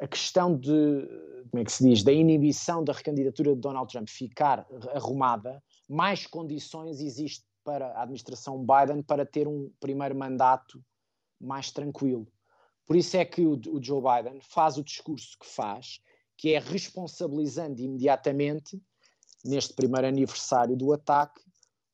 a 0.00 0.08
questão 0.08 0.56
de, 0.56 1.06
como 1.50 1.60
é 1.60 1.64
que 1.64 1.72
se 1.72 1.86
diz, 1.86 2.02
da 2.02 2.12
inibição 2.12 2.82
da 2.82 2.92
recandidatura 2.92 3.54
de 3.54 3.60
Donald 3.60 3.90
Trump 3.92 4.08
ficar 4.08 4.66
arrumada, 4.94 5.62
mais 5.88 6.26
condições 6.26 7.00
existe 7.00 7.44
para 7.62 7.88
a 7.88 8.02
administração 8.02 8.64
Biden 8.64 9.02
para 9.02 9.26
ter 9.26 9.46
um 9.46 9.70
primeiro 9.78 10.16
mandato 10.16 10.82
mais 11.38 11.70
tranquilo. 11.70 12.26
Por 12.86 12.96
isso 12.96 13.16
é 13.16 13.24
que 13.24 13.42
o, 13.42 13.60
o 13.68 13.82
Joe 13.82 14.00
Biden 14.00 14.40
faz 14.40 14.78
o 14.78 14.82
discurso 14.82 15.36
que 15.38 15.46
faz, 15.46 16.00
que 16.36 16.54
é 16.54 16.58
responsabilizando 16.58 17.82
imediatamente, 17.82 18.80
neste 19.44 19.74
primeiro 19.74 20.06
aniversário 20.06 20.74
do 20.76 20.92
ataque, 20.92 21.42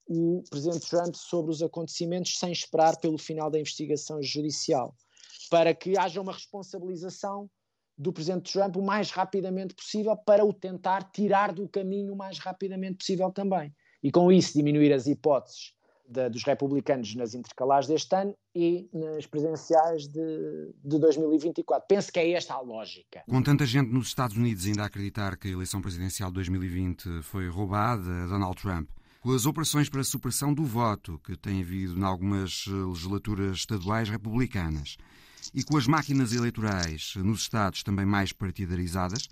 o 0.07 0.43
presidente 0.49 0.89
Trump 0.89 1.15
sobre 1.15 1.51
os 1.51 1.63
acontecimentos 1.63 2.39
sem 2.39 2.53
esperar 2.53 2.97
pelo 2.99 3.19
final 3.19 3.51
da 3.51 3.59
investigação 3.59 4.23
judicial, 4.23 4.95
para 5.51 5.75
que 5.75 5.99
haja 5.99 6.21
uma 6.21 6.33
responsabilização 6.33 7.51
do 7.99 8.13
presidente 8.13 8.53
Trump 8.53 8.77
o 8.77 8.83
mais 8.83 9.11
rapidamente 9.11 9.75
possível 9.75 10.17
para 10.17 10.45
o 10.45 10.53
tentar 10.53 11.11
tirar 11.11 11.53
do 11.53 11.69
caminho 11.69 12.13
o 12.13 12.17
mais 12.17 12.39
rapidamente 12.39 12.99
possível 12.99 13.31
também. 13.31 13.75
E 14.03 14.11
com 14.11 14.31
isso 14.31 14.53
diminuir 14.53 14.93
as 14.93 15.07
hipóteses 15.07 15.75
dos 16.31 16.45
republicanos 16.45 17.15
nas 17.15 17.35
intercalares 17.35 17.89
deste 17.89 18.15
ano 18.15 18.37
e 18.55 18.89
nas 18.93 19.27
presidenciais 19.27 20.07
de, 20.07 20.73
de 20.85 20.99
2024. 20.99 21.87
Penso 21.89 22.13
que 22.13 22.21
é 22.21 22.31
esta 22.33 22.55
a 22.55 22.61
lógica. 22.61 23.23
Com 23.29 23.43
tanta 23.43 23.67
gente 23.67 23.91
nos 23.91 24.09
Estados 24.09 24.37
Unidos 24.37 24.67
ainda 24.67 24.83
a 24.83 24.87
acreditar 24.87 25.37
que 25.37 25.49
a 25.49 25.51
eleição 25.51 25.81
presidencial 25.81 26.31
de 26.31 26.35
2020 26.35 27.23
foi 27.23 27.49
roubada 27.49 28.09
a 28.09 28.27
Donald 28.27 28.61
Trump, 28.61 28.89
as 29.35 29.47
operações 29.47 29.89
para 29.89 30.01
a 30.01 30.05
supressão 30.05 30.53
do 30.53 30.65
voto 30.65 31.21
que 31.25 31.37
tem 31.37 31.61
havido 31.61 31.99
em 31.99 32.05
algumas 32.05 32.67
legislaturas 32.67 33.59
estaduais 33.59 34.09
republicanas 34.09 34.97
e 35.55 35.63
com 35.63 35.77
as 35.77 35.87
máquinas 35.87 36.33
eleitorais 36.33 37.15
nos 37.17 37.41
Estados 37.41 37.83
também 37.83 38.05
mais 38.05 38.33
partidarizadas, 38.33 39.29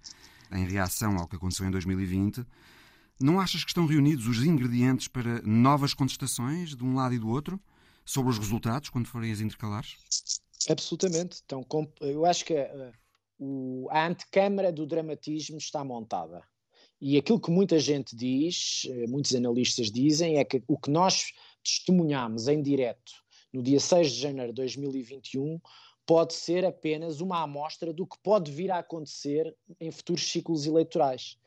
em 0.52 0.66
reação 0.66 1.16
ao 1.16 1.28
que 1.28 1.37
aconteceu 1.37 1.66
em 1.66 1.70
2020, 1.70 2.44
não 3.20 3.40
achas 3.40 3.62
que 3.62 3.70
estão 3.70 3.87
reunidos 3.87 4.26
os 4.26 4.44
ingredientes 4.44 5.09
para 5.09 5.40
novas 5.42 5.94
contestações 5.94 6.74
de 6.74 6.85
um 6.85 6.94
lado 6.94 7.14
e 7.14 7.18
do 7.18 7.28
outro 7.28 7.61
sobre 8.04 8.30
os 8.30 8.38
resultados 8.38 8.88
quando 8.88 9.07
forem 9.07 9.33
as 9.33 9.40
intercalares? 9.40 9.96
Absolutamente. 10.68 11.40
Então, 11.44 11.64
eu 12.00 12.24
acho 12.24 12.44
que 12.44 12.54
a, 12.57 12.92
uh, 13.38 13.88
a 13.90 14.07
antecâmara 14.07 14.72
do 14.72 14.87
dramatismo 14.87 15.59
está 15.59 15.85
montada. 15.85 16.42
E 17.00 17.18
aquilo 17.18 17.40
que 17.40 17.50
muita 17.50 17.78
gente 17.78 18.16
diz, 18.16 18.87
eh, 18.88 19.07
muitos 19.07 19.35
analistas 19.35 19.90
dizem, 19.90 20.38
é 20.38 20.44
que 20.44 20.62
o 20.66 20.78
que 20.78 20.90
nós 20.90 21.33
testemunhamos 21.62 22.48
em 22.48 22.62
direto 22.62 23.12
no 23.52 23.62
dia 23.62 23.80
6 23.80 24.12
de 24.12 24.20
janeiro 24.20 24.52
de 24.52 24.57
2021 24.57 25.61
pode 26.07 26.35
ser 26.35 26.64
apenas 26.64 27.20
uma 27.20 27.42
amostra 27.42 27.92
do 27.92 28.07
que 28.07 28.18
pode 28.22 28.52
vir 28.52 28.70
a 28.70 28.78
acontecer 28.78 29.57
em 29.80 29.90
futuros 29.90 30.28
ciclos 30.30 30.66
eleitorais. 30.66 31.38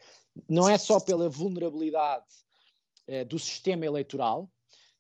Não 0.50 0.68
é 0.68 0.78
só 0.78 1.00
pela 1.00 1.30
vulnerabilidade 1.30 2.26
eh, 3.08 3.24
do 3.24 3.38
sistema 3.38 3.86
eleitoral, 3.86 4.50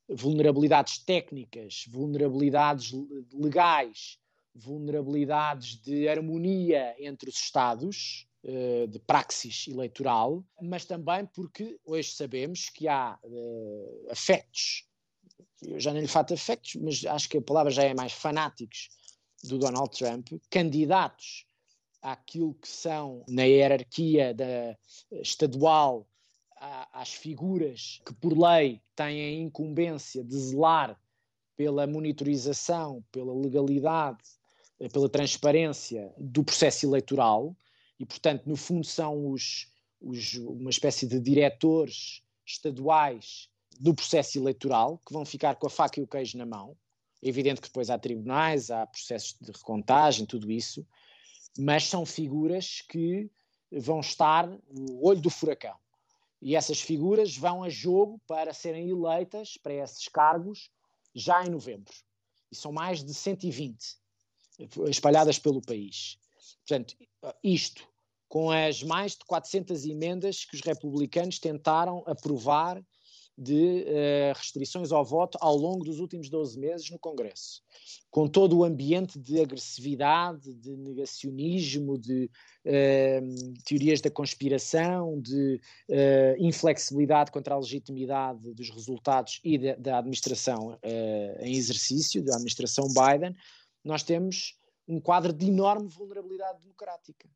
vulnerabilidades 0.08 1.00
técnicas, 1.00 1.86
vulnerabilidades 1.88 2.92
legais, 3.34 4.20
vulnerabilidades 4.54 5.76
de 5.82 6.08
harmonia 6.08 6.96
entre 7.00 7.30
os 7.30 7.36
Estados, 7.36 8.27
de 8.44 9.00
praxis 9.00 9.68
eleitoral, 9.68 10.44
mas 10.62 10.86
também 10.86 11.26
porque 11.26 11.78
hoje 11.84 12.12
sabemos 12.12 12.70
que 12.70 12.88
há 12.88 13.18
uh, 13.24 14.08
afetos, 14.12 14.86
eu 15.62 15.80
já 15.80 15.94
não 15.94 16.00
lhe 16.00 16.08
fato 16.08 16.34
afetos, 16.34 16.76
mas 16.76 17.04
acho 17.06 17.28
que 17.28 17.38
a 17.38 17.42
palavra 17.42 17.72
já 17.72 17.84
é 17.84 17.94
mais 17.94 18.14
fanáticos 18.14 18.90
do 19.44 19.58
Donald 19.58 19.90
Trump, 19.98 20.30
candidatos 20.50 21.46
àquilo 22.02 22.54
que 22.54 22.68
são, 22.68 23.24
na 23.28 23.44
hierarquia 23.44 24.34
da, 24.34 24.78
estadual, 25.12 26.08
às 26.92 27.14
figuras 27.14 28.02
que, 28.06 28.14
por 28.14 28.38
lei, 28.38 28.82
têm 28.96 29.22
a 29.22 29.42
incumbência 29.42 30.24
de 30.24 30.36
zelar 30.36 31.00
pela 31.56 31.86
monitorização, 31.86 33.04
pela 33.12 33.34
legalidade, 33.34 34.24
eh, 34.80 34.90
pela 34.90 35.10
transparência 35.10 36.14
do 36.18 36.44
processo 36.44 36.86
eleitoral, 36.86 37.56
e, 38.00 38.06
portanto, 38.06 38.46
no 38.46 38.56
fundo, 38.56 38.86
são 38.86 39.32
os, 39.32 39.68
os, 40.02 40.36
uma 40.36 40.70
espécie 40.70 41.08
de 41.08 41.20
diretores 41.20 42.22
estaduais 42.46 43.50
do 43.80 43.94
processo 43.94 44.38
eleitoral, 44.38 45.00
que 45.06 45.14
vão 45.14 45.26
ficar 45.26 45.56
com 45.56 45.68
a 45.68 45.70
faca 45.70 46.00
e 46.00 46.04
o 46.04 46.08
queijo 46.08 46.38
na 46.38 46.46
mão. 46.46 46.76
É 47.22 47.30
evidente 47.30 47.62
que 47.62 47.68
depois 47.68 47.90
há 47.90 47.98
tribunais, 47.98 48.70
há 48.70 48.86
processos 48.86 49.36
de 49.40 49.52
recontagem, 49.52 50.26
tudo 50.26 50.52
isso, 50.52 50.86
mas 51.58 51.86
são 51.86 52.06
figuras 52.06 52.82
que 52.82 53.30
vão 53.72 54.00
estar 54.00 54.48
no 54.48 55.04
olho 55.04 55.22
do 55.22 55.30
furacão. 55.30 55.76
E 56.42 56.56
essas 56.56 56.80
figuras 56.80 57.36
vão 57.36 57.64
a 57.64 57.70
jogo 57.70 58.22
para 58.28 58.54
serem 58.54 58.90
eleitas 58.90 59.58
para 59.58 59.74
esses 59.74 60.08
cargos 60.08 60.70
já 61.14 61.44
em 61.44 61.50
novembro. 61.50 61.94
E 62.52 62.56
são 62.56 62.72
mais 62.72 63.04
de 63.04 63.14
120 63.14 63.98
espalhadas 64.88 65.40
pelo 65.40 65.62
país. 65.62 66.20
Portanto, 66.66 66.96
isto 67.44 67.88
com 68.28 68.52
as 68.52 68.84
mais 68.84 69.14
de 69.14 69.26
400 69.26 69.86
emendas 69.86 70.46
que 70.46 70.56
os 70.56 70.62
republicanos 70.62 71.40
tentaram 71.40 72.04
aprovar 72.06 72.82
de 73.38 73.86
uh, 73.86 74.36
restrições 74.36 74.92
ao 74.92 75.06
voto 75.06 75.38
ao 75.40 75.56
longo 75.56 75.86
dos 75.86 76.00
últimos 76.00 76.28
12 76.28 76.60
meses 76.60 76.90
no 76.90 76.98
Congresso, 76.98 77.62
com 78.10 78.28
todo 78.28 78.58
o 78.58 78.64
ambiente 78.64 79.20
de 79.20 79.40
agressividade, 79.40 80.56
de 80.56 80.76
negacionismo, 80.76 82.00
de 82.00 82.32
uh, 82.66 83.54
teorias 83.64 84.02
da 84.02 84.10
conspiração, 84.10 85.22
de 85.22 85.62
uh, 85.88 86.44
inflexibilidade 86.44 87.32
contra 87.32 87.54
a 87.54 87.60
legitimidade 87.60 88.54
dos 88.56 88.72
resultados 88.72 89.40
e 89.44 89.76
da 89.76 90.00
administração 90.00 90.78
em 91.40 91.54
exercício, 91.56 92.24
da 92.24 92.34
administração 92.34 92.88
Biden, 92.88 93.36
nós 93.84 94.02
temos 94.02 94.58
um 94.88 95.00
quadro 95.00 95.34
de 95.34 95.48
enorme 95.48 95.88
vulnerabilidade 95.88 96.60
democrática. 96.62 97.30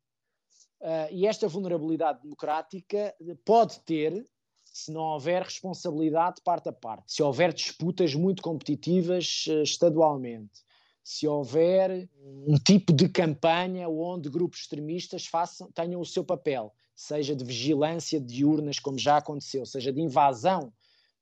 e 1.10 1.26
esta 1.26 1.46
vulnerabilidade 1.46 2.22
democrática 2.22 3.14
pode 3.44 3.80
ter 3.80 4.26
se 4.72 4.90
não 4.90 5.02
houver 5.02 5.42
responsabilidade 5.42 6.36
de 6.36 6.42
parte 6.42 6.68
a 6.68 6.72
parte, 6.72 7.12
se 7.12 7.22
houver 7.22 7.52
disputas 7.52 8.14
muito 8.14 8.42
competitivas 8.42 9.44
uh, 9.48 9.62
estadualmente, 9.62 10.62
se 11.04 11.28
houver 11.28 12.08
um 12.46 12.56
tipo 12.56 12.92
de 12.92 13.08
campanha 13.08 13.88
onde 13.88 14.30
grupos 14.30 14.60
extremistas 14.60 15.26
façam, 15.26 15.70
tenham 15.72 16.00
o 16.00 16.06
seu 16.06 16.24
papel, 16.24 16.72
seja 16.94 17.36
de 17.36 17.44
vigilância 17.44 18.20
de 18.20 18.44
urnas, 18.44 18.78
como 18.78 18.98
já 18.98 19.18
aconteceu, 19.18 19.66
seja 19.66 19.92
de 19.92 20.00
invasão 20.00 20.72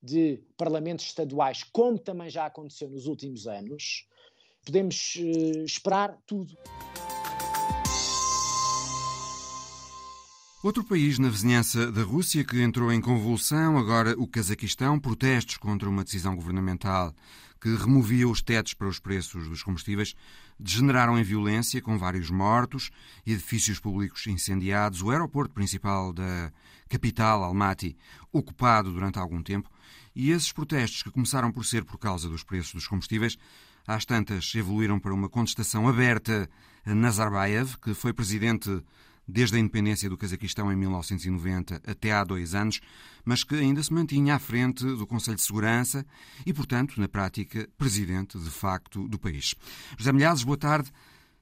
de 0.02 0.42
parlamentos 0.56 1.06
estaduais, 1.06 1.64
como 1.64 1.98
também 1.98 2.30
já 2.30 2.46
aconteceu 2.46 2.88
nos 2.88 3.06
últimos 3.06 3.46
anos, 3.46 4.06
podemos 4.64 5.16
uh, 5.16 5.64
esperar 5.64 6.16
tudo. 6.26 6.56
Outro 10.62 10.84
país 10.84 11.18
na 11.18 11.30
vizinhança 11.30 11.90
da 11.90 12.02
Rússia 12.02 12.44
que 12.44 12.60
entrou 12.60 12.92
em 12.92 13.00
convulsão, 13.00 13.78
agora 13.78 14.14
o 14.18 14.26
Cazaquistão, 14.26 15.00
protestos 15.00 15.56
contra 15.56 15.88
uma 15.88 16.04
decisão 16.04 16.36
governamental 16.36 17.14
que 17.60 17.74
removia 17.74 18.28
os 18.28 18.40
tetos 18.40 18.74
para 18.74 18.88
os 18.88 18.98
preços 18.98 19.48
dos 19.48 19.62
combustíveis, 19.62 20.14
degeneraram 20.58 21.18
em 21.18 21.22
violência, 21.22 21.80
com 21.80 21.98
vários 21.98 22.30
mortos, 22.30 22.90
edifícios 23.26 23.78
públicos 23.78 24.26
incendiados, 24.26 25.02
o 25.02 25.10
aeroporto 25.10 25.54
principal 25.54 26.12
da 26.12 26.52
capital, 26.88 27.44
Almaty, 27.44 27.96
ocupado 28.32 28.92
durante 28.92 29.18
algum 29.18 29.42
tempo, 29.42 29.70
e 30.14 30.30
esses 30.30 30.52
protestos, 30.52 31.02
que 31.02 31.10
começaram 31.10 31.52
por 31.52 31.64
ser 31.64 31.84
por 31.84 31.98
causa 31.98 32.28
dos 32.28 32.42
preços 32.42 32.74
dos 32.74 32.88
combustíveis, 32.88 33.38
às 33.86 34.04
tantas 34.04 34.54
evoluíram 34.54 34.98
para 34.98 35.14
uma 35.14 35.28
contestação 35.28 35.88
aberta 35.88 36.48
a 36.84 36.94
Nazarbayev, 36.94 37.76
que 37.82 37.94
foi 37.94 38.12
presidente 38.12 38.82
desde 39.26 39.56
a 39.56 39.60
independência 39.60 40.08
do 40.08 40.16
Cazaquistão 40.16 40.72
em 40.72 40.76
1990 40.76 41.82
até 41.86 42.12
há 42.12 42.24
dois 42.24 42.54
anos, 42.54 42.80
mas 43.24 43.44
que 43.44 43.54
ainda 43.54 43.82
se 43.82 43.92
mantinha 43.92 44.34
à 44.34 44.38
frente 44.38 44.84
do 44.84 45.06
Conselho 45.06 45.36
de 45.36 45.42
Segurança 45.42 46.04
e, 46.44 46.52
portanto, 46.52 47.00
na 47.00 47.08
prática, 47.08 47.68
presidente 47.78 48.38
de 48.38 48.50
facto 48.50 49.06
do 49.08 49.18
país. 49.18 49.54
José 49.96 50.12
Milhazes, 50.12 50.44
boa 50.44 50.56
tarde. 50.56 50.90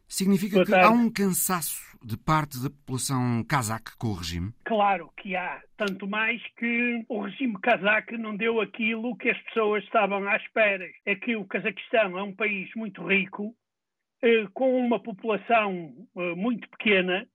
Significa 0.09 0.64
que 0.64 0.75
há 0.75 0.90
um 0.90 1.12
cansaço 1.12 1.87
de 2.03 2.16
parte 2.16 2.62
da 2.62 2.71
população 2.71 3.44
cazaque 3.44 3.97
com 3.99 4.09
o 4.09 4.14
regime? 4.14 4.53
Claro 4.64 5.12
que 5.16 5.37
há. 5.37 5.62
Tanto 5.77 6.07
mais 6.07 6.42
que 6.57 7.05
o 7.09 7.21
regime 7.21 7.61
cazaque 7.61 8.16
não 8.16 8.37
deu 8.37 8.61
aquilo 8.61 9.16
que 9.16 9.29
as 9.29 9.38
pessoas 9.42 9.85
estavam 9.85 10.27
à 10.27 10.37
espera. 10.37 10.88
É 11.05 11.14
que 11.14 11.37
o 11.37 11.44
Cazaquistão 11.44 12.18
é 12.18 12.23
um 12.23 12.35
país 12.35 12.71
muito 12.75 13.07
rico, 13.07 13.55
eh, 14.23 14.47
com 14.55 14.79
uma 14.79 15.01
população 15.01 15.92
eh, 16.16 16.35
muito 16.35 16.68
pequena, 16.71 17.27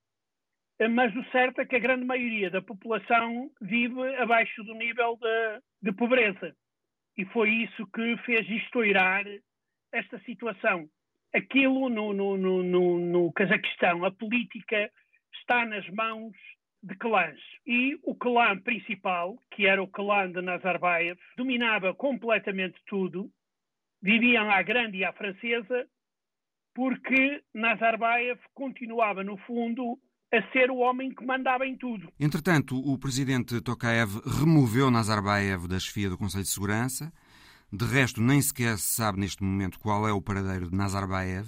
mas 0.90 1.16
o 1.16 1.24
certo 1.32 1.62
é 1.62 1.66
que 1.66 1.76
a 1.76 1.80
grande 1.80 2.04
maioria 2.04 2.50
da 2.50 2.62
população 2.62 3.50
vive 3.62 4.16
abaixo 4.16 4.64
do 4.64 4.74
nível 4.74 5.18
de, 5.22 5.62
de 5.84 5.96
pobreza. 5.96 6.56
E 7.16 7.26
foi 7.26 7.50
isso 7.50 7.88
que 7.94 8.18
fez 8.26 8.50
estourar 8.50 9.24
esta 9.92 10.20
situação. 10.22 10.90
Aquilo 11.34 11.90
no, 11.90 12.14
no, 12.14 12.38
no, 12.38 13.00
no, 13.00 13.32
Cazaquistão, 13.34 14.06
a 14.06 14.12
política 14.12 14.92
está 15.34 15.66
nas 15.66 15.88
mãos 15.90 16.34
de 16.84 16.96
clãs. 16.96 17.40
E 17.66 17.98
o 18.04 18.14
clã 18.14 18.60
principal, 18.60 19.38
que 19.52 19.66
era 19.66 19.82
o 19.82 19.88
clã 19.88 20.32
de 20.32 20.42
Nazarbayev, 20.42 21.20
dominava 21.38 21.94
completamente 21.94 22.80
tudo, 22.86 23.32
viviam 24.02 24.52
à 24.52 24.62
grande 24.62 24.98
e 24.98 25.06
à 25.06 25.14
francesa, 25.14 25.88
porque 26.76 27.42
Nazarbayev 27.54 28.40
continuava, 28.54 29.24
no 29.24 29.38
fundo, 29.38 29.98
a 30.34 30.42
ser 30.52 30.72
o 30.72 30.78
homem 30.78 31.14
que 31.14 31.24
mandava 31.26 31.66
em 31.66 31.78
tudo. 31.78 32.12
Entretanto, 32.20 32.76
o 32.76 32.98
presidente 32.98 33.62
Tokayev 33.62 34.20
removeu 34.40 34.90
Nazarbayev 34.90 35.68
da 35.68 35.80
chefia 35.80 36.10
do 36.10 36.18
Conselho 36.18 36.44
de 36.44 36.50
Segurança. 36.50 37.14
De 37.76 37.86
resto, 37.86 38.22
nem 38.22 38.40
sequer 38.40 38.78
se 38.78 38.94
sabe 38.94 39.20
neste 39.20 39.42
momento 39.44 39.80
qual 39.80 40.08
é 40.08 40.14
o 40.14 40.22
paradeiro 40.22 40.70
de 40.70 40.76
Nazarbayev. 40.76 41.48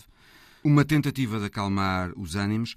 Uma 0.63 0.83
tentativa 0.83 1.37
de 1.37 1.45
acalmar 1.45 2.11
os 2.17 2.35
ânimos. 2.35 2.75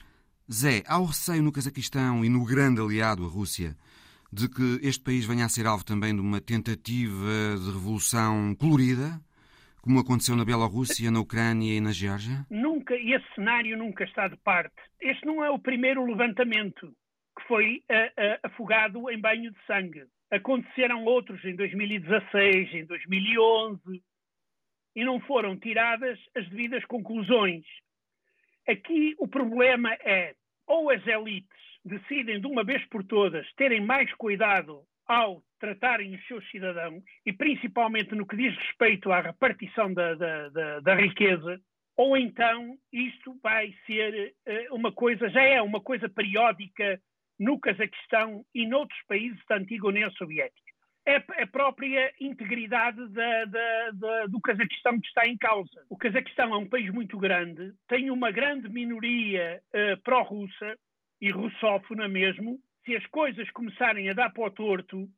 Zé, 0.52 0.82
há 0.86 0.98
o 0.98 1.06
receio 1.06 1.42
no 1.42 1.50
Cazaquistão 1.50 2.22
e 2.22 2.28
no 2.28 2.44
grande 2.44 2.78
aliado, 2.78 3.24
a 3.24 3.28
Rússia, 3.28 3.74
de 4.30 4.50
que 4.50 4.78
este 4.82 5.02
país 5.02 5.24
venha 5.24 5.46
a 5.46 5.48
ser 5.48 5.66
alvo 5.66 5.82
também 5.82 6.14
de 6.14 6.20
uma 6.20 6.42
tentativa 6.42 7.56
de 7.58 7.72
revolução 7.72 8.54
colorida? 8.54 9.18
como 9.80 10.00
aconteceu 10.00 10.36
na 10.36 10.44
Bielorrússia, 10.44 11.10
na 11.10 11.20
Ucrânia 11.20 11.72
e 11.72 11.80
na 11.80 11.92
Geórgia? 11.92 12.44
Nunca, 12.50 12.94
esse 12.94 13.24
cenário 13.34 13.78
nunca 13.78 14.04
está 14.04 14.28
de 14.28 14.36
parte. 14.36 14.74
Este 15.00 15.24
não 15.24 15.42
é 15.42 15.50
o 15.50 15.58
primeiro 15.58 16.04
levantamento 16.04 16.92
que 17.38 17.46
foi 17.48 17.82
uh, 17.90 17.94
uh, 17.94 18.38
afogado 18.42 19.10
em 19.10 19.18
banho 19.18 19.50
de 19.50 19.58
sangue. 19.66 20.04
Aconteceram 20.30 21.04
outros 21.04 21.42
em 21.44 21.56
2016, 21.56 22.74
em 22.74 22.84
2011, 22.84 24.02
e 24.94 25.04
não 25.04 25.20
foram 25.20 25.58
tiradas 25.58 26.18
as 26.34 26.48
devidas 26.48 26.84
conclusões. 26.84 27.64
Aqui 28.66 29.14
o 29.18 29.26
problema 29.26 29.92
é 29.94 30.34
ou 30.66 30.90
as 30.90 31.06
elites 31.06 31.48
decidem 31.84 32.40
de 32.40 32.46
uma 32.46 32.62
vez 32.62 32.84
por 32.86 33.02
todas 33.04 33.50
terem 33.54 33.80
mais 33.80 34.12
cuidado 34.14 34.82
ao 35.06 35.42
tratarem 35.58 36.14
os 36.14 36.26
seus 36.26 36.48
cidadãos, 36.50 37.02
e 37.24 37.32
principalmente 37.32 38.14
no 38.14 38.26
que 38.26 38.36
diz 38.36 38.54
respeito 38.56 39.10
à 39.10 39.20
repartição 39.20 39.92
da, 39.92 40.14
da, 40.14 40.48
da, 40.50 40.80
da 40.80 40.94
riqueza, 40.94 41.60
ou 41.96 42.16
então 42.16 42.76
isto 42.92 43.36
vai 43.42 43.74
ser 43.86 44.34
uh, 44.46 44.74
uma 44.74 44.92
coisa, 44.92 45.28
já 45.30 45.42
é 45.42 45.60
uma 45.60 45.80
coisa 45.80 46.08
periódica 46.08 47.00
no 47.38 47.58
Cazaquistão 47.58 48.44
e 48.54 48.66
noutros 48.66 49.00
países 49.06 49.40
da 49.48 49.56
antiga 49.56 49.88
União 49.88 50.10
Soviética. 50.12 50.68
É 51.06 51.16
a 51.42 51.46
própria 51.46 52.12
integridade 52.20 53.08
da, 53.08 53.44
da, 53.46 53.90
da, 53.92 54.26
do 54.26 54.40
Cazaquistão 54.40 55.00
que 55.00 55.06
está 55.06 55.26
em 55.26 55.38
causa. 55.38 55.86
O 55.88 55.96
Cazaquistão 55.96 56.52
é 56.52 56.58
um 56.58 56.68
país 56.68 56.92
muito 56.92 57.16
grande, 57.16 57.72
tem 57.88 58.10
uma 58.10 58.30
grande 58.30 58.68
minoria 58.68 59.62
uh, 59.68 60.02
pró-russa 60.02 60.76
e 61.20 61.30
russófona 61.30 62.08
mesmo, 62.08 62.58
se 62.84 62.94
as 62.94 63.06
coisas 63.06 63.50
começarem 63.50 64.08
a 64.10 64.12
dar 64.12 64.30
para 64.30 64.44
o 64.44 64.50
torto 64.50 65.08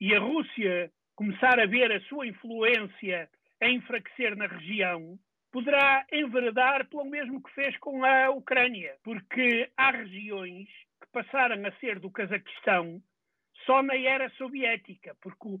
e 0.00 0.14
a 0.14 0.20
Rússia 0.20 0.90
começar 1.14 1.58
a 1.60 1.66
ver 1.66 1.92
a 1.92 2.00
sua 2.02 2.26
influência 2.26 3.28
a 3.60 3.68
enfraquecer 3.68 4.36
na 4.36 4.46
região, 4.46 5.16
poderá 5.52 6.04
enveredar 6.12 6.88
pelo 6.88 7.04
mesmo 7.04 7.42
que 7.42 7.52
fez 7.52 7.76
com 7.78 8.04
a 8.04 8.30
Ucrânia, 8.30 8.94
porque 9.04 9.70
há 9.76 9.90
regiões 9.90 10.68
passaram 11.12 11.64
a 11.66 11.72
ser 11.72 11.98
do 11.98 12.10
Cazaquistão 12.10 13.00
só 13.66 13.82
na 13.82 13.96
era 13.96 14.28
soviética, 14.30 15.14
porque 15.20 15.58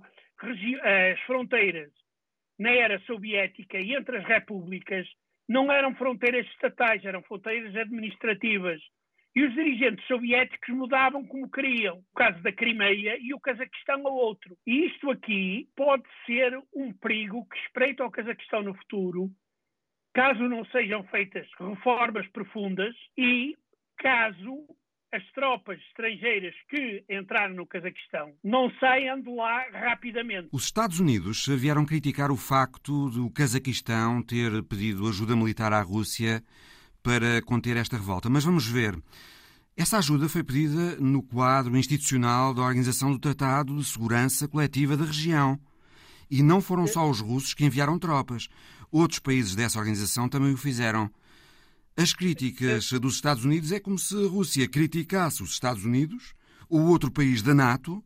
as 0.82 1.20
fronteiras 1.20 1.92
na 2.58 2.70
era 2.70 2.98
soviética 3.00 3.78
e 3.78 3.94
entre 3.94 4.18
as 4.18 4.24
repúblicas 4.24 5.06
não 5.48 5.70
eram 5.70 5.94
fronteiras 5.94 6.46
estatais, 6.46 7.04
eram 7.04 7.22
fronteiras 7.22 7.74
administrativas. 7.76 8.80
E 9.34 9.42
os 9.42 9.54
dirigentes 9.54 10.06
soviéticos 10.06 10.74
mudavam 10.74 11.24
como 11.24 11.50
queriam. 11.50 11.98
O 11.98 12.14
caso 12.14 12.42
da 12.42 12.52
Crimeia 12.52 13.16
e 13.18 13.32
o 13.32 13.40
Cazaquistão 13.40 14.06
ao 14.06 14.14
outro. 14.14 14.56
E 14.66 14.86
isto 14.86 15.10
aqui 15.10 15.68
pode 15.74 16.04
ser 16.26 16.58
um 16.74 16.92
perigo 16.92 17.46
que 17.46 17.56
espreita 17.58 18.02
ao 18.02 18.10
Cazaquistão 18.10 18.62
no 18.62 18.74
futuro, 18.74 19.30
caso 20.12 20.42
não 20.48 20.64
sejam 20.66 21.02
feitas 21.04 21.48
reformas 21.58 22.28
profundas 22.28 22.94
e 23.16 23.56
caso 23.96 24.66
as 25.12 25.22
tropas 25.32 25.78
estrangeiras 25.88 26.54
que 26.70 27.04
entraram 27.08 27.54
no 27.54 27.66
Cazaquistão 27.66 28.32
não 28.42 28.70
saiam 28.80 29.20
de 29.20 29.28
lá 29.28 29.62
rapidamente. 29.70 30.48
Os 30.50 30.64
Estados 30.64 30.98
Unidos 30.98 31.46
vieram 31.46 31.84
criticar 31.84 32.30
o 32.30 32.36
facto 32.36 33.10
do 33.10 33.30
Cazaquistão 33.30 34.22
ter 34.22 34.62
pedido 34.62 35.06
ajuda 35.06 35.36
militar 35.36 35.72
à 35.72 35.82
Rússia 35.82 36.42
para 37.02 37.42
conter 37.42 37.76
esta 37.76 37.96
revolta. 37.96 38.30
Mas 38.30 38.44
vamos 38.44 38.66
ver. 38.66 38.98
Essa 39.76 39.98
ajuda 39.98 40.28
foi 40.28 40.42
pedida 40.42 40.96
no 40.96 41.22
quadro 41.22 41.76
institucional 41.76 42.54
da 42.54 42.62
Organização 42.62 43.12
do 43.12 43.18
Tratado 43.18 43.76
de 43.76 43.84
Segurança 43.84 44.48
Coletiva 44.48 44.96
da 44.96 45.04
região. 45.04 45.60
E 46.30 46.42
não 46.42 46.62
foram 46.62 46.86
só 46.86 47.08
os 47.08 47.20
russos 47.20 47.52
que 47.52 47.64
enviaram 47.64 47.98
tropas. 47.98 48.48
Outros 48.90 49.18
países 49.18 49.54
dessa 49.54 49.78
organização 49.78 50.28
também 50.28 50.52
o 50.52 50.56
fizeram. 50.56 51.10
As 51.94 52.14
críticas 52.14 52.90
dos 52.92 53.16
Estados 53.16 53.44
Unidos 53.44 53.70
é 53.70 53.78
como 53.78 53.98
se 53.98 54.14
a 54.14 54.26
Rússia 54.26 54.66
criticasse 54.66 55.42
os 55.42 55.52
Estados 55.52 55.84
Unidos 55.84 56.34
ou 56.68 56.88
outro 56.88 57.12
país 57.12 57.42
da 57.42 57.54
NATO 57.54 58.02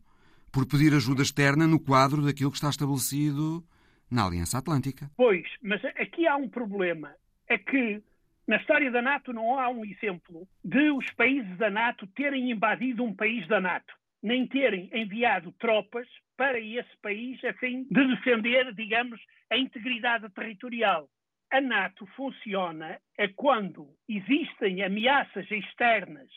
por 0.52 0.66
pedir 0.66 0.92
ajuda 0.92 1.22
externa 1.22 1.68
no 1.68 1.78
quadro 1.78 2.20
daquilo 2.20 2.50
que 2.50 2.56
está 2.56 2.68
estabelecido 2.68 3.64
na 4.10 4.26
Aliança 4.26 4.58
Atlântica. 4.58 5.08
Pois, 5.16 5.46
mas 5.62 5.84
aqui 5.84 6.26
há 6.26 6.34
um 6.34 6.48
problema. 6.48 7.14
É 7.48 7.56
que 7.56 8.02
na 8.48 8.56
história 8.56 8.90
da 8.90 9.00
NATO 9.00 9.32
não 9.32 9.56
há 9.56 9.68
um 9.68 9.84
exemplo 9.84 10.48
de 10.64 10.90
os 10.90 11.08
países 11.12 11.56
da 11.56 11.70
NATO 11.70 12.08
terem 12.08 12.50
invadido 12.50 13.04
um 13.04 13.14
país 13.14 13.46
da 13.46 13.60
NATO, 13.60 13.94
nem 14.20 14.48
terem 14.48 14.90
enviado 14.92 15.52
tropas 15.52 16.08
para 16.36 16.58
esse 16.58 16.96
país 17.00 17.42
a 17.44 17.52
fim 17.54 17.84
de 17.88 18.06
defender, 18.16 18.74
digamos, 18.74 19.20
a 19.48 19.56
integridade 19.56 20.28
territorial 20.30 21.08
a 21.50 21.60
NATO 21.60 22.06
funciona 22.16 23.00
é 23.16 23.28
quando 23.28 23.88
existem 24.08 24.82
ameaças 24.82 25.48
externas 25.50 26.28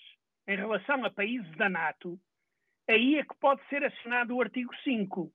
em 0.48 0.56
relação 0.56 1.04
a 1.04 1.10
países 1.10 1.50
da 1.58 1.70
NATO, 1.70 2.20
aí 2.88 3.16
é 3.16 3.24
que 3.24 3.36
pode 3.40 3.62
ser 3.70 3.84
acionado 3.84 4.36
o 4.36 4.42
artigo 4.42 4.74
5. 4.84 5.32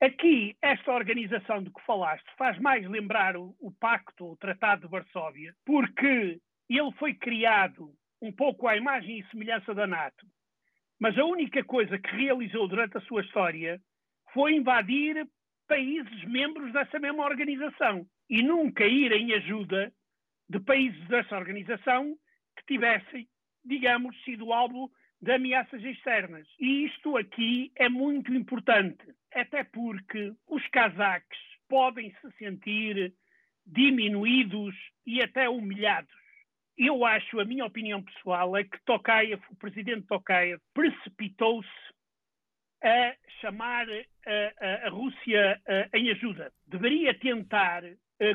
Aqui, 0.00 0.56
esta 0.60 0.92
organização 0.92 1.62
de 1.62 1.70
que 1.72 1.80
falaste 1.84 2.28
faz 2.36 2.58
mais 2.58 2.86
lembrar 2.88 3.36
o, 3.36 3.54
o 3.60 3.72
Pacto, 3.72 4.32
o 4.32 4.36
Tratado 4.36 4.82
de 4.82 4.88
Varsóvia, 4.88 5.54
porque 5.64 6.40
ele 6.68 6.92
foi 6.98 7.14
criado 7.14 7.92
um 8.20 8.32
pouco 8.32 8.66
à 8.66 8.76
imagem 8.76 9.18
e 9.18 9.26
semelhança 9.30 9.74
da 9.74 9.86
NATO. 9.86 10.26
Mas 11.00 11.16
a 11.18 11.24
única 11.24 11.62
coisa 11.64 11.98
que 11.98 12.16
realizou 12.16 12.68
durante 12.68 12.96
a 12.98 13.00
sua 13.02 13.22
história 13.22 13.80
foi 14.32 14.54
invadir 14.54 15.26
países 15.68 16.24
membros 16.24 16.72
dessa 16.72 16.98
mesma 16.98 17.24
organização 17.24 18.06
e 18.28 18.42
nunca 18.42 18.84
ir 18.84 19.12
em 19.12 19.32
ajuda 19.34 19.92
de 20.48 20.60
países 20.60 21.06
dessa 21.08 21.36
organização 21.36 22.16
que 22.56 22.66
tivessem, 22.66 23.28
digamos, 23.64 24.16
sido 24.24 24.52
alvo 24.52 24.90
de 25.20 25.32
ameaças 25.32 25.82
externas. 25.82 26.46
E 26.60 26.84
isto 26.84 27.16
aqui 27.16 27.72
é 27.76 27.88
muito 27.88 28.32
importante, 28.34 29.04
até 29.32 29.64
porque 29.64 30.32
os 30.46 30.66
cazaques 30.68 31.38
podem 31.68 32.14
se 32.20 32.30
sentir 32.38 33.12
diminuídos 33.66 34.74
e 35.06 35.22
até 35.22 35.48
humilhados. 35.48 36.12
Eu 36.76 37.04
acho, 37.04 37.40
a 37.40 37.44
minha 37.44 37.64
opinião 37.64 38.02
pessoal, 38.02 38.56
é 38.56 38.64
que 38.64 38.78
Tokayev, 38.84 39.40
o 39.50 39.56
presidente 39.56 40.06
Tokayev, 40.06 40.60
precipitou-se 40.74 41.68
a 42.82 43.14
chamar 43.40 43.86
a, 43.88 44.66
a, 44.66 44.86
a 44.86 44.90
Rússia 44.90 45.60
a, 45.66 45.96
em 45.96 46.10
ajuda. 46.10 46.52
Deveria 46.66 47.14
tentar 47.14 47.82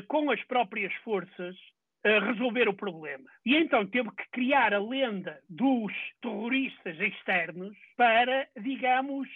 com 0.08 0.30
as 0.30 0.42
próprias 0.44 0.92
forças, 1.04 1.56
resolver 2.02 2.68
o 2.68 2.74
problema. 2.74 3.28
E 3.44 3.54
então 3.56 3.86
teve 3.86 4.10
que 4.12 4.28
criar 4.30 4.72
a 4.72 4.78
lenda 4.78 5.38
dos 5.48 5.92
terroristas 6.22 6.98
externos 6.98 7.76
para, 7.96 8.48
digamos, 8.56 9.28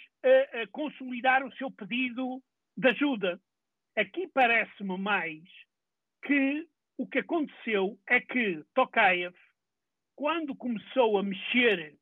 consolidar 0.71 1.45
o 1.45 1.51
seu 1.57 1.69
pedido 1.69 2.41
de 2.75 2.89
ajuda. 2.89 3.39
Aqui 3.95 4.27
parece-me 4.33 4.97
mais 4.97 5.43
que 6.23 6.67
o 6.97 7.07
que 7.07 7.19
aconteceu 7.19 7.99
é 8.07 8.19
que 8.19 8.63
Tokayev, 8.73 9.35
quando 10.15 10.55
começou 10.55 11.17
a 11.19 11.23
mexer 11.23 11.95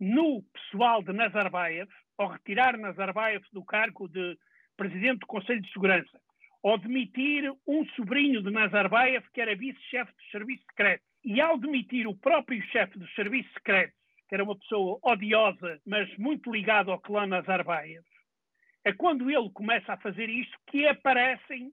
no 0.00 0.42
pessoal 0.42 1.02
de 1.02 1.12
Nazarbayev, 1.12 1.90
ao 2.16 2.28
retirar 2.28 2.78
Nazarbayev 2.78 3.44
do 3.52 3.64
cargo 3.64 4.08
de 4.08 4.38
presidente 4.76 5.20
do 5.20 5.26
Conselho 5.26 5.60
de 5.60 5.72
Segurança, 5.72 6.20
ao 6.62 6.78
demitir 6.78 7.52
um 7.66 7.84
sobrinho 7.96 8.42
de 8.42 8.50
Nazarbayev, 8.50 9.26
que 9.32 9.40
era 9.40 9.56
vice-chefe 9.56 10.12
do 10.12 10.22
Serviço 10.30 10.64
Secreto, 10.64 11.02
e 11.24 11.40
ao 11.40 11.58
demitir 11.58 12.06
o 12.06 12.16
próprio 12.16 12.62
chefe 12.66 12.98
do 12.98 13.08
Serviço 13.10 13.52
Secreto, 13.54 13.94
que 14.28 14.34
era 14.34 14.44
uma 14.44 14.58
pessoa 14.58 14.98
odiosa, 15.02 15.80
mas 15.84 16.08
muito 16.16 16.50
ligado 16.50 16.90
ao 16.90 17.00
clã 17.00 17.26
Nazarbayev, 17.26 18.04
é 18.84 18.92
quando 18.92 19.30
ele 19.30 19.50
começa 19.50 19.92
a 19.92 19.98
fazer 19.98 20.28
isto 20.28 20.56
que 20.68 20.86
aparecem 20.86 21.72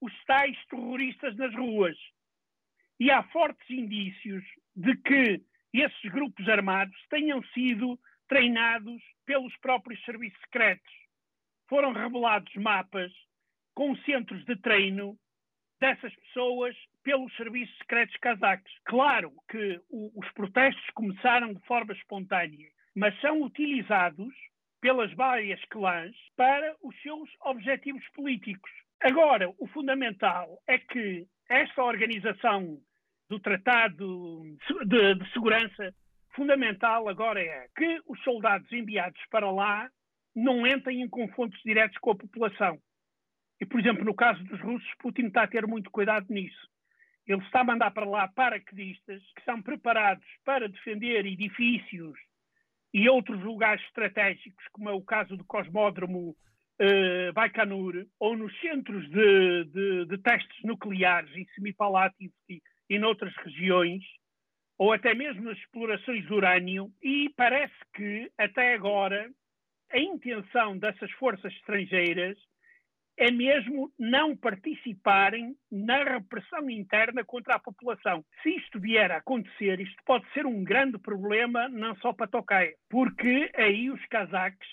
os 0.00 0.12
tais 0.24 0.56
terroristas 0.66 1.36
nas 1.36 1.54
ruas. 1.54 1.96
E 2.98 3.10
há 3.10 3.22
fortes 3.24 3.68
indícios 3.70 4.44
de 4.74 4.96
que 4.96 5.42
esses 5.72 6.10
grupos 6.10 6.48
armados 6.48 6.96
tenham 7.08 7.42
sido 7.54 7.98
treinados 8.28 9.02
pelos 9.24 9.56
próprios 9.58 10.02
serviços 10.04 10.38
secretos. 10.40 10.92
Foram 11.68 11.92
revelados 11.92 12.52
mapas 12.56 13.12
com 13.80 13.96
centros 13.96 14.44
de 14.44 14.54
treino 14.56 15.16
dessas 15.80 16.14
pessoas 16.14 16.76
pelos 17.02 17.34
serviços 17.34 17.74
secretos 17.78 18.14
cazaques. 18.18 18.70
Claro 18.84 19.32
que 19.50 19.80
o, 19.88 20.12
os 20.20 20.30
protestos 20.32 20.84
começaram 20.90 21.54
de 21.54 21.60
forma 21.60 21.94
espontânea, 21.94 22.68
mas 22.94 23.18
são 23.22 23.40
utilizados 23.40 24.34
pelas 24.82 25.10
várias 25.14 25.64
clãs 25.70 26.14
para 26.36 26.76
os 26.82 26.94
seus 27.00 27.30
objetivos 27.40 28.06
políticos. 28.14 28.70
Agora, 29.00 29.50
o 29.58 29.66
fundamental 29.68 30.60
é 30.66 30.76
que 30.76 31.26
esta 31.48 31.82
organização 31.82 32.78
do 33.30 33.40
Tratado 33.40 34.42
de, 34.84 35.14
de 35.14 35.32
Segurança, 35.32 35.94
fundamental 36.34 37.08
agora 37.08 37.40
é 37.40 37.66
que 37.74 37.98
os 38.06 38.22
soldados 38.24 38.70
enviados 38.70 39.22
para 39.30 39.50
lá 39.50 39.88
não 40.36 40.66
entrem 40.66 41.00
em 41.00 41.08
confrontos 41.08 41.58
diretos 41.62 41.96
com 41.96 42.10
a 42.10 42.16
população. 42.16 42.78
E, 43.60 43.66
por 43.66 43.78
exemplo, 43.78 44.04
no 44.04 44.14
caso 44.14 44.42
dos 44.44 44.60
russos, 44.60 44.90
Putin 44.98 45.26
está 45.26 45.42
a 45.42 45.48
ter 45.48 45.66
muito 45.66 45.90
cuidado 45.90 46.26
nisso. 46.30 46.68
Ele 47.26 47.42
está 47.42 47.60
a 47.60 47.64
mandar 47.64 47.90
para 47.90 48.08
lá 48.08 48.26
paraquedistas 48.26 49.22
que 49.36 49.44
são 49.44 49.60
preparados 49.60 50.26
para 50.44 50.68
defender 50.68 51.26
edifícios 51.26 52.18
e 52.92 53.08
outros 53.08 53.40
lugares 53.42 53.84
estratégicos, 53.84 54.64
como 54.72 54.88
é 54.88 54.92
o 54.92 55.02
caso 55.02 55.36
do 55.36 55.44
cosmódromo 55.44 56.30
uh, 56.30 57.32
Baikonur, 57.34 58.06
ou 58.18 58.36
nos 58.36 58.58
centros 58.60 59.08
de, 59.10 59.64
de, 59.64 60.06
de 60.06 60.18
testes 60.18 60.64
nucleares 60.64 61.30
em 61.36 61.46
Semipalatinsk 61.54 62.34
e, 62.48 62.60
e 62.88 62.98
noutras 62.98 63.34
regiões, 63.36 64.02
ou 64.76 64.92
até 64.92 65.14
mesmo 65.14 65.44
nas 65.44 65.58
explorações 65.58 66.26
de 66.26 66.32
urânio, 66.32 66.90
e 67.02 67.28
parece 67.36 67.74
que, 67.94 68.32
até 68.36 68.74
agora, 68.74 69.30
a 69.92 69.98
intenção 69.98 70.76
dessas 70.78 71.10
forças 71.12 71.52
estrangeiras 71.52 72.36
é 73.20 73.30
mesmo 73.30 73.92
não 73.98 74.34
participarem 74.34 75.54
na 75.70 76.02
repressão 76.02 76.70
interna 76.70 77.22
contra 77.22 77.56
a 77.56 77.58
população. 77.58 78.24
Se 78.42 78.48
isto 78.48 78.80
vier 78.80 79.12
a 79.12 79.18
acontecer, 79.18 79.78
isto 79.78 80.02
pode 80.06 80.24
ser 80.32 80.46
um 80.46 80.64
grande 80.64 80.98
problema 80.98 81.68
não 81.68 81.94
só 81.96 82.14
para 82.14 82.26
Tokai, 82.26 82.72
porque 82.88 83.50
aí 83.54 83.90
os 83.90 84.02
cazaques 84.06 84.66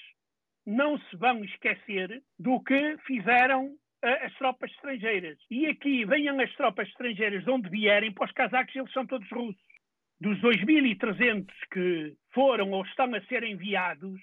não 0.66 0.98
se 0.98 1.18
vão 1.18 1.44
esquecer 1.44 2.24
do 2.40 2.62
que 2.62 2.98
fizeram 3.06 3.76
as 4.02 4.34
tropas 4.36 4.72
estrangeiras. 4.72 5.38
E 5.52 5.68
aqui 5.68 6.06
venham 6.06 6.40
as 6.40 6.54
tropas 6.56 6.88
estrangeiras 6.88 7.44
de 7.44 7.50
onde 7.52 7.70
vierem, 7.70 8.14
para 8.14 8.28
os 8.28 8.32
cazaques 8.32 8.74
eles 8.78 8.94
são 8.94 9.06
todos 9.06 9.30
russos. 9.30 9.62
Dos 10.22 10.40
2.300 10.40 11.48
que 11.70 12.16
foram 12.34 12.72
ou 12.72 12.86
estão 12.86 13.14
a 13.14 13.22
ser 13.26 13.44
enviados, 13.44 14.22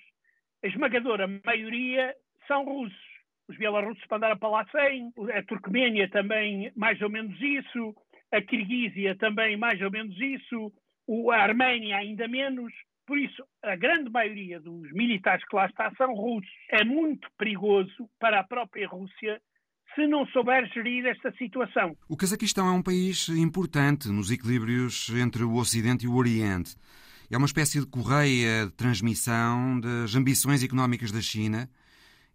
a 0.64 0.66
esmagadora 0.66 1.28
maioria 1.44 2.16
são 2.48 2.64
russos 2.64 3.13
os 3.48 3.56
bielorrussos 3.56 4.04
para 4.06 4.48
lá 4.48 4.66
100, 4.70 5.12
a 5.36 5.42
Turcoménia 5.42 6.08
também 6.10 6.72
mais 6.74 7.00
ou 7.02 7.10
menos 7.10 7.38
isso, 7.40 7.94
a 8.32 8.40
Kirguísia 8.40 9.16
também 9.16 9.56
mais 9.56 9.80
ou 9.80 9.90
menos 9.90 10.18
isso, 10.18 10.72
a 11.32 11.36
Arménia 11.36 11.96
ainda 11.96 12.26
menos. 12.26 12.72
Por 13.06 13.18
isso, 13.18 13.44
a 13.62 13.76
grande 13.76 14.10
maioria 14.10 14.58
dos 14.58 14.90
militares 14.92 15.44
que 15.46 15.54
lá 15.54 15.66
está 15.66 15.92
são 15.96 16.14
russos. 16.14 16.50
É 16.70 16.82
muito 16.84 17.28
perigoso 17.36 18.08
para 18.18 18.40
a 18.40 18.44
própria 18.44 18.88
Rússia 18.88 19.40
se 19.94 20.06
não 20.06 20.26
souber 20.28 20.66
gerir 20.72 21.06
esta 21.06 21.30
situação. 21.32 21.94
O 22.08 22.16
Cazaquistão 22.16 22.66
é 22.66 22.72
um 22.72 22.82
país 22.82 23.28
importante 23.28 24.08
nos 24.08 24.30
equilíbrios 24.30 25.10
entre 25.10 25.44
o 25.44 25.54
Ocidente 25.54 26.06
e 26.06 26.08
o 26.08 26.16
Oriente. 26.16 26.74
É 27.30 27.36
uma 27.36 27.46
espécie 27.46 27.78
de 27.78 27.86
correia 27.86 28.66
de 28.66 28.72
transmissão 28.72 29.78
das 29.78 30.14
ambições 30.14 30.62
económicas 30.62 31.12
da 31.12 31.20
China 31.20 31.68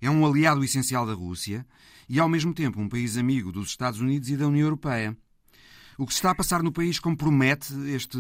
é 0.02 0.10
um 0.10 0.26
aliado 0.26 0.64
essencial 0.64 1.06
da 1.06 1.14
Rússia 1.14 1.66
e, 2.10 2.20
ao 2.20 2.30
mesmo 2.30 2.54
tempo, 2.54 2.80
um 2.80 2.90
país 2.90 3.18
amigo 3.18 3.52
dos 3.52 3.70
Estados 3.70 4.00
Unidos 4.00 4.30
e 4.30 4.38
da 4.38 4.48
União 4.48 4.66
Europeia. 4.66 5.16
O 5.98 6.06
que 6.06 6.14
se 6.14 6.20
está 6.20 6.32
a 6.32 6.36
passar 6.36 6.64
no 6.64 6.72
país 6.72 7.00
compromete 7.00 7.74
este 7.94 8.18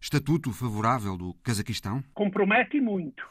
estatuto 0.00 0.52
favorável 0.52 1.16
do 1.16 1.34
Cazaquistão? 1.42 2.02
Compromete 2.12 2.80
muito. 2.80 3.24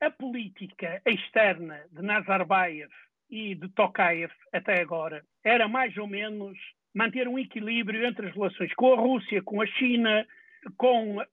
A 0.00 0.10
política 0.10 1.02
externa 1.06 1.80
de 1.90 2.02
Nazarbayev 2.02 2.90
e 3.30 3.54
de 3.54 3.68
Tokayev 3.70 4.32
até 4.52 4.80
agora 4.80 5.24
era 5.42 5.66
mais 5.66 5.96
ou 5.96 6.06
menos 6.06 6.56
manter 6.94 7.26
um 7.26 7.38
equilíbrio 7.38 8.06
entre 8.06 8.28
as 8.28 8.34
relações 8.34 8.72
com 8.74 8.92
a 8.92 8.96
Rússia, 8.96 9.42
com 9.42 9.60
a 9.60 9.66
China, 9.66 10.26
com 10.76 11.16
uh, 11.18 11.24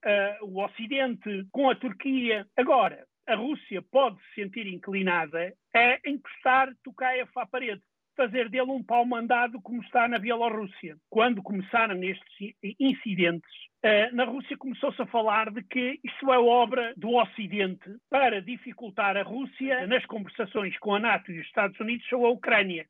o 0.43 0.63
Ocidente, 0.63 1.45
com 1.51 1.69
a 1.69 1.75
Turquia. 1.75 2.47
Agora, 2.57 3.05
a 3.27 3.35
Rússia 3.35 3.81
pode 3.81 4.17
se 4.17 4.41
sentir 4.41 4.67
inclinada 4.67 5.53
a 5.75 5.99
encostar 6.05 6.73
Tokayev 6.83 7.29
à 7.35 7.45
parede, 7.45 7.81
fazer 8.15 8.49
dele 8.49 8.71
um 8.71 8.81
pau 8.81 9.05
mandado 9.05 9.61
como 9.61 9.83
está 9.83 10.07
na 10.07 10.17
Bielorrússia. 10.17 10.95
Quando 11.09 11.43
começaram 11.43 12.01
estes 12.01 12.55
incidentes, 12.79 13.51
uh, 13.83 14.15
na 14.15 14.23
Rússia 14.23 14.55
começou-se 14.57 15.01
a 15.01 15.05
falar 15.05 15.51
de 15.51 15.61
que 15.63 15.99
isto 16.01 16.31
é 16.31 16.39
obra 16.39 16.93
do 16.95 17.13
Ocidente 17.15 17.89
para 18.09 18.41
dificultar 18.41 19.17
a 19.17 19.23
Rússia 19.23 19.85
nas 19.85 20.05
conversações 20.05 20.77
com 20.79 20.95
a 20.95 20.99
NATO 20.99 21.29
e 21.29 21.39
os 21.39 21.45
Estados 21.45 21.77
Unidos 21.81 22.07
sobre 22.07 22.27
a 22.27 22.29
Ucrânia. 22.29 22.85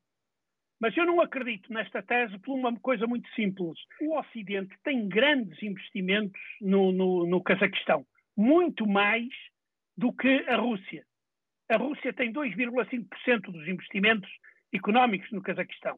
Mas 0.80 0.96
eu 0.96 1.08
não 1.08 1.20
acredito 1.22 1.74
nesta 1.74 2.04
tese 2.04 2.38
por 2.38 2.54
uma 2.54 2.78
coisa 2.80 3.08
muito 3.08 3.28
simples. 3.34 3.80
O 4.02 4.20
Ocidente 4.20 4.76
tem 4.84 5.08
grandes 5.08 5.64
investimentos 5.64 6.40
no, 6.62 6.92
no, 6.92 7.26
no 7.26 7.42
Cazaquistão, 7.42 8.06
muito 8.38 8.86
mais 8.86 9.30
do 9.98 10.14
que 10.14 10.46
a 10.48 10.58
Rússia. 10.58 11.04
A 11.70 11.78
Rússia 11.78 12.14
tem 12.14 12.32
2,5% 12.32 13.42
dos 13.52 13.68
investimentos 13.68 14.30
económicos 14.74 15.32
no 15.32 15.42
Cazaquistão. 15.42 15.98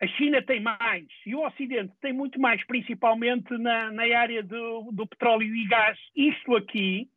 A 0.00 0.06
China 0.06 0.40
tem 0.40 0.60
mais 0.60 1.06
e 1.26 1.34
o 1.34 1.44
Ocidente 1.44 1.92
tem 2.00 2.12
muito 2.12 2.40
mais, 2.40 2.64
principalmente 2.66 3.50
na, 3.58 3.90
na 3.90 4.04
área 4.16 4.42
do, 4.42 4.90
do, 4.92 5.06
petróleo 5.06 5.54
e 5.54 5.66
gás. 5.66 5.98
Isto 6.14 6.56
aqui 6.56 7.08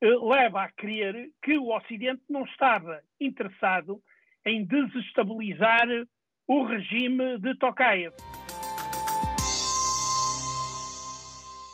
eh, 0.00 0.06
leva 0.06 0.64
a 0.64 0.72
crer 0.72 1.30
que 1.42 1.58
o 1.58 1.68
Ocidente 1.76 2.22
não 2.30 2.44
estava 2.44 3.02
interessado 3.20 4.02
em 4.46 4.64
desestabilizar 4.64 5.86
o 6.48 6.64
regime 6.64 7.38
de 7.38 7.54
Tokayev. 7.56 8.14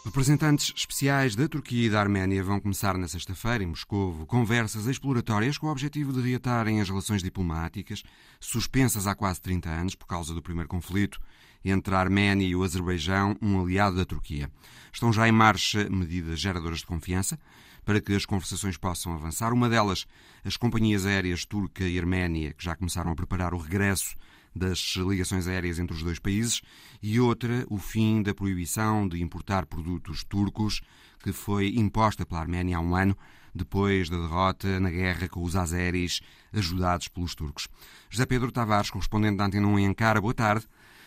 Representantes 0.08 0.72
especiais 0.74 1.36
da 1.36 1.46
Turquia 1.46 1.86
e 1.86 1.90
da 1.90 2.00
Arménia 2.00 2.42
vão 2.42 2.58
começar 2.58 2.96
na 2.96 3.06
sexta-feira, 3.06 3.62
em 3.62 3.66
Moscou, 3.66 4.24
conversas 4.24 4.86
exploratórias 4.86 5.58
com 5.58 5.66
o 5.66 5.70
objetivo 5.70 6.14
de 6.14 6.26
reatarem 6.26 6.80
as 6.80 6.88
relações 6.88 7.22
diplomáticas, 7.22 8.02
suspensas 8.40 9.06
há 9.06 9.14
quase 9.14 9.38
30 9.42 9.68
anos 9.68 9.94
por 9.94 10.06
causa 10.06 10.32
do 10.32 10.40
primeiro 10.40 10.66
conflito 10.66 11.20
entre 11.62 11.94
a 11.94 12.00
Arménia 12.00 12.48
e 12.48 12.56
o 12.56 12.64
Azerbaijão, 12.64 13.36
um 13.42 13.60
aliado 13.60 13.96
da 13.96 14.04
Turquia. 14.06 14.50
Estão 14.90 15.12
já 15.12 15.28
em 15.28 15.32
marcha 15.32 15.90
medidas 15.90 16.40
geradoras 16.40 16.78
de 16.78 16.86
confiança 16.86 17.38
para 17.84 18.00
que 18.00 18.14
as 18.14 18.24
conversações 18.24 18.78
possam 18.78 19.12
avançar. 19.12 19.52
Uma 19.52 19.68
delas, 19.68 20.06
as 20.42 20.56
companhias 20.56 21.04
aéreas 21.04 21.44
turca 21.44 21.86
e 21.86 21.98
arménia, 21.98 22.54
que 22.54 22.64
já 22.64 22.74
começaram 22.74 23.12
a 23.12 23.14
preparar 23.14 23.52
o 23.52 23.58
regresso 23.58 24.16
das 24.58 24.94
ligações 24.96 25.46
aéreas 25.46 25.78
entre 25.78 25.96
os 25.96 26.02
dois 26.02 26.18
países, 26.18 26.60
e 27.02 27.18
outra, 27.20 27.64
o 27.70 27.78
fim 27.78 28.22
da 28.22 28.34
proibição 28.34 29.08
de 29.08 29.22
importar 29.22 29.64
produtos 29.64 30.24
turcos, 30.24 30.82
que 31.22 31.32
foi 31.32 31.68
imposta 31.76 32.26
pela 32.26 32.40
Arménia 32.40 32.76
há 32.76 32.80
um 32.80 32.94
ano, 32.94 33.16
depois 33.54 34.08
da 34.08 34.18
derrota 34.18 34.78
na 34.80 34.90
guerra 34.90 35.28
com 35.28 35.42
os 35.42 35.56
azeris, 35.56 36.20
ajudados 36.52 37.08
pelos 37.08 37.34
turcos. 37.34 37.68
José 38.10 38.26
Pedro 38.26 38.52
Tavares, 38.52 38.90
correspondente 38.90 39.36
da 39.36 39.46
Antena 39.46 39.66
1 39.66 39.78
em 39.78 39.86
Ankara, 39.86 40.20
boa 40.20 40.34
tarde. 40.34 40.66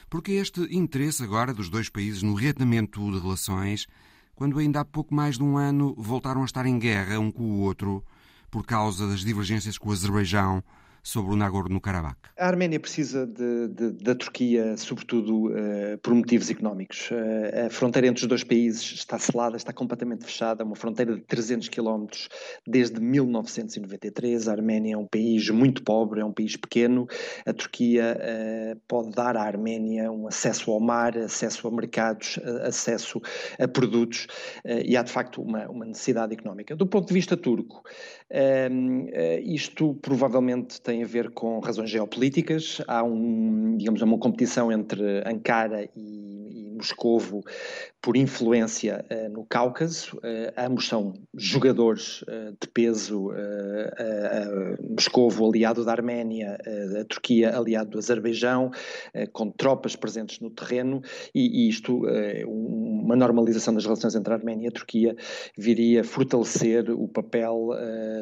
Porque 0.10 0.34
este 0.34 0.62
interesse 0.76 1.24
agora 1.24 1.54
dos 1.54 1.70
dois 1.70 1.88
países 1.88 2.22
no 2.22 2.34
reatamento 2.34 3.00
de 3.12 3.20
relações, 3.20 3.88
quando 4.36 4.60
ainda 4.60 4.82
há 4.82 4.86
pouco 4.86 5.16
mais 5.16 5.38
de 5.38 5.44
um 5.44 5.58
ano 5.58 5.96
voltaram 5.98 6.42
a 6.42 6.46
estar 6.46 6.66
em 6.66 6.78
guerra 6.78 7.20
um 7.20 7.32
com 7.32 7.44
o 7.44 7.60
outro 7.60 8.04
por 8.50 8.66
causa 8.66 9.08
das 9.08 9.22
divergências 9.22 9.78
com 9.78 9.90
o 9.90 9.94
Azerbaijão 9.94 10.62
sobre 11.04 11.34
o 11.34 11.36
Nagorno-Karabakh? 11.36 12.18
A 12.38 12.48
Arménia 12.48 12.80
precisa 12.80 13.26
de, 13.26 13.68
de, 13.70 13.92
da 14.04 14.16
Turquia, 14.16 14.76
sobretudo 14.78 15.48
uh, 15.48 15.98
por 16.02 16.14
motivos 16.14 16.50
económicos. 16.50 17.10
Uh, 17.12 17.68
a 17.68 17.70
fronteira 17.70 18.08
entre 18.08 18.24
os 18.24 18.28
dois 18.28 18.44
países 18.44 18.94
está 18.94 19.18
selada, 19.18 19.58
está 19.58 19.74
completamente 19.74 20.26
fechada, 20.26 20.64
uma 20.64 20.76
fronteira 20.76 21.16
de 21.16 21.22
300 21.22 21.70
quilómetros 21.70 22.30
desde 22.68 23.00
1993. 23.00 24.48
A 24.48 24.52
Arménia 24.52 24.96
é 24.96 24.98
um 24.98 25.08
país 25.08 25.50
muito 25.50 25.84
pobre, 25.84 26.22
é 26.22 26.26
um 26.26 26.34
país 26.34 26.56
pequeno. 26.56 27.08
A 27.46 27.54
Turquia 27.54 28.18
uh, 28.18 28.80
pode 28.88 29.12
dar 29.12 29.36
à 29.36 29.44
Arménia 29.44 30.12
um 30.12 30.28
acesso 30.28 30.72
ao 30.72 30.80
mar, 30.80 31.18
acesso 31.18 31.68
a 31.68 31.72
mercados, 31.72 32.40
acesso 32.64 33.22
a 33.60 33.68
produtos 33.68 34.28
e 34.86 34.96
há 34.96 35.04
de 35.04 35.12
facto 35.12 35.42
uma, 35.42 35.68
uma 35.70 35.86
necessidade 35.86 36.34
económica. 36.34 36.76
Do 36.76 36.86
ponto 36.86 37.08
de 37.08 37.14
vista 37.14 37.38
turco, 37.38 37.84
isto 39.44 39.96
provavelmente 40.02 40.82
tem 40.82 40.91
tem 40.92 41.04
a 41.04 41.08
ver 41.08 41.32
com 41.32 41.60
razões 41.60 41.90
geopolíticas. 41.90 42.82
Há 42.86 43.02
um, 43.02 43.78
digamos, 43.78 44.02
uma 44.02 44.18
competição 44.18 44.70
entre 44.70 45.24
Ankara 45.26 45.88
e, 45.96 46.68
e 46.68 46.72
Moscovo 46.76 47.44
por 48.02 48.18
influência 48.18 49.06
uh, 49.10 49.32
no 49.32 49.46
Cáucaso. 49.46 50.18
Uh, 50.18 50.52
ambos 50.58 50.88
são 50.88 51.14
jogadores 51.34 52.24
uh, 52.24 52.52
de 52.60 52.68
peso. 52.68 53.30
Moscovo, 54.90 55.48
aliado 55.48 55.86
da 55.86 55.92
Arménia, 55.92 56.58
a 57.00 57.06
Turquia, 57.06 57.56
aliado 57.56 57.92
do 57.92 57.98
Azerbaijão, 57.98 58.72
com 59.32 59.52
tropas 59.52 59.96
presentes 59.96 60.40
no 60.40 60.50
terreno, 60.50 61.02
e, 61.34 61.66
e 61.66 61.70
isto, 61.70 62.02
uma 62.48 63.16
normalização 63.16 63.74
das 63.74 63.84
relações 63.84 64.16
entre 64.16 64.34
a 64.34 64.36
Arménia 64.36 64.66
e 64.66 64.68
a 64.70 64.72
Turquia, 64.72 65.16
viria 65.58 66.04
fortalecer 66.04 66.90
o 66.90 67.08
papel 67.08 67.70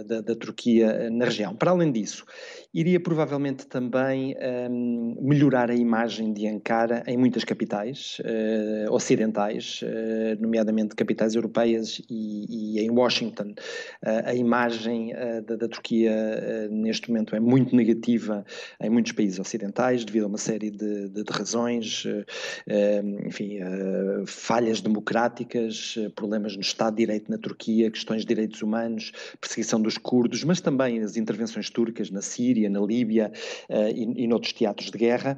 da, 0.05 0.21
da 0.21 0.35
Turquia 0.35 1.09
na 1.09 1.25
região. 1.25 1.55
Para 1.55 1.71
além 1.71 1.91
disso, 1.91 2.25
iria 2.73 2.99
provavelmente 2.99 3.65
também 3.65 4.35
um, 4.69 5.15
melhorar 5.21 5.71
a 5.71 5.75
imagem 5.75 6.31
de 6.31 6.47
Ankara 6.47 7.03
em 7.07 7.17
muitas 7.17 7.43
capitais 7.43 8.17
uh, 8.19 8.93
ocidentais, 8.93 9.81
uh, 9.81 10.39
nomeadamente 10.39 10.95
capitais 10.95 11.33
europeias 11.33 11.99
e, 12.09 12.77
e 12.77 12.79
em 12.79 12.91
Washington. 12.91 13.55
Uh, 14.03 14.25
a 14.25 14.35
imagem 14.35 15.13
da, 15.45 15.55
da, 15.55 15.67
Turquia 15.67 16.67
neste 16.69 17.09
momento 17.09 17.35
é 17.35 17.39
muito 17.39 17.75
negativa 17.75 18.45
em 18.81 18.89
muitos 18.89 19.11
países 19.11 19.39
ocidentais 19.39 20.03
devido 20.03 20.23
a 20.23 20.27
uma 20.27 20.37
série 20.37 20.71
de, 20.71 21.09
de, 21.09 21.23
de 21.23 21.31
razões, 21.31 22.05
enfim, 23.25 23.59
falhas 24.25 24.81
democráticas, 24.81 25.95
problemas 26.15 26.55
no 26.55 26.61
Estado 26.61 26.95
de 26.95 27.05
Direito 27.05 27.29
na 27.29 27.37
Turquia, 27.37 27.91
questões 27.91 28.21
de 28.21 28.27
direitos 28.27 28.61
humanos, 28.61 29.11
perseguição 29.39 29.81
dos 29.81 29.97
curdos, 29.97 30.43
mas 30.43 30.59
também 30.59 31.01
as 31.01 31.17
intervenções 31.17 31.69
turcas 31.69 32.09
na 32.09 32.21
Síria 32.21 32.58
Síria, 32.59 32.69
na 32.69 32.79
Líbia 32.79 33.31
uh, 33.69 33.87
e, 33.95 34.23
e 34.23 34.27
noutros 34.27 34.53
teatros 34.53 34.91
de 34.91 34.97
guerra, 34.97 35.37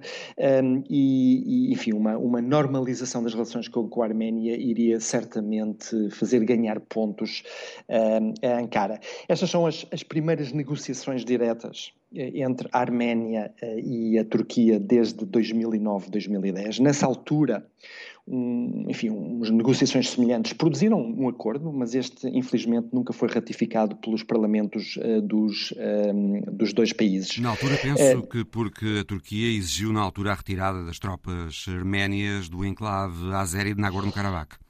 um, 0.63 0.83
e, 0.89 1.69
e, 1.69 1.73
enfim, 1.73 1.93
uma, 1.93 2.17
uma 2.17 2.41
normalização 2.41 3.23
das 3.23 3.33
relações 3.33 3.67
com, 3.67 3.87
com, 3.87 4.01
a 4.01 4.05
Arménia 4.05 4.55
iria 4.55 4.99
certamente 4.99 6.09
fazer 6.09 6.43
ganhar 6.43 6.79
pontos 6.79 7.43
a 8.41 8.57
Ankara. 8.57 8.99
Estas 9.27 9.49
são 9.49 9.65
as, 9.65 9.85
as 9.91 10.03
primeiras 10.03 10.51
negociações 10.51 11.23
diretas 11.23 11.93
eh, 12.15 12.41
entre 12.41 12.67
a 12.71 12.79
Arménia 12.79 13.53
e 13.83 14.17
a 14.17 14.25
Turquia 14.25 14.79
desde 14.79 15.25
2009, 15.25 16.09
2010. 16.09 16.79
Nessa 16.79 17.05
altura, 17.05 17.65
um, 18.27 18.85
enfim, 18.89 19.09
umas 19.09 19.49
negociações 19.49 20.09
semelhantes 20.09 20.53
produziram 20.53 20.99
um 20.99 21.27
acordo, 21.27 21.71
mas 21.71 21.95
este, 21.95 22.27
infelizmente, 22.27 22.89
nunca 22.93 23.13
foi 23.13 23.27
ratificado 23.29 23.95
pelos 23.97 24.23
parlamentos 24.23 24.97
uh, 24.97 25.21
dos, 25.21 25.71
uh, 25.71 26.51
dos 26.51 26.73
dois 26.73 26.93
países. 26.93 27.37
Na 27.39 27.49
altura, 27.49 27.77
penso 27.81 28.19
uh, 28.19 28.27
que 28.27 28.45
porque 28.45 28.99
a 29.01 29.03
Turquia 29.03 29.47
exigiu, 29.57 29.91
na 29.91 30.01
altura, 30.01 30.31
a 30.31 30.35
retirada 30.35 30.85
das 30.85 30.99
tropas 30.99 31.65
arménias 31.67 32.47
do 32.47 32.65
enclave 32.65 33.33
azeri 33.33 33.73
de 33.73 33.81
Nagorno-Karabakh. 33.81 34.60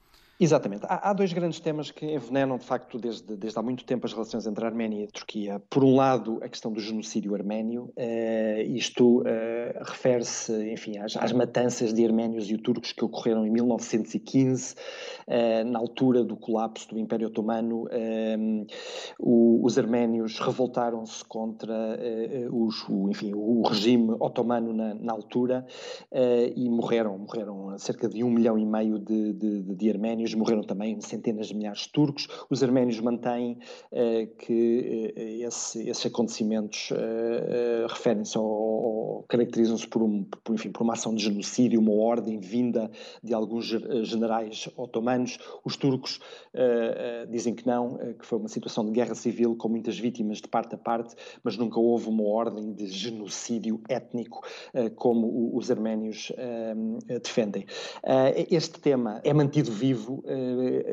Exatamente. 0.42 0.84
Há, 0.88 1.10
há, 1.10 1.12
dois 1.12 1.32
grandes 1.32 1.60
temas 1.60 1.92
que 1.92 2.04
envenenam, 2.04 2.58
de 2.58 2.64
facto, 2.64 2.98
desde, 2.98 3.36
desde 3.36 3.56
há 3.56 3.62
muito 3.62 3.84
tempo 3.84 4.06
as 4.06 4.12
relações 4.12 4.44
entre 4.44 4.64
a 4.64 4.66
Arménia 4.66 5.02
e 5.02 5.04
a 5.04 5.06
Turquia. 5.06 5.62
Por 5.70 5.84
um 5.84 5.94
lado, 5.94 6.40
a 6.42 6.48
questão 6.48 6.72
do 6.72 6.80
genocídio 6.80 7.32
arménio. 7.32 7.92
Uh, 7.96 8.60
isto 8.74 9.20
uh, 9.20 9.24
refere-se, 9.84 10.52
enfim, 10.72 10.98
às, 10.98 11.16
às, 11.16 11.30
matanças 11.30 11.94
de 11.94 12.04
arménios 12.04 12.50
e 12.50 12.58
turcos 12.58 12.90
que 12.90 13.04
ocorreram 13.04 13.46
em 13.46 13.50
1915, 13.50 14.74
uh, 14.74 14.76
eh, 15.28 15.62
na 15.62 15.78
altura 15.78 16.24
do 16.24 16.36
colapso 16.36 16.88
do 16.88 16.98
Império 16.98 17.28
Otomano. 17.28 17.86
O, 19.20 19.64
os 19.64 19.78
arménios 19.78 20.40
revoltaram-se 20.40 21.24
contra 21.24 21.96
os, 22.50 22.88
o, 22.88 23.08
enfim, 23.10 23.32
o 23.32 23.62
regime 23.62 24.16
otomano 24.18 24.72
na, 24.72 24.94
na 24.94 25.12
altura 25.12 25.64
e 26.56 26.68
morreram, 26.68 27.16
morreram 27.18 27.78
cerca 27.78 28.08
de 28.08 28.24
um 28.24 28.30
milhão 28.30 28.58
e 28.58 28.66
meio 28.66 28.98
de, 28.98 29.32
de, 29.32 29.62
de 29.62 29.90
arménios 29.90 30.31
morreram 30.34 30.62
também 30.62 31.00
centenas 31.00 31.48
de 31.48 31.56
milhares 31.56 31.80
de 31.80 31.88
turcos. 31.90 32.28
Os 32.48 32.62
arménios 32.62 33.00
mantêm 33.00 33.58
que 34.38 35.14
esse, 35.46 35.88
esses 35.88 36.06
acontecimentos 36.06 36.90
referem-se 37.88 38.36
ou, 38.38 38.44
ou 38.44 39.24
caracterizam-se 39.28 39.86
por, 39.86 40.02
um, 40.02 40.24
por, 40.44 40.54
enfim, 40.54 40.70
por 40.70 40.82
uma 40.82 40.94
ação 40.94 41.14
de 41.14 41.24
genocídio, 41.24 41.80
uma 41.80 41.92
ordem 41.94 42.38
vinda 42.38 42.90
de 43.22 43.34
alguns 43.34 43.66
generais 43.66 44.68
otomanos. 44.76 45.38
Os 45.64 45.76
turcos 45.76 46.20
dizem 47.30 47.54
que 47.54 47.66
não, 47.66 47.98
que 48.18 48.26
foi 48.26 48.38
uma 48.38 48.48
situação 48.48 48.84
de 48.84 48.92
guerra 48.92 49.14
civil 49.14 49.56
com 49.56 49.68
muitas 49.68 49.98
vítimas 49.98 50.38
de 50.38 50.48
parte 50.48 50.74
a 50.74 50.78
parte, 50.78 51.14
mas 51.42 51.56
nunca 51.56 51.78
houve 51.78 52.08
uma 52.08 52.24
ordem 52.24 52.72
de 52.72 52.86
genocídio 52.86 53.80
étnico 53.88 54.42
como 54.96 55.56
os 55.56 55.70
arménios 55.70 56.32
defendem. 57.22 57.66
Este 58.50 58.80
tema 58.80 59.20
é 59.24 59.32
mantido 59.32 59.70
vivo, 59.70 60.21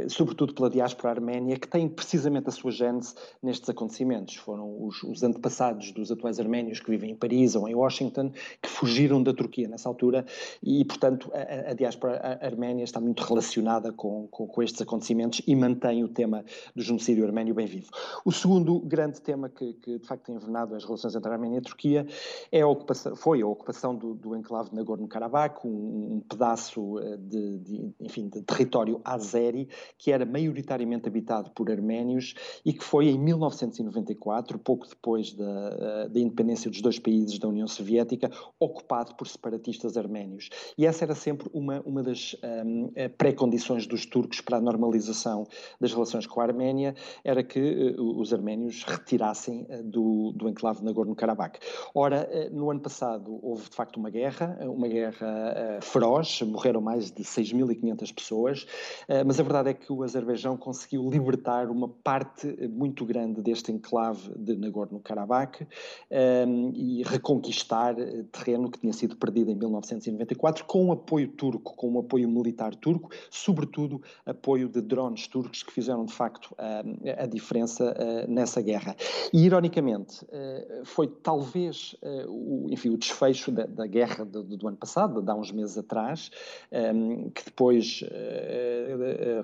sobretudo 0.07 0.53
pela 0.53 0.69
diáspora 0.69 1.11
arménia, 1.11 1.57
que 1.57 1.67
tem 1.67 1.87
precisamente 1.87 2.49
a 2.49 2.51
sua 2.51 2.71
gênese 2.71 3.13
nestes 3.41 3.69
acontecimentos. 3.69 4.35
Foram 4.35 4.85
os, 4.85 5.03
os 5.03 5.23
antepassados 5.23 5.91
dos 5.91 6.11
atuais 6.11 6.39
arménios 6.39 6.79
que 6.79 6.89
vivem 6.89 7.11
em 7.11 7.15
Paris 7.15 7.55
ou 7.55 7.67
em 7.67 7.75
Washington 7.75 8.31
que 8.61 8.69
fugiram 8.69 9.21
da 9.21 9.33
Turquia 9.33 9.67
nessa 9.67 9.89
altura 9.89 10.25
e, 10.61 10.83
portanto, 10.85 11.31
a, 11.33 11.71
a 11.71 11.73
diáspora 11.73 12.39
arménia 12.41 12.83
está 12.83 12.99
muito 12.99 13.23
relacionada 13.23 13.91
com, 13.91 14.27
com, 14.27 14.47
com, 14.47 14.63
estes 14.63 14.81
acontecimentos 14.81 15.41
e 15.45 15.55
mantém 15.55 16.03
o 16.03 16.07
tema 16.07 16.43
do 16.75 16.81
genocídio 16.81 17.25
arménio 17.25 17.53
bem 17.53 17.65
vivo. 17.65 17.89
O 18.25 18.31
segundo 18.31 18.79
grande 18.79 19.21
tema 19.21 19.49
que, 19.49 19.73
que 19.73 19.99
de 19.99 20.07
facto 20.07 20.25
tem 20.25 20.35
envenenado 20.35 20.75
as 20.75 20.83
relações 20.83 21.15
entre 21.15 21.29
a 21.29 21.33
Arménia 21.33 21.57
e 21.57 21.59
a 21.59 21.61
Turquia 21.61 22.07
é 22.51 22.61
a 22.61 22.67
ocupação, 22.67 23.15
foi 23.15 23.41
a 23.41 23.47
ocupação 23.47 23.95
do, 23.95 24.13
do 24.13 24.35
enclave 24.35 24.69
de 24.69 24.75
Nagorno-Karabakh, 24.75 25.65
um, 25.65 25.69
um, 25.69 26.23
pedaço 26.27 26.99
eh, 26.99 27.17
de, 27.17 27.57
de, 27.59 27.91
enfim, 27.99 28.27
de 28.27 28.41
território 28.41 29.01
azeri 29.13 29.67
que 29.97 30.11
era 30.11 30.25
maioritariamente 30.25 31.07
habitado 31.07 31.51
por 31.51 31.69
arménios 31.69 32.33
e 32.65 32.73
que 32.73 32.83
foi 32.83 33.09
em 33.09 33.17
1994, 33.17 34.57
pouco 34.59 34.87
depois 34.87 35.33
da, 35.33 35.77
eh, 35.79 36.09
da 36.09 36.19
independência 36.19 36.69
dos 36.69 36.81
dois 36.81 36.99
países 36.99 37.39
da 37.39 37.47
União 37.47 37.67
Soviética, 37.67 38.31
ocupado 38.59 39.15
por 39.15 39.27
separatistas 39.27 39.97
arménios. 39.97 40.49
E 40.77 40.85
essa 40.85 41.05
era 41.05 41.15
sempre 41.15 41.49
uma, 41.53 41.81
uma 41.81 42.03
das 42.03 42.35
um, 42.65 42.91
eh, 42.95 43.07
pré-condições 43.07 43.85
dos 43.87 44.05
turcos 44.05 44.41
para 44.41 44.57
a 44.57 44.61
normalização 44.61 45.47
das 45.79 45.93
relações 45.93 46.25
com 46.25 46.41
a 46.41 46.43
Arménia, 46.43 46.95
era 47.23 47.43
que 47.43 47.95
uh, 47.97 48.19
os 48.19 48.33
arménios 48.33 48.83
retirassem 48.83 49.65
uh, 49.69 49.83
do, 49.83 50.31
do 50.33 50.49
enclave 50.49 50.79
de 50.79 50.85
Nagorno-Karabakh. 50.85 51.59
Ora, 51.93 52.29
uh, 52.29 52.55
no 52.55 52.69
ano 52.71 52.79
passado 52.79 53.39
houve 53.41 53.69
de 53.69 53.75
facto 53.75 53.97
uma 53.97 54.09
guerra, 54.09 54.57
uma 54.61 54.87
guerra 54.87 55.79
feroz, 55.81 56.41
morreram 56.41 56.81
mais 56.81 57.11
de 57.11 57.23
6.500 57.23 58.13
pessoas, 58.13 58.67
mas 59.25 59.39
a 59.39 59.43
verdade 59.43 59.69
é 59.69 59.73
que 59.73 59.91
o 59.91 60.03
Azerbaijão 60.03 60.57
conseguiu 60.57 61.09
libertar 61.09 61.69
uma 61.69 61.87
parte 61.87 62.47
muito 62.67 63.05
grande 63.05 63.41
deste 63.41 63.71
enclave 63.71 64.31
de 64.35 64.55
Nagorno-Karabakh 64.55 65.67
um, 66.47 66.71
e 66.73 67.03
reconquistar 67.03 67.95
terreno 68.31 68.69
que 68.69 68.79
tinha 68.79 68.93
sido 68.93 69.15
perdido 69.15 69.51
em 69.51 69.55
1994 69.55 70.65
com 70.65 70.87
o 70.87 70.91
apoio 70.91 71.27
turco, 71.29 71.75
com 71.75 71.93
o 71.93 71.99
apoio 71.99 72.29
militar 72.29 72.75
turco, 72.75 73.09
sobretudo 73.29 74.01
apoio 74.25 74.69
de 74.69 74.81
drones 74.81 75.27
turcos 75.27 75.63
que 75.63 75.71
fizeram 75.71 76.05
de 76.05 76.13
facto 76.13 76.53
a, 76.57 77.23
a 77.23 77.25
diferença 77.25 77.95
nessa 78.27 78.61
guerra. 78.61 78.95
E 79.33 79.45
ironicamente 79.45 80.25
foi 80.83 81.07
talvez 81.07 81.95
o, 82.27 82.67
enfim, 82.69 82.89
o 82.89 82.97
desfecho 82.97 83.51
da, 83.51 83.65
da 83.65 83.87
guerra 83.87 84.25
do, 84.25 84.43
do, 84.43 84.67
ano 84.67 84.77
passado, 84.77 85.21
de 85.21 85.29
há 85.29 85.35
uns 85.35 85.51
meses 85.51 85.77
atrás, 85.77 86.31
que 87.33 87.45
depois 87.45 88.03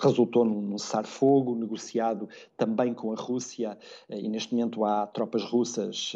resultou 0.02 0.46
num 0.46 0.78
cessar-fogo 0.78 1.56
negociado 1.56 2.28
também 2.58 2.94
com 2.94 3.12
a 3.12 3.16
Rússia 3.16 3.78
e 4.10 4.28
neste 4.30 4.54
momento 4.54 4.84
há 4.86 5.08
tropas 5.08 5.44
russas, 5.44 6.16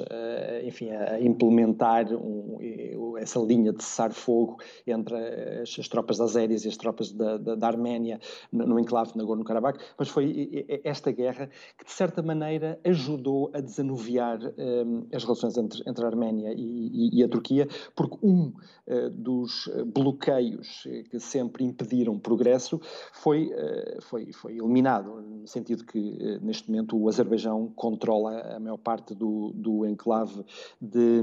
enfim, 0.64 0.90
a 0.90 1.20
implementar 1.20 2.12
um, 2.14 3.18
essa 3.18 3.40
linha 3.40 3.72
de 3.72 3.84
cessar-fogo 3.84 4.58
entre 4.86 5.16
as, 5.62 5.78
as, 5.78 5.88
tropas 5.88 6.22
azérias 6.22 6.66
e 6.66 6.68
as 6.68 6.78
tropas 6.78 7.12
da, 7.12 7.38
da, 7.38 7.56
da 7.56 7.68
Arménia 7.68 8.20
no, 8.52 8.66
no 8.66 8.80
enclave 8.80 9.14
de 9.14 9.18
Nagorno-Karabakh, 9.18 9.80
mas 9.98 10.10
foi 10.10 10.66
esta 10.84 11.12
guerra 11.12 11.50
que, 11.78 11.86
de 11.86 11.92
certa 11.92 12.22
maneira, 12.22 12.80
ajudou 12.84 13.52
a 13.54 13.60
desanuviar 13.60 14.40
um, 14.58 15.06
as 15.14 15.24
relações 15.24 15.58
entre, 15.58 15.82
entre 15.86 16.04
a 16.04 16.08
Arménia 16.08 16.54
e, 16.54 17.16
e, 17.16 17.20
e 17.20 17.24
a 17.24 17.28
Turquia, 17.28 17.68
porque 17.96 18.18
um 18.24 18.54
uh, 18.88 19.10
dos 19.10 19.70
bloqueios 19.88 20.88
que 21.10 21.20
sempre 21.20 21.64
impediram 21.64 22.18
progresso 22.20 22.80
foi, 23.20 23.48
uh, 23.48 24.02
foi, 24.02 24.32
foi 24.34 24.58
eliminado, 24.58 25.22
no 25.22 25.48
sentido 25.48 25.86
que, 25.86 26.00
uh, 26.00 26.46
neste 26.46 26.70
momento, 26.70 26.98
o 26.98 27.08
Azerbaijão 27.08 27.72
controla 27.76 28.56
a 28.56 28.60
maior 28.60 28.78
parte 28.78 29.14
do, 29.14 29.52
do 29.54 29.86
enclave 29.86 30.44
de, 30.82 31.22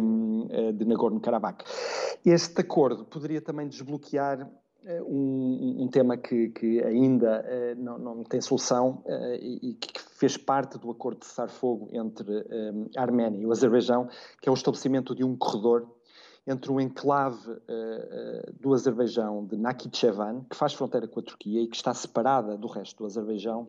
de 0.74 0.84
Nagorno-Karabakh. 0.84 1.64
Este 2.24 2.60
acordo 2.60 3.04
poderia 3.04 3.40
também 3.40 3.68
desbloquear 3.68 4.48
um, 5.06 5.82
um, 5.82 5.88
tema 5.88 6.16
que, 6.16 6.48
que 6.50 6.82
ainda 6.82 7.44
uh, 7.44 7.82
não, 7.82 7.98
não, 7.98 8.24
tem 8.24 8.40
solução 8.40 9.02
uh, 9.04 9.34
e, 9.40 9.70
e, 9.70 9.74
que 9.74 10.00
fez 10.00 10.36
parte 10.36 10.78
do 10.78 10.90
acordo 10.90 11.20
de 11.20 11.26
cessar-fogo 11.26 11.88
entre 11.92 12.30
um, 12.30 12.88
a 12.96 13.02
Arménia 13.02 13.40
e 13.40 13.46
o 13.46 13.52
Azerbaijão, 13.52 14.08
que 14.40 14.48
é 14.48 14.52
o 14.52 14.54
estabelecimento 14.54 15.14
de 15.14 15.24
um 15.24 15.36
corredor 15.36 15.95
entre 16.46 16.70
o 16.70 16.80
enclave 16.80 17.50
uh, 17.50 18.52
do 18.60 18.72
Azerbaijão 18.72 19.44
de 19.44 19.56
Nakhichevan, 19.56 20.44
que 20.48 20.56
faz 20.56 20.72
fronteira 20.74 21.08
com 21.08 21.20
a 21.20 21.22
Turquia 21.22 21.62
e 21.62 21.66
que 21.66 21.76
está 21.76 21.92
separada 21.92 22.56
do 22.56 22.68
resto 22.68 22.98
do 22.98 23.06
Azerbaijão, 23.06 23.68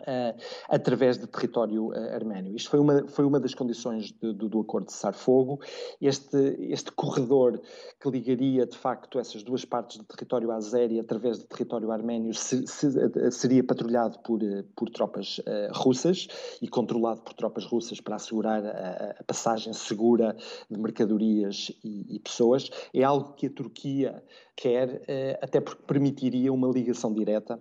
Uh, 0.00 0.36
através 0.68 1.16
de 1.16 1.26
território 1.28 1.90
uh, 1.90 2.14
arménio. 2.14 2.56
Isto 2.56 2.70
foi 2.70 2.80
uma, 2.80 3.06
foi 3.06 3.24
uma 3.24 3.38
das 3.38 3.54
condições 3.54 4.06
de, 4.06 4.32
do, 4.32 4.48
do, 4.48 4.60
acordo 4.60 4.86
de 4.86 4.92
cessar-fogo. 4.92 5.60
Este, 6.00 6.36
este 6.58 6.90
corredor 6.90 7.60
que 8.00 8.10
ligaria, 8.10 8.66
de 8.66 8.76
facto, 8.76 9.20
essas 9.20 9.44
duas 9.44 9.64
partes 9.64 9.98
do 9.98 10.04
território 10.04 10.50
azeri 10.50 10.98
através 10.98 11.38
do 11.38 11.46
território 11.46 11.92
arménio 11.92 12.34
se, 12.34 12.66
se, 12.66 12.88
uh, 12.88 13.30
seria 13.30 13.62
patrulhado 13.62 14.18
por, 14.18 14.40
por 14.74 14.90
tropas 14.90 15.40
russas 15.72 16.26
e 16.60 16.66
controlado 16.66 17.22
por 17.22 17.32
tropas 17.34 17.64
russas 17.64 18.00
para 18.00 18.16
assegurar 18.16 18.66
a, 18.66 19.14
a 19.20 19.24
passagem 19.24 19.72
segura 19.72 20.36
de 20.68 20.76
mercadorias 20.76 21.70
e, 21.84 22.16
e, 22.16 22.18
pessoas. 22.18 22.68
É 22.92 23.04
algo 23.04 23.34
que 23.34 23.46
a 23.46 23.50
Turquia 23.50 24.24
quer, 24.56 25.02
até 25.40 25.60
porque 25.60 25.82
permitiria 25.86 26.52
uma 26.52 26.68
ligação 26.68 27.12
direta 27.12 27.58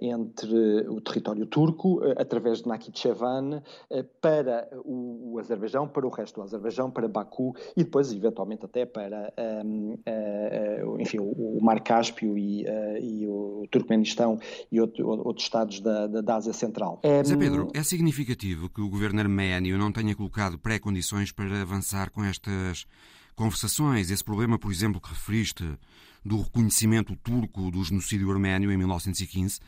entre 0.00 0.88
o 0.88 1.00
território 1.00 1.46
turco, 1.46 2.04
eh, 2.04 2.14
através 2.18 2.62
de 2.62 2.68
Nakhichevan, 2.68 3.62
eh, 3.90 4.04
para 4.20 4.68
o 4.84 5.38
Azerbaijão, 5.38 5.86
para 5.86 6.06
o 6.06 6.10
resto 6.10 6.36
do 6.36 6.42
Azerbaijão, 6.42 6.90
para 6.90 7.08
Baku 7.08 7.54
e 7.76 7.84
depois, 7.84 8.12
eventualmente, 8.12 8.64
até 8.64 8.84
para 8.84 9.32
um, 9.64 9.92
ehm, 9.92 9.94
uh, 9.94 10.00
eh, 10.04 10.84
enfim, 10.98 11.18
o, 11.20 11.58
Mar 11.62 11.80
Cáspio 11.80 12.36
e, 12.36 12.64
uh, 12.64 12.98
e, 12.98 13.26
o 13.26 13.66
Turcomenistão 13.70 14.38
e 14.70 14.80
outro, 14.80 15.06
outros 15.08 15.44
estados 15.44 15.80
da, 15.80 16.06
da, 16.06 16.36
Ásia 16.36 16.52
Central. 16.52 17.00
Um... 17.04 17.24
Zé 17.24 17.36
Pedro, 17.36 17.68
é 17.74 17.82
significativo 17.82 18.68
que 18.68 18.80
o 18.80 18.88
governo 18.88 19.20
arménio 19.20 19.78
não 19.78 19.92
tenha 19.92 20.14
colocado 20.14 20.58
pré-condições 20.58 21.32
para 21.32 21.62
avançar 21.62 22.10
com 22.10 22.24
estas 22.24 22.86
conversações. 23.34 24.10
Esse 24.10 24.24
problema, 24.24 24.58
por 24.58 24.70
exemplo, 24.70 25.00
que 25.00 25.08
referiste 25.08 25.78
do 26.24 26.40
reconhecimento 26.40 27.16
turco 27.16 27.70
do 27.70 27.84
genocídio 27.84 28.30
arménio 28.30 28.72
em 28.72 28.76
1915 28.76 29.60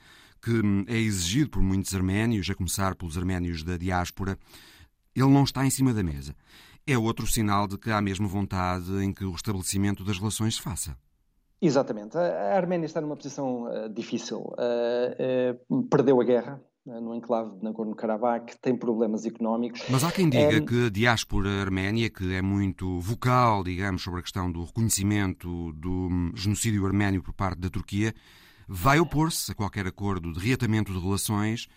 que 0.43 0.61
é 0.87 0.97
exigido 0.97 1.51
por 1.51 1.63
muitos 1.63 1.93
arménios, 1.95 2.49
a 2.49 2.55
começar 2.55 2.95
pelos 2.95 3.19
arménios 3.19 3.65
da 3.65 3.77
diáspora, 3.77 4.39
ele 5.15 5.29
não 5.29 5.43
está 5.43 5.65
em 5.65 5.71
cima 5.71 5.93
da 5.93 6.05
mesa. 6.05 6.35
É 6.87 6.97
outro 6.97 7.27
sinal 7.27 7.67
de 7.67 7.77
que 7.77 7.91
há 7.91 8.01
mesmo 8.01 8.29
vontade 8.29 8.93
em 9.03 9.13
que 9.13 9.25
o 9.25 9.33
restabelecimento 9.33 10.05
das 10.05 10.19
relações 10.19 10.55
se 10.55 10.63
faça. 10.63 10.97
Exatamente. 11.61 12.17
A 12.17 12.57
Arménia 12.57 12.87
está 12.87 13.01
numa 13.01 13.17
posição 13.17 13.65
uh, 13.65 13.89
difícil. 13.89 14.39
Uh, 14.39 15.67
uh, 15.69 15.83
perdeu 15.85 16.21
a 16.21 16.25
guerra 16.25 16.63
enclave 17.17 17.57
de 17.57 17.65
Nagorno-Karabakh, 17.65 18.55
tem 18.61 18.77
problemas 18.77 19.25
económicos. 19.25 19.83
Mas 19.89 20.05
há 20.05 20.13
quem 20.13 20.29
diga 20.29 20.61
que 20.61 20.87
a 20.87 20.91
diáspora 20.91 21.49
arménia, 21.61 22.11
que 22.11 22.35
é 22.35 22.43
muito 22.43 23.01
vocal, 23.01 23.65
digamos, 23.65 24.03
sobre 24.03 24.21
a 24.21 24.23
questão 24.23 24.51
do 24.51 24.65
reconhecimento 24.65 25.73
do 25.73 25.91
hum, 25.91 26.33
genocídio 26.35 26.87
arménio 26.87 27.23
por 27.23 27.33
parte 27.33 27.59
da 27.59 27.71
Turquia, 27.71 28.15
vai 28.69 28.99
opor-se 28.99 29.53
a 29.53 29.55
qualquer 29.55 29.87
acordo 29.87 30.33
de 30.33 30.39
reatamento 30.39 30.93
de 30.93 30.99
relações 30.99 31.69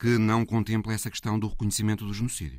que 0.00 0.16
não 0.16 0.46
contempla 0.46 0.94
essa 0.94 1.10
questão 1.10 1.38
do 1.38 1.46
reconhecimento 1.46 2.06
do 2.06 2.14
genocídio. 2.14 2.58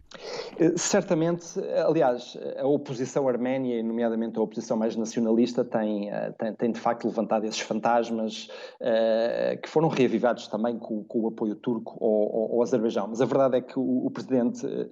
Eh, 0.59 0.73
certamente, 0.77 1.59
aliás, 1.83 2.37
a 2.59 2.67
oposição 2.67 3.27
arménia, 3.27 3.81
nomeadamente 3.81 4.37
a 4.37 4.41
oposição 4.43 4.77
mais 4.77 4.95
nacionalista, 4.95 5.65
tem, 5.65 6.11
eh, 6.11 6.31
tem, 6.37 6.53
tem 6.53 6.71
de 6.71 6.79
facto 6.79 7.05
levantado 7.05 7.45
esses 7.45 7.59
fantasmas 7.59 8.47
uh, 8.79 9.59
que 9.59 9.67
foram 9.67 9.87
reavivados 9.87 10.47
também 10.47 10.77
com, 10.77 11.03
com 11.03 11.21
o 11.21 11.27
apoio 11.29 11.55
turco 11.55 11.97
ao, 11.99 12.55
ao, 12.55 12.61
Azerbaijão. 12.61 13.07
Mas 13.07 13.21
a 13.21 13.25
verdade 13.25 13.57
é 13.57 13.61
que 13.61 13.79
o, 13.79 14.05
o 14.05 14.11
presidente 14.11 14.63
uh, 14.65 14.91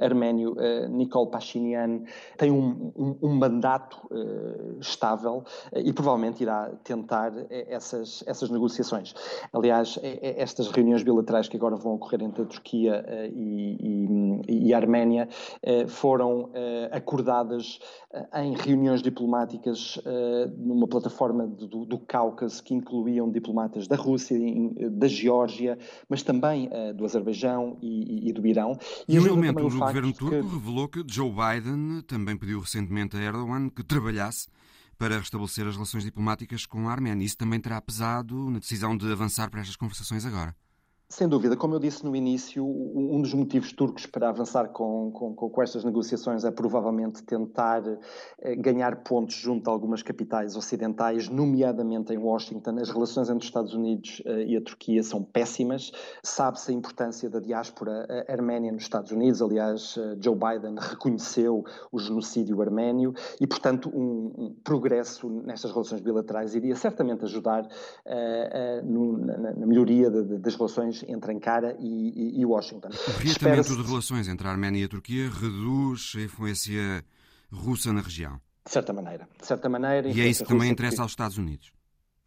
arménio, 0.00 0.54
uh, 0.54 0.88
Nikol 0.88 1.28
Pashinyan, 1.28 2.02
tem 2.36 2.50
um, 2.50 2.92
um, 2.96 3.18
um 3.22 3.34
mandato 3.36 3.94
estável 4.80 5.44
e 5.74 5.92
provavelmente 5.92 6.42
irá 6.42 6.70
tentar 6.82 7.32
essas, 7.50 8.24
essas 8.26 8.50
negociações. 8.50 9.14
Aliás, 9.52 9.98
estas 10.02 10.68
reuniões 10.68 11.02
bilaterais 11.02 11.48
que 11.48 11.56
agora 11.56 11.76
vão 11.84 11.94
ocorrer 11.94 12.22
entre 12.22 12.42
a 12.42 12.46
Turquia 12.46 13.04
e, 13.32 13.76
e, 14.48 14.66
e 14.66 14.74
a 14.74 14.78
Arménia 14.78 15.28
eh, 15.62 15.86
foram 15.86 16.50
eh, 16.54 16.88
acordadas 16.92 17.78
eh, 18.12 18.42
em 18.42 18.54
reuniões 18.54 19.02
diplomáticas 19.02 19.98
numa 20.56 20.86
plataforma 20.88 21.46
do, 21.46 21.84
do 21.84 21.98
Cáucaso 21.98 22.62
que 22.62 22.74
incluíam 22.74 23.30
diplomatas 23.30 23.86
da 23.86 23.96
Rússia, 23.96 24.38
da 24.90 25.06
Geórgia, 25.08 25.78
mas 26.08 26.22
também 26.22 26.70
do 26.96 27.04
Azerbaijão 27.04 27.78
e, 27.82 28.28
e 28.28 28.32
do 28.32 28.46
Irão. 28.46 28.78
E, 29.08 29.14
e 29.14 29.20
um 29.20 29.26
elemento 29.26 29.68
do 29.68 29.78
governo 29.78 30.12
turco 30.12 30.30
que... 30.30 30.54
revelou 30.54 30.88
que 30.88 31.04
Joe 31.06 31.30
Biden 31.30 32.02
também 32.02 32.36
pediu 32.36 32.60
recentemente 32.60 33.16
a 33.16 33.20
Erdogan 33.20 33.68
que 33.68 33.84
trabalhasse 33.84 34.48
para 34.98 35.18
restabelecer 35.18 35.66
as 35.66 35.74
relações 35.74 36.04
diplomáticas 36.04 36.66
com 36.66 36.88
a 36.88 36.92
Arménia. 36.92 37.24
Isso 37.24 37.36
também 37.36 37.60
terá 37.60 37.80
pesado 37.80 38.50
na 38.50 38.58
decisão 38.58 38.96
de 38.96 39.10
avançar 39.10 39.50
para 39.50 39.60
estas 39.60 39.76
conversações 39.76 40.24
agora. 40.24 40.54
Sem 41.08 41.28
dúvida, 41.28 41.54
como 41.54 41.74
eu 41.74 41.78
disse 41.78 42.02
no 42.02 42.16
início, 42.16 42.64
um 42.64 43.20
dos 43.20 43.34
motivos 43.34 43.72
turcos 43.72 44.06
para 44.06 44.30
avançar 44.30 44.68
com, 44.68 45.12
com, 45.12 45.34
com 45.34 45.62
estas 45.62 45.84
negociações 45.84 46.44
é 46.44 46.50
provavelmente 46.50 47.22
tentar 47.22 47.82
eh, 48.40 48.56
ganhar 48.56 49.04
pontos 49.04 49.36
junto 49.36 49.68
a 49.68 49.72
algumas 49.72 50.02
capitais 50.02 50.56
ocidentais, 50.56 51.28
nomeadamente 51.28 52.12
em 52.12 52.18
Washington. 52.18 52.78
As 52.80 52.88
relações 52.88 53.28
entre 53.28 53.40
os 53.40 53.44
Estados 53.44 53.74
Unidos 53.74 54.22
eh, 54.24 54.44
e 54.46 54.56
a 54.56 54.62
Turquia 54.62 55.02
são 55.02 55.22
péssimas. 55.22 55.92
Sabe-se 56.22 56.72
a 56.72 56.74
importância 56.74 57.28
da 57.28 57.38
diáspora 57.38 58.06
eh, 58.08 58.32
arménia 58.32 58.72
nos 58.72 58.82
Estados 58.82 59.12
Unidos. 59.12 59.42
Aliás, 59.42 59.96
Joe 60.18 60.34
Biden 60.34 60.76
reconheceu 60.78 61.64
o 61.92 61.98
genocídio 61.98 62.60
arménio 62.62 63.12
e, 63.38 63.46
portanto, 63.46 63.90
um, 63.94 64.32
um 64.36 64.54
progresso 64.64 65.28
nestas 65.28 65.70
relações 65.70 66.00
bilaterais 66.00 66.54
iria 66.54 66.74
certamente 66.74 67.24
ajudar 67.24 67.68
no, 68.84 69.18
na, 69.18 69.52
na, 69.52 69.66
melhoria 69.66 70.10
de, 70.10 70.22
de, 70.24 70.38
das 70.38 70.54
relações 70.54 70.93
entre 71.08 71.32
Ankara 71.32 71.76
e, 71.80 72.40
e 72.40 72.46
Washington. 72.46 72.88
O 72.88 73.18
reatamento 73.18 73.76
de 73.76 73.82
relações 73.82 74.28
entre 74.28 74.46
a 74.46 74.50
Arménia 74.50 74.82
e 74.82 74.84
a 74.84 74.88
Turquia 74.88 75.28
reduz 75.30 76.12
a 76.16 76.20
influência 76.20 77.04
russa 77.52 77.92
na 77.92 78.00
região. 78.00 78.40
De 78.64 78.70
certa 78.70 78.92
maneira. 78.92 79.28
De 79.38 79.46
certa 79.46 79.68
maneira 79.68 80.08
e 80.08 80.20
é 80.20 80.26
isso 80.26 80.44
que 80.44 80.48
também 80.48 80.70
interessa 80.70 81.02
aos 81.02 81.12
Estados 81.12 81.36
Unidos. 81.36 81.73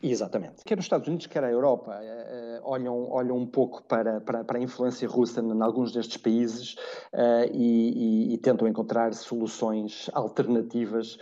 Exatamente. 0.01 0.63
Quer 0.63 0.75
nos 0.75 0.85
Estados 0.85 1.07
Unidos, 1.07 1.25
quer 1.25 1.43
a 1.43 1.49
Europa, 1.49 1.99
uh, 1.99 2.61
olham, 2.61 3.09
olham 3.09 3.35
um 3.35 3.47
pouco 3.47 3.81
para, 3.81 4.21
para, 4.21 4.43
para, 4.43 4.59
a 4.59 4.61
influência 4.61 5.07
russa 5.07 5.41
em 5.41 5.61
alguns 5.61 5.91
destes 5.91 6.17
países 6.17 6.75
uh, 7.13 7.51
e, 7.51 8.29
e, 8.29 8.33
e, 8.35 8.37
tentam 8.37 8.67
encontrar 8.67 9.11
soluções 9.15 10.07
alternativas 10.13 11.17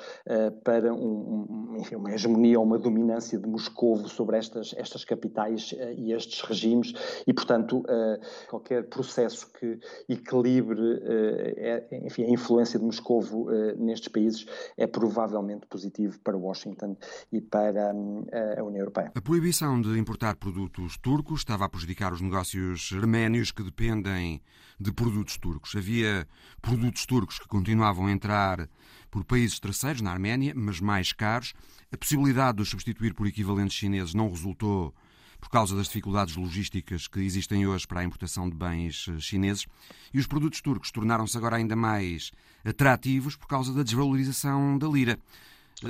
para 0.63 0.93
um, 0.93 0.97
um, 0.97 1.77
enfim, 1.77 1.95
uma 1.95 2.11
hegemonia 2.11 2.59
ou 2.59 2.65
uma 2.65 2.77
dominância 2.77 3.39
de 3.39 3.47
Moscou 3.47 3.97
sobre 4.09 4.37
estas, 4.37 4.73
estas 4.77 5.05
capitais 5.05 5.73
e 5.95 6.11
estes 6.11 6.41
regimes 6.41 6.93
e, 7.25 7.33
portanto, 7.33 7.83
qualquer 8.49 8.89
processo 8.89 9.51
que 9.53 9.79
equilibre 10.09 11.01
é, 11.57 11.87
enfim, 12.03 12.23
a 12.23 12.29
influência 12.29 12.77
de 12.79 12.85
Moscou 12.85 13.23
nestes 13.77 14.09
países 14.09 14.45
é 14.77 14.87
provavelmente 14.87 15.65
positivo 15.67 16.19
para 16.19 16.37
Washington 16.37 16.97
e 17.31 17.39
para 17.39 17.91
a 17.91 18.64
União 18.67 18.81
Europeia. 18.81 19.11
A 19.15 19.21
proibição 19.21 19.79
de 19.81 19.97
importar 19.97 20.35
produtos 20.35 20.97
turcos 20.97 21.41
estava 21.41 21.65
a 21.65 21.69
prejudicar 21.69 22.13
os 22.13 22.21
negócios 22.21 22.91
arménios 22.93 23.51
que 23.51 23.63
dependem 23.63 24.41
de 24.79 24.91
produtos 24.91 25.37
turcos. 25.37 25.75
Havia 25.75 26.27
produtos 26.61 27.05
turcos 27.05 27.39
que 27.39 27.47
continuavam 27.47 28.07
a 28.07 28.11
entrar 28.11 28.67
por 29.09 29.23
países 29.23 29.59
terceiros 29.59 30.01
na 30.01 30.11
Arménia, 30.11 30.53
mas 30.55 30.79
mais 30.79 31.13
caros. 31.13 31.53
A 31.91 31.97
possibilidade 31.97 32.57
de 32.57 32.63
os 32.63 32.69
substituir 32.69 33.13
por 33.13 33.27
equivalentes 33.27 33.77
chineses 33.77 34.13
não 34.13 34.29
resultou 34.29 34.93
por 35.39 35.49
causa 35.49 35.75
das 35.75 35.87
dificuldades 35.87 36.35
logísticas 36.35 37.07
que 37.07 37.19
existem 37.19 37.67
hoje 37.67 37.87
para 37.87 37.99
a 37.99 38.03
importação 38.03 38.49
de 38.49 38.55
bens 38.55 39.07
eh, 39.07 39.19
chineses, 39.19 39.67
e 40.13 40.19
os 40.19 40.25
produtos 40.25 40.59
turcos 40.59 40.91
tornaram-se 40.91 41.37
agora 41.37 41.57
ainda 41.57 41.75
mais 41.75 42.31
atrativos 42.63 43.35
por 43.35 43.47
causa 43.47 43.71
da 43.73 43.83
desvalorização 43.83 44.77
da 44.77 44.87
lira. 44.87 45.19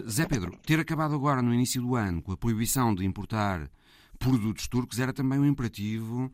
Zé 0.10 0.26
Pedro, 0.26 0.58
ter 0.66 0.80
acabado 0.80 1.14
agora 1.14 1.42
no 1.42 1.54
início 1.54 1.82
do 1.82 1.96
ano 1.96 2.22
com 2.22 2.32
a 2.32 2.38
proibição 2.38 2.94
de 2.94 3.06
importar 3.06 3.70
produtos 4.18 4.68
turcos 4.68 5.00
era 5.00 5.14
também 5.14 5.40
um 5.40 5.46
imperativo 5.46 6.32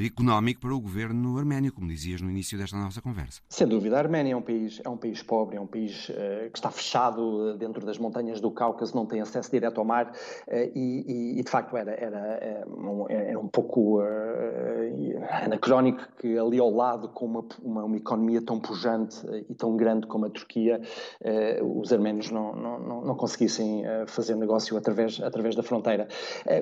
económico 0.00 0.60
para 0.60 0.74
o 0.74 0.80
governo 0.80 1.36
arménio, 1.38 1.72
como 1.72 1.88
dizias 1.88 2.20
no 2.20 2.30
início 2.30 2.56
desta 2.56 2.76
nossa 2.76 3.02
conversa. 3.02 3.40
Sem 3.48 3.66
dúvida, 3.66 3.96
a 3.96 3.98
Arménia 3.98 4.32
é 4.32 4.36
um 4.36 4.42
país, 4.42 4.80
é 4.84 4.88
um 4.88 4.96
país 4.96 5.22
pobre, 5.22 5.56
é 5.56 5.60
um 5.60 5.66
país 5.66 6.08
uh, 6.08 6.50
que 6.50 6.58
está 6.58 6.70
fechado 6.70 7.50
eh, 7.50 7.56
dentro 7.56 7.84
das 7.84 7.98
montanhas 7.98 8.40
do 8.40 8.50
Cáucaso, 8.50 8.94
não 8.94 9.06
tem 9.06 9.20
acesso 9.20 9.50
direto 9.50 9.78
ao 9.78 9.84
mar 9.84 10.06
uh, 10.06 10.54
e, 10.74 11.38
e, 11.38 11.42
de 11.42 11.50
facto 11.50 11.76
era, 11.76 11.92
era, 11.92 12.64
um, 12.66 13.06
era 13.08 13.38
um 13.38 13.48
pouco 13.48 14.00
uh, 14.00 14.04
anacrónico 15.44 16.06
que 16.18 16.38
ali 16.38 16.58
ao 16.58 16.70
lado, 16.70 17.08
com 17.08 17.26
uma, 17.26 17.44
uma, 17.62 17.84
uma 17.84 17.96
economia 17.96 18.40
tão 18.40 18.58
pujante 18.58 19.16
e 19.48 19.54
tão 19.54 19.76
grande 19.76 20.06
como 20.06 20.26
a 20.26 20.30
Turquia, 20.30 20.80
os 21.62 21.92
arménios 21.92 22.30
não, 22.30 22.54
não, 22.54 23.02
não 23.02 23.14
conseguissem 23.14 23.84
fazer 24.06 24.36
negócio 24.36 24.76
através, 24.76 25.20
através 25.20 25.54
da 25.54 25.62
fronteira. 25.62 26.08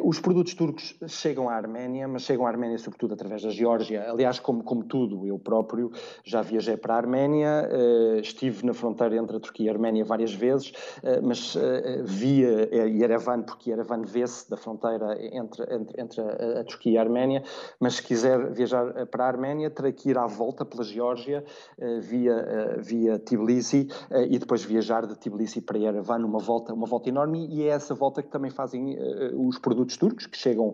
os 0.03 0.21
produtos 0.21 0.55
turcos 0.55 0.97
chegam 1.07 1.49
à 1.49 1.55
Arménia, 1.55 2.09
mas 2.09 2.23
chegam 2.23 2.47
à 2.47 2.49
Arménia 2.49 2.79
sobretudo 2.79 3.15
através 3.21 3.43
da 3.43 3.51
Geórgia. 3.51 4.11
Aliás, 4.11 4.41
como, 4.41 4.65
como 4.65 4.83
tudo, 4.85 5.27
eu 5.27 5.39
próprio 5.39 5.93
já 6.25 6.41
viajei 6.41 6.77
para 6.77 6.95
a 6.95 6.97
Arménia, 6.97 7.69
uh, 7.71 8.21
estive 8.21 8.65
na 8.65 8.73
fronteira 8.73 9.17
entre 9.17 9.37
a 9.37 9.41
Turquia 9.41 9.67
e 9.67 9.69
a 9.69 9.73
Arménia 9.73 10.05
várias 10.05 10.33
vezes, 10.33 10.71
uh, 11.03 11.21
mas 11.23 11.55
uh, 11.55 11.61
via 12.05 12.69
Yerevan, 12.87 13.43
porque 13.43 13.71
Yerevan 13.71 14.03
vê-se 14.03 14.49
da 14.49 14.57
fronteira 14.57 15.19
entre, 15.21 15.63
entre, 15.75 16.01
entre 16.01 16.21
a, 16.23 16.61
a, 16.61 16.65
Turquia 16.65 16.93
e 16.93 16.99
a 16.99 17.03
Arménia, 17.03 17.43
mas 17.79 17.97
se 17.97 18.03
quiser 18.03 18.51
viajar 18.53 19.07
para 19.07 19.25
a 19.25 19.29
Arménia, 19.29 19.71
terá 19.71 19.93
que 19.93 20.11
ir 20.11 20.19
à 20.19 20.27
volta 20.27 20.65
pela 20.65 20.83
Geórgia, 20.83 21.45
via, 22.01 22.77
via 22.79 23.19
Tbilisi, 23.19 23.89
e 24.29 24.39
depois 24.39 24.65
viajar 24.65 25.07
de 25.07 25.17
Tbilisi 25.17 25.61
para 25.61 25.79
Yerevan, 25.79 26.25
uma 26.25 26.39
volta, 26.39 26.73
uma 26.73 26.87
volta 26.87 27.09
enorme, 27.09 27.47
e 27.49 27.65
é 27.65 27.69
essa 27.69 27.95
volta 27.95 28.23
que 28.23 28.29
também 28.29 28.51
fazem 28.51 28.97
os 29.37 29.59
produtos 29.59 29.97
turcos 29.97 30.27
que 30.27 30.37
chegam 30.37 30.73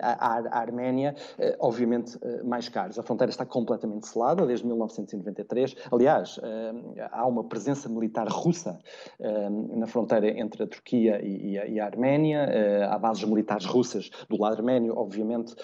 à, 0.00 0.38
à 0.38 0.58
Arménia, 0.58 1.14
obviamente 1.58 1.83
obviamente 1.84 2.18
eh, 2.22 2.42
mais 2.42 2.68
caros. 2.68 2.98
A 2.98 3.02
fronteira 3.02 3.30
está 3.30 3.44
completamente 3.44 4.08
selada 4.08 4.46
desde 4.46 4.66
1993. 4.66 5.76
Aliás, 5.92 6.40
eh, 6.42 7.08
há 7.12 7.26
uma 7.26 7.44
presença 7.44 7.88
militar 7.88 8.26
russa 8.28 8.78
eh, 9.20 9.50
na 9.50 9.86
fronteira 9.86 10.28
entre 10.28 10.62
a 10.64 10.66
Turquia 10.66 11.20
e 11.22 11.78
a 11.78 11.84
Arménia. 11.84 12.88
Há 12.90 12.98
bases 12.98 13.24
militares 13.24 13.66
russas 13.66 14.10
do 14.28 14.40
lado 14.40 14.56
arménio, 14.56 14.96
obviamente, 14.96 15.54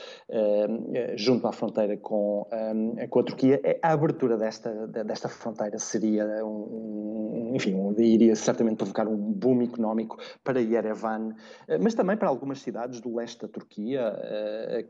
junto 1.16 1.46
à 1.46 1.52
fronteira 1.52 1.96
com, 1.96 2.46
a 2.50 3.22
Turquia. 3.22 3.60
A 3.82 3.92
abertura 3.92 4.36
desta, 4.36 4.86
desta 4.86 5.28
fronteira 5.28 5.78
seria, 5.78 6.44
um, 6.44 7.52
enfim, 7.54 7.94
iria 7.98 8.34
certamente 8.34 8.78
provocar 8.78 9.06
um 9.08 9.16
boom 9.16 9.62
económico 9.62 10.18
para 10.44 10.60
Yerevan, 10.60 11.34
mas 11.80 11.94
também 11.94 12.16
para 12.16 12.28
algumas 12.28 12.60
cidades 12.60 13.00
do 13.00 13.14
leste 13.16 13.42
da 13.42 13.48
Turquia 13.48 14.12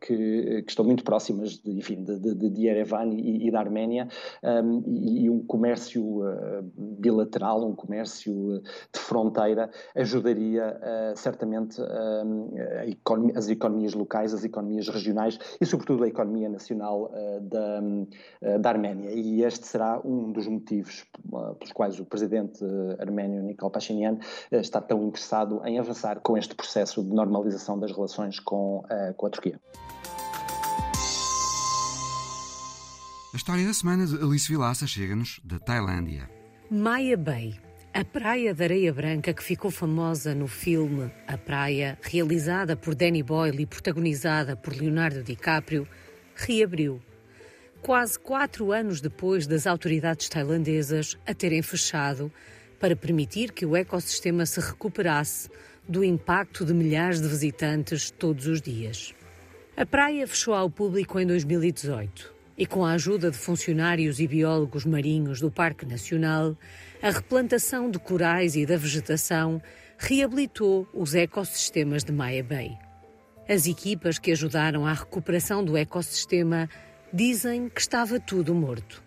que, 0.01 0.63
que 0.63 0.71
estão 0.71 0.85
muito 0.85 1.05
próximas 1.11 1.59
de, 1.59 1.73
enfim, 1.73 2.05
de, 2.05 2.21
de, 2.21 2.51
de 2.51 2.67
Yerevan 2.67 3.09
e, 3.15 3.49
e, 3.49 3.51
da 3.51 3.59
Arménia 3.59 4.07
um, 4.45 4.83
e, 4.87 5.29
um 5.29 5.45
comércio 5.45 6.21
uh, 6.21 6.63
bilateral, 6.77 7.67
um 7.69 7.75
comércio 7.75 8.63
de 8.93 9.01
fronteira 9.01 9.69
ajudaria 9.97 10.79
uh, 10.79 11.19
certamente 11.19 11.81
uh, 11.81 12.87
economia, 12.87 13.37
as 13.37 13.49
economias 13.49 13.93
locais, 13.93 14.33
as 14.33 14.45
economias 14.45 14.89
regionais 14.89 15.37
e 15.61 15.67
sobretudo 15.67 16.05
a 16.05 16.09
economia 16.09 16.49
nacional 16.49 17.11
da, 17.43 17.81
da 18.59 18.69
Arménia 18.69 19.11
e 19.11 19.43
este 19.43 19.67
será 19.67 20.01
um 20.05 20.31
dos 20.31 20.47
motivos 20.47 21.05
pelos 21.59 21.73
quais 21.73 21.99
o 21.99 22.05
presidente 22.05 22.65
arménio 22.99 23.43
Nikol 23.43 23.71
Pashinyan 23.71 24.19
está 24.53 24.81
tão 24.81 25.03
interessado 25.03 25.61
em 25.65 25.79
avançar 25.79 26.21
com 26.21 26.37
este 26.37 26.55
processo 26.55 27.03
de 27.03 27.11
normalização 27.11 27.79
das 27.79 27.91
relações 27.91 28.39
com, 28.39 28.83
com 29.17 29.27
a 29.27 29.31
Turquia. 29.31 29.61
A 33.33 33.37
história 33.37 33.65
da 33.65 33.73
semana 33.73 34.05
de 34.05 34.17
Alice 34.17 34.49
Vilaça 34.49 34.89
chega-nos 34.89 35.41
da 35.45 35.61
Tailândia. 35.61 36.29
Maya 36.69 37.17
Bay, 37.17 37.61
a 37.95 38.05
praia 38.05 38.53
de 38.53 38.65
areia 38.65 38.93
branca 38.93 39.33
que 39.33 39.45
ficou 39.45 39.71
famosa 39.71 40.35
no 40.35 40.49
filme 40.49 41.13
A 41.29 41.39
Praia, 41.39 41.97
realizada 42.03 42.77
por 42.77 42.93
Danny 42.93 43.23
Boyle 43.23 43.63
e 43.63 43.67
protagonizada 43.67 44.57
por 44.57 44.75
Leonardo 44.75 45.23
DiCaprio, 45.23 45.87
reabriu. 46.35 47.01
quase 47.81 48.19
quatro 48.19 48.73
anos 48.73 49.01
depois 49.01 49.47
das 49.47 49.65
autoridades 49.65 50.29
tailandesas 50.29 51.17
a 51.25 51.33
terem 51.33 51.63
fechado 51.63 52.33
para 52.81 52.97
permitir 52.97 53.53
que 53.53 53.65
o 53.65 53.77
ecossistema 53.77 54.45
se 54.45 54.59
recuperasse 54.59 55.49
do 55.89 56.03
impacto 56.03 56.65
de 56.65 56.75
milhares 56.75 57.21
de 57.21 57.29
visitantes 57.29 58.11
todos 58.11 58.49
os 58.49 58.61
dias. 58.61 59.15
A 59.77 59.87
praia 59.87 60.27
fechou 60.27 60.53
ao 60.53 60.69
público 60.69 61.21
em 61.21 61.27
2018 61.29 62.40
e, 62.61 62.67
com 62.67 62.85
a 62.85 62.93
ajuda 62.93 63.31
de 63.31 63.39
funcionários 63.39 64.21
e 64.21 64.29
biólogos 64.29 64.85
marinhos 64.85 65.41
do 65.41 65.51
Parque 65.51 65.87
Nacional, 65.87 66.55
a 67.01 67.09
replantação 67.09 67.91
de 67.91 67.99
corais 67.99 68.55
e 68.55 68.67
da 68.67 68.77
vegetação 68.77 69.63
reabilitou 69.97 70.87
os 70.93 71.15
ecossistemas 71.15 72.05
de 72.05 72.13
Maya 72.13 72.45
Bay. 72.45 72.77
As 73.49 73.67
equipas 73.67 74.19
que 74.19 74.31
ajudaram 74.31 74.85
à 74.85 74.93
recuperação 74.93 75.65
do 75.65 75.75
ecossistema 75.75 76.69
dizem 77.11 77.71
que 77.71 77.81
estava 77.81 78.21
tudo 78.21 78.55
morto. 78.55 79.03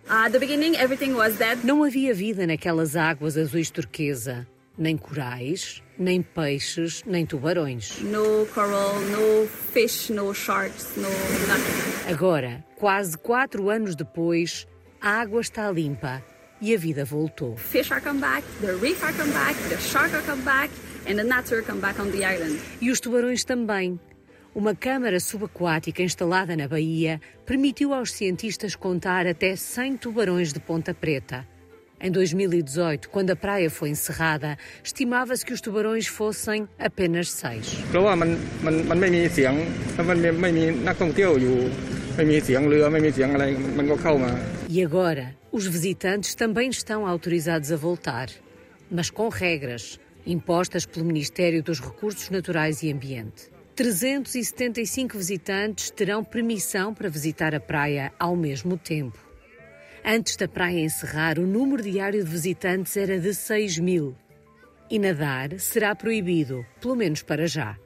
Não 1.63 1.83
havia 1.83 2.11
vida 2.11 2.47
naquelas 2.47 2.95
águas 2.95 3.37
azuis 3.37 3.69
turquesa, 3.69 4.47
nem 4.75 4.97
corais, 4.97 5.82
nem 5.97 6.21
peixes, 6.21 7.03
nem 7.05 7.25
tubarões. 7.25 7.99
No 8.01 8.45
coral, 8.53 8.99
no 8.99 9.47
fish, 9.47 10.09
no 10.09 10.33
sharks, 10.33 10.95
no 10.95 11.03
nothing. 11.03 12.11
Agora, 12.11 12.63
quase 12.75 13.17
quatro 13.17 13.69
anos 13.69 13.95
depois, 13.95 14.67
a 15.01 15.21
água 15.21 15.41
está 15.41 15.71
limpa 15.71 16.23
e 16.61 16.73
a 16.73 16.77
vida 16.77 17.03
voltou. 17.05 17.55
Fish 17.57 17.91
are 17.91 18.01
come 18.01 18.19
back, 18.19 18.45
the 18.61 18.73
reef 18.81 19.03
are 19.03 19.13
come 19.13 19.31
back, 19.31 19.55
the 19.69 19.77
shark 19.77 20.13
are 20.15 20.25
come 20.25 20.41
back, 20.43 20.71
and 21.07 21.15
the 21.15 21.23
gnats 21.23 21.51
are 21.51 21.61
come 21.61 21.79
back 21.79 21.99
on 21.99 22.09
the 22.11 22.23
island. 22.25 22.59
E 22.81 22.89
os 22.89 22.99
tubarões 22.99 23.43
também. 23.43 23.99
Uma 24.55 24.75
câmara 24.75 25.19
subaquática 25.19 26.03
instalada 26.03 26.55
na 26.55 26.67
Bahia 26.67 27.19
permitiu 27.43 27.91
aos 27.91 28.13
cientistas 28.13 28.75
contar 28.75 29.25
até 29.25 29.55
100 29.55 29.97
tubarões 29.97 30.53
de 30.53 30.59
ponta 30.59 30.93
preta. 30.93 31.47
Em 32.03 32.11
2018, 32.11 33.09
quando 33.09 33.29
a 33.29 33.35
praia 33.35 33.69
foi 33.69 33.87
encerrada, 33.87 34.57
estimava-se 34.83 35.45
que 35.45 35.53
os 35.53 35.61
tubarões 35.61 36.05
fossem 36.05 36.67
apenas 36.77 37.31
seis. 37.31 37.77
E 44.67 44.83
agora, 44.83 45.33
os 45.49 45.65
visitantes 45.65 46.35
também 46.35 46.69
estão 46.69 47.07
autorizados 47.07 47.71
a 47.71 47.77
voltar, 47.77 48.27
mas 48.91 49.09
com 49.09 49.29
regras 49.29 49.97
impostas 50.27 50.85
pelo 50.85 51.05
Ministério 51.05 51.63
dos 51.63 51.79
Recursos 51.79 52.29
Naturais 52.29 52.83
e 52.83 52.91
Ambiente. 52.91 53.49
375 53.77 55.17
visitantes 55.17 55.89
terão 55.89 56.21
permissão 56.21 56.93
para 56.93 57.07
visitar 57.07 57.55
a 57.55 57.61
praia 57.61 58.11
ao 58.19 58.35
mesmo 58.35 58.77
tempo. 58.77 59.22
Antes 60.05 60.35
da 60.35 60.49
praia 60.49 60.81
encerrar, 60.81 61.39
o 61.39 61.47
número 61.47 61.81
diário 61.81 62.21
de 62.21 62.29
visitantes 62.29 62.97
era 62.97 63.17
de 63.17 63.33
6 63.33 63.79
mil. 63.79 64.13
E 64.89 64.99
nadar 64.99 65.57
será 65.59 65.95
proibido, 65.95 66.65
pelo 66.81 66.93
menos 66.93 67.23
para 67.23 67.47
já. 67.47 67.77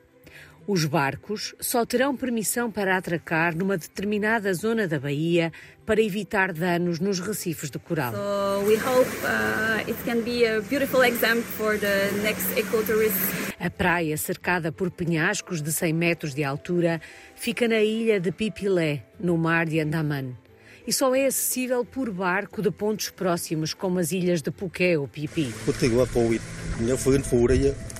Os 0.65 0.83
barcos 0.83 1.53
só 1.59 1.85
terão 1.85 2.17
permissão 2.17 2.71
para 2.71 2.97
atracar 2.97 3.55
numa 3.55 3.77
determinada 3.77 4.51
zona 4.55 4.87
da 4.87 4.99
baía 4.99 5.53
para 5.85 6.01
evitar 6.01 6.51
danos 6.51 6.99
nos 6.99 7.19
recifes 7.19 7.69
de 7.69 7.77
coral. 7.77 8.11
So 8.11 8.65
we 8.65 8.75
hope 8.75 9.09
uh, 9.23 9.87
it 9.87 9.97
can 10.03 10.21
be 10.23 10.43
a 10.43 10.59
beautiful 10.59 11.03
example 11.03 11.43
for 11.43 11.77
the 11.77 12.11
next 12.23 12.47
ecotourism. 12.57 13.47
A 13.59 13.69
praia, 13.69 14.17
cercada 14.17 14.71
por 14.71 14.89
penhascos 14.89 15.61
de 15.61 15.71
100 15.71 15.93
metros 15.93 16.33
de 16.33 16.43
altura, 16.43 16.99
fica 17.35 17.67
na 17.67 17.79
ilha 17.79 18.19
de 18.19 18.31
Pipilé, 18.31 19.03
no 19.19 19.37
mar 19.37 19.67
de 19.67 19.79
Andaman. 19.79 20.46
E 20.87 20.93
só 20.93 21.13
é 21.13 21.25
acessível 21.25 21.83
por 21.83 22.09
barco 22.09 22.61
de 22.61 22.71
pontos 22.71 23.09
próximos, 23.09 23.73
como 23.73 23.99
as 23.99 24.13
ilhas 24.13 24.41
de 24.41 24.51
Phuket 24.51 24.95
ou 24.95 25.05
Pipi. 25.05 25.53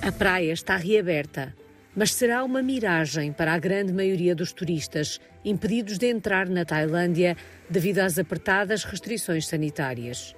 A 0.00 0.10
praia 0.10 0.52
está 0.52 0.74
reaberta, 0.74 1.54
mas 1.94 2.14
será 2.14 2.42
uma 2.42 2.62
miragem 2.62 3.30
para 3.30 3.52
a 3.52 3.58
grande 3.58 3.92
maioria 3.92 4.34
dos 4.34 4.54
turistas, 4.54 5.20
impedidos 5.44 5.98
de 5.98 6.06
entrar 6.06 6.48
na 6.48 6.64
Tailândia 6.64 7.36
devido 7.68 7.98
às 7.98 8.18
apertadas 8.18 8.84
restrições 8.84 9.46
sanitárias. 9.46 10.34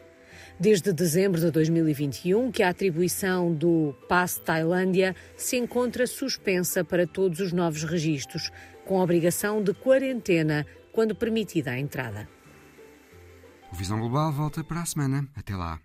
Desde 0.58 0.92
dezembro 0.92 1.40
de 1.40 1.52
2021, 1.52 2.50
que 2.50 2.64
a 2.64 2.70
atribuição 2.70 3.54
do 3.54 3.94
Passe 4.08 4.40
Tailândia 4.40 5.14
se 5.36 5.56
encontra 5.56 6.04
suspensa 6.04 6.82
para 6.82 7.06
todos 7.06 7.38
os 7.38 7.52
novos 7.52 7.84
registros, 7.84 8.50
com 8.84 8.98
obrigação 8.98 9.62
de 9.62 9.72
quarentena 9.72 10.66
quando 10.92 11.14
permitida 11.14 11.70
a 11.70 11.78
entrada. 11.78 12.39
O 13.72 13.76
Visão 13.76 13.98
Global 13.98 14.32
volta 14.32 14.64
para 14.64 14.82
a 14.82 14.86
semana. 14.86 15.26
Até 15.36 15.56
lá. 15.56 15.78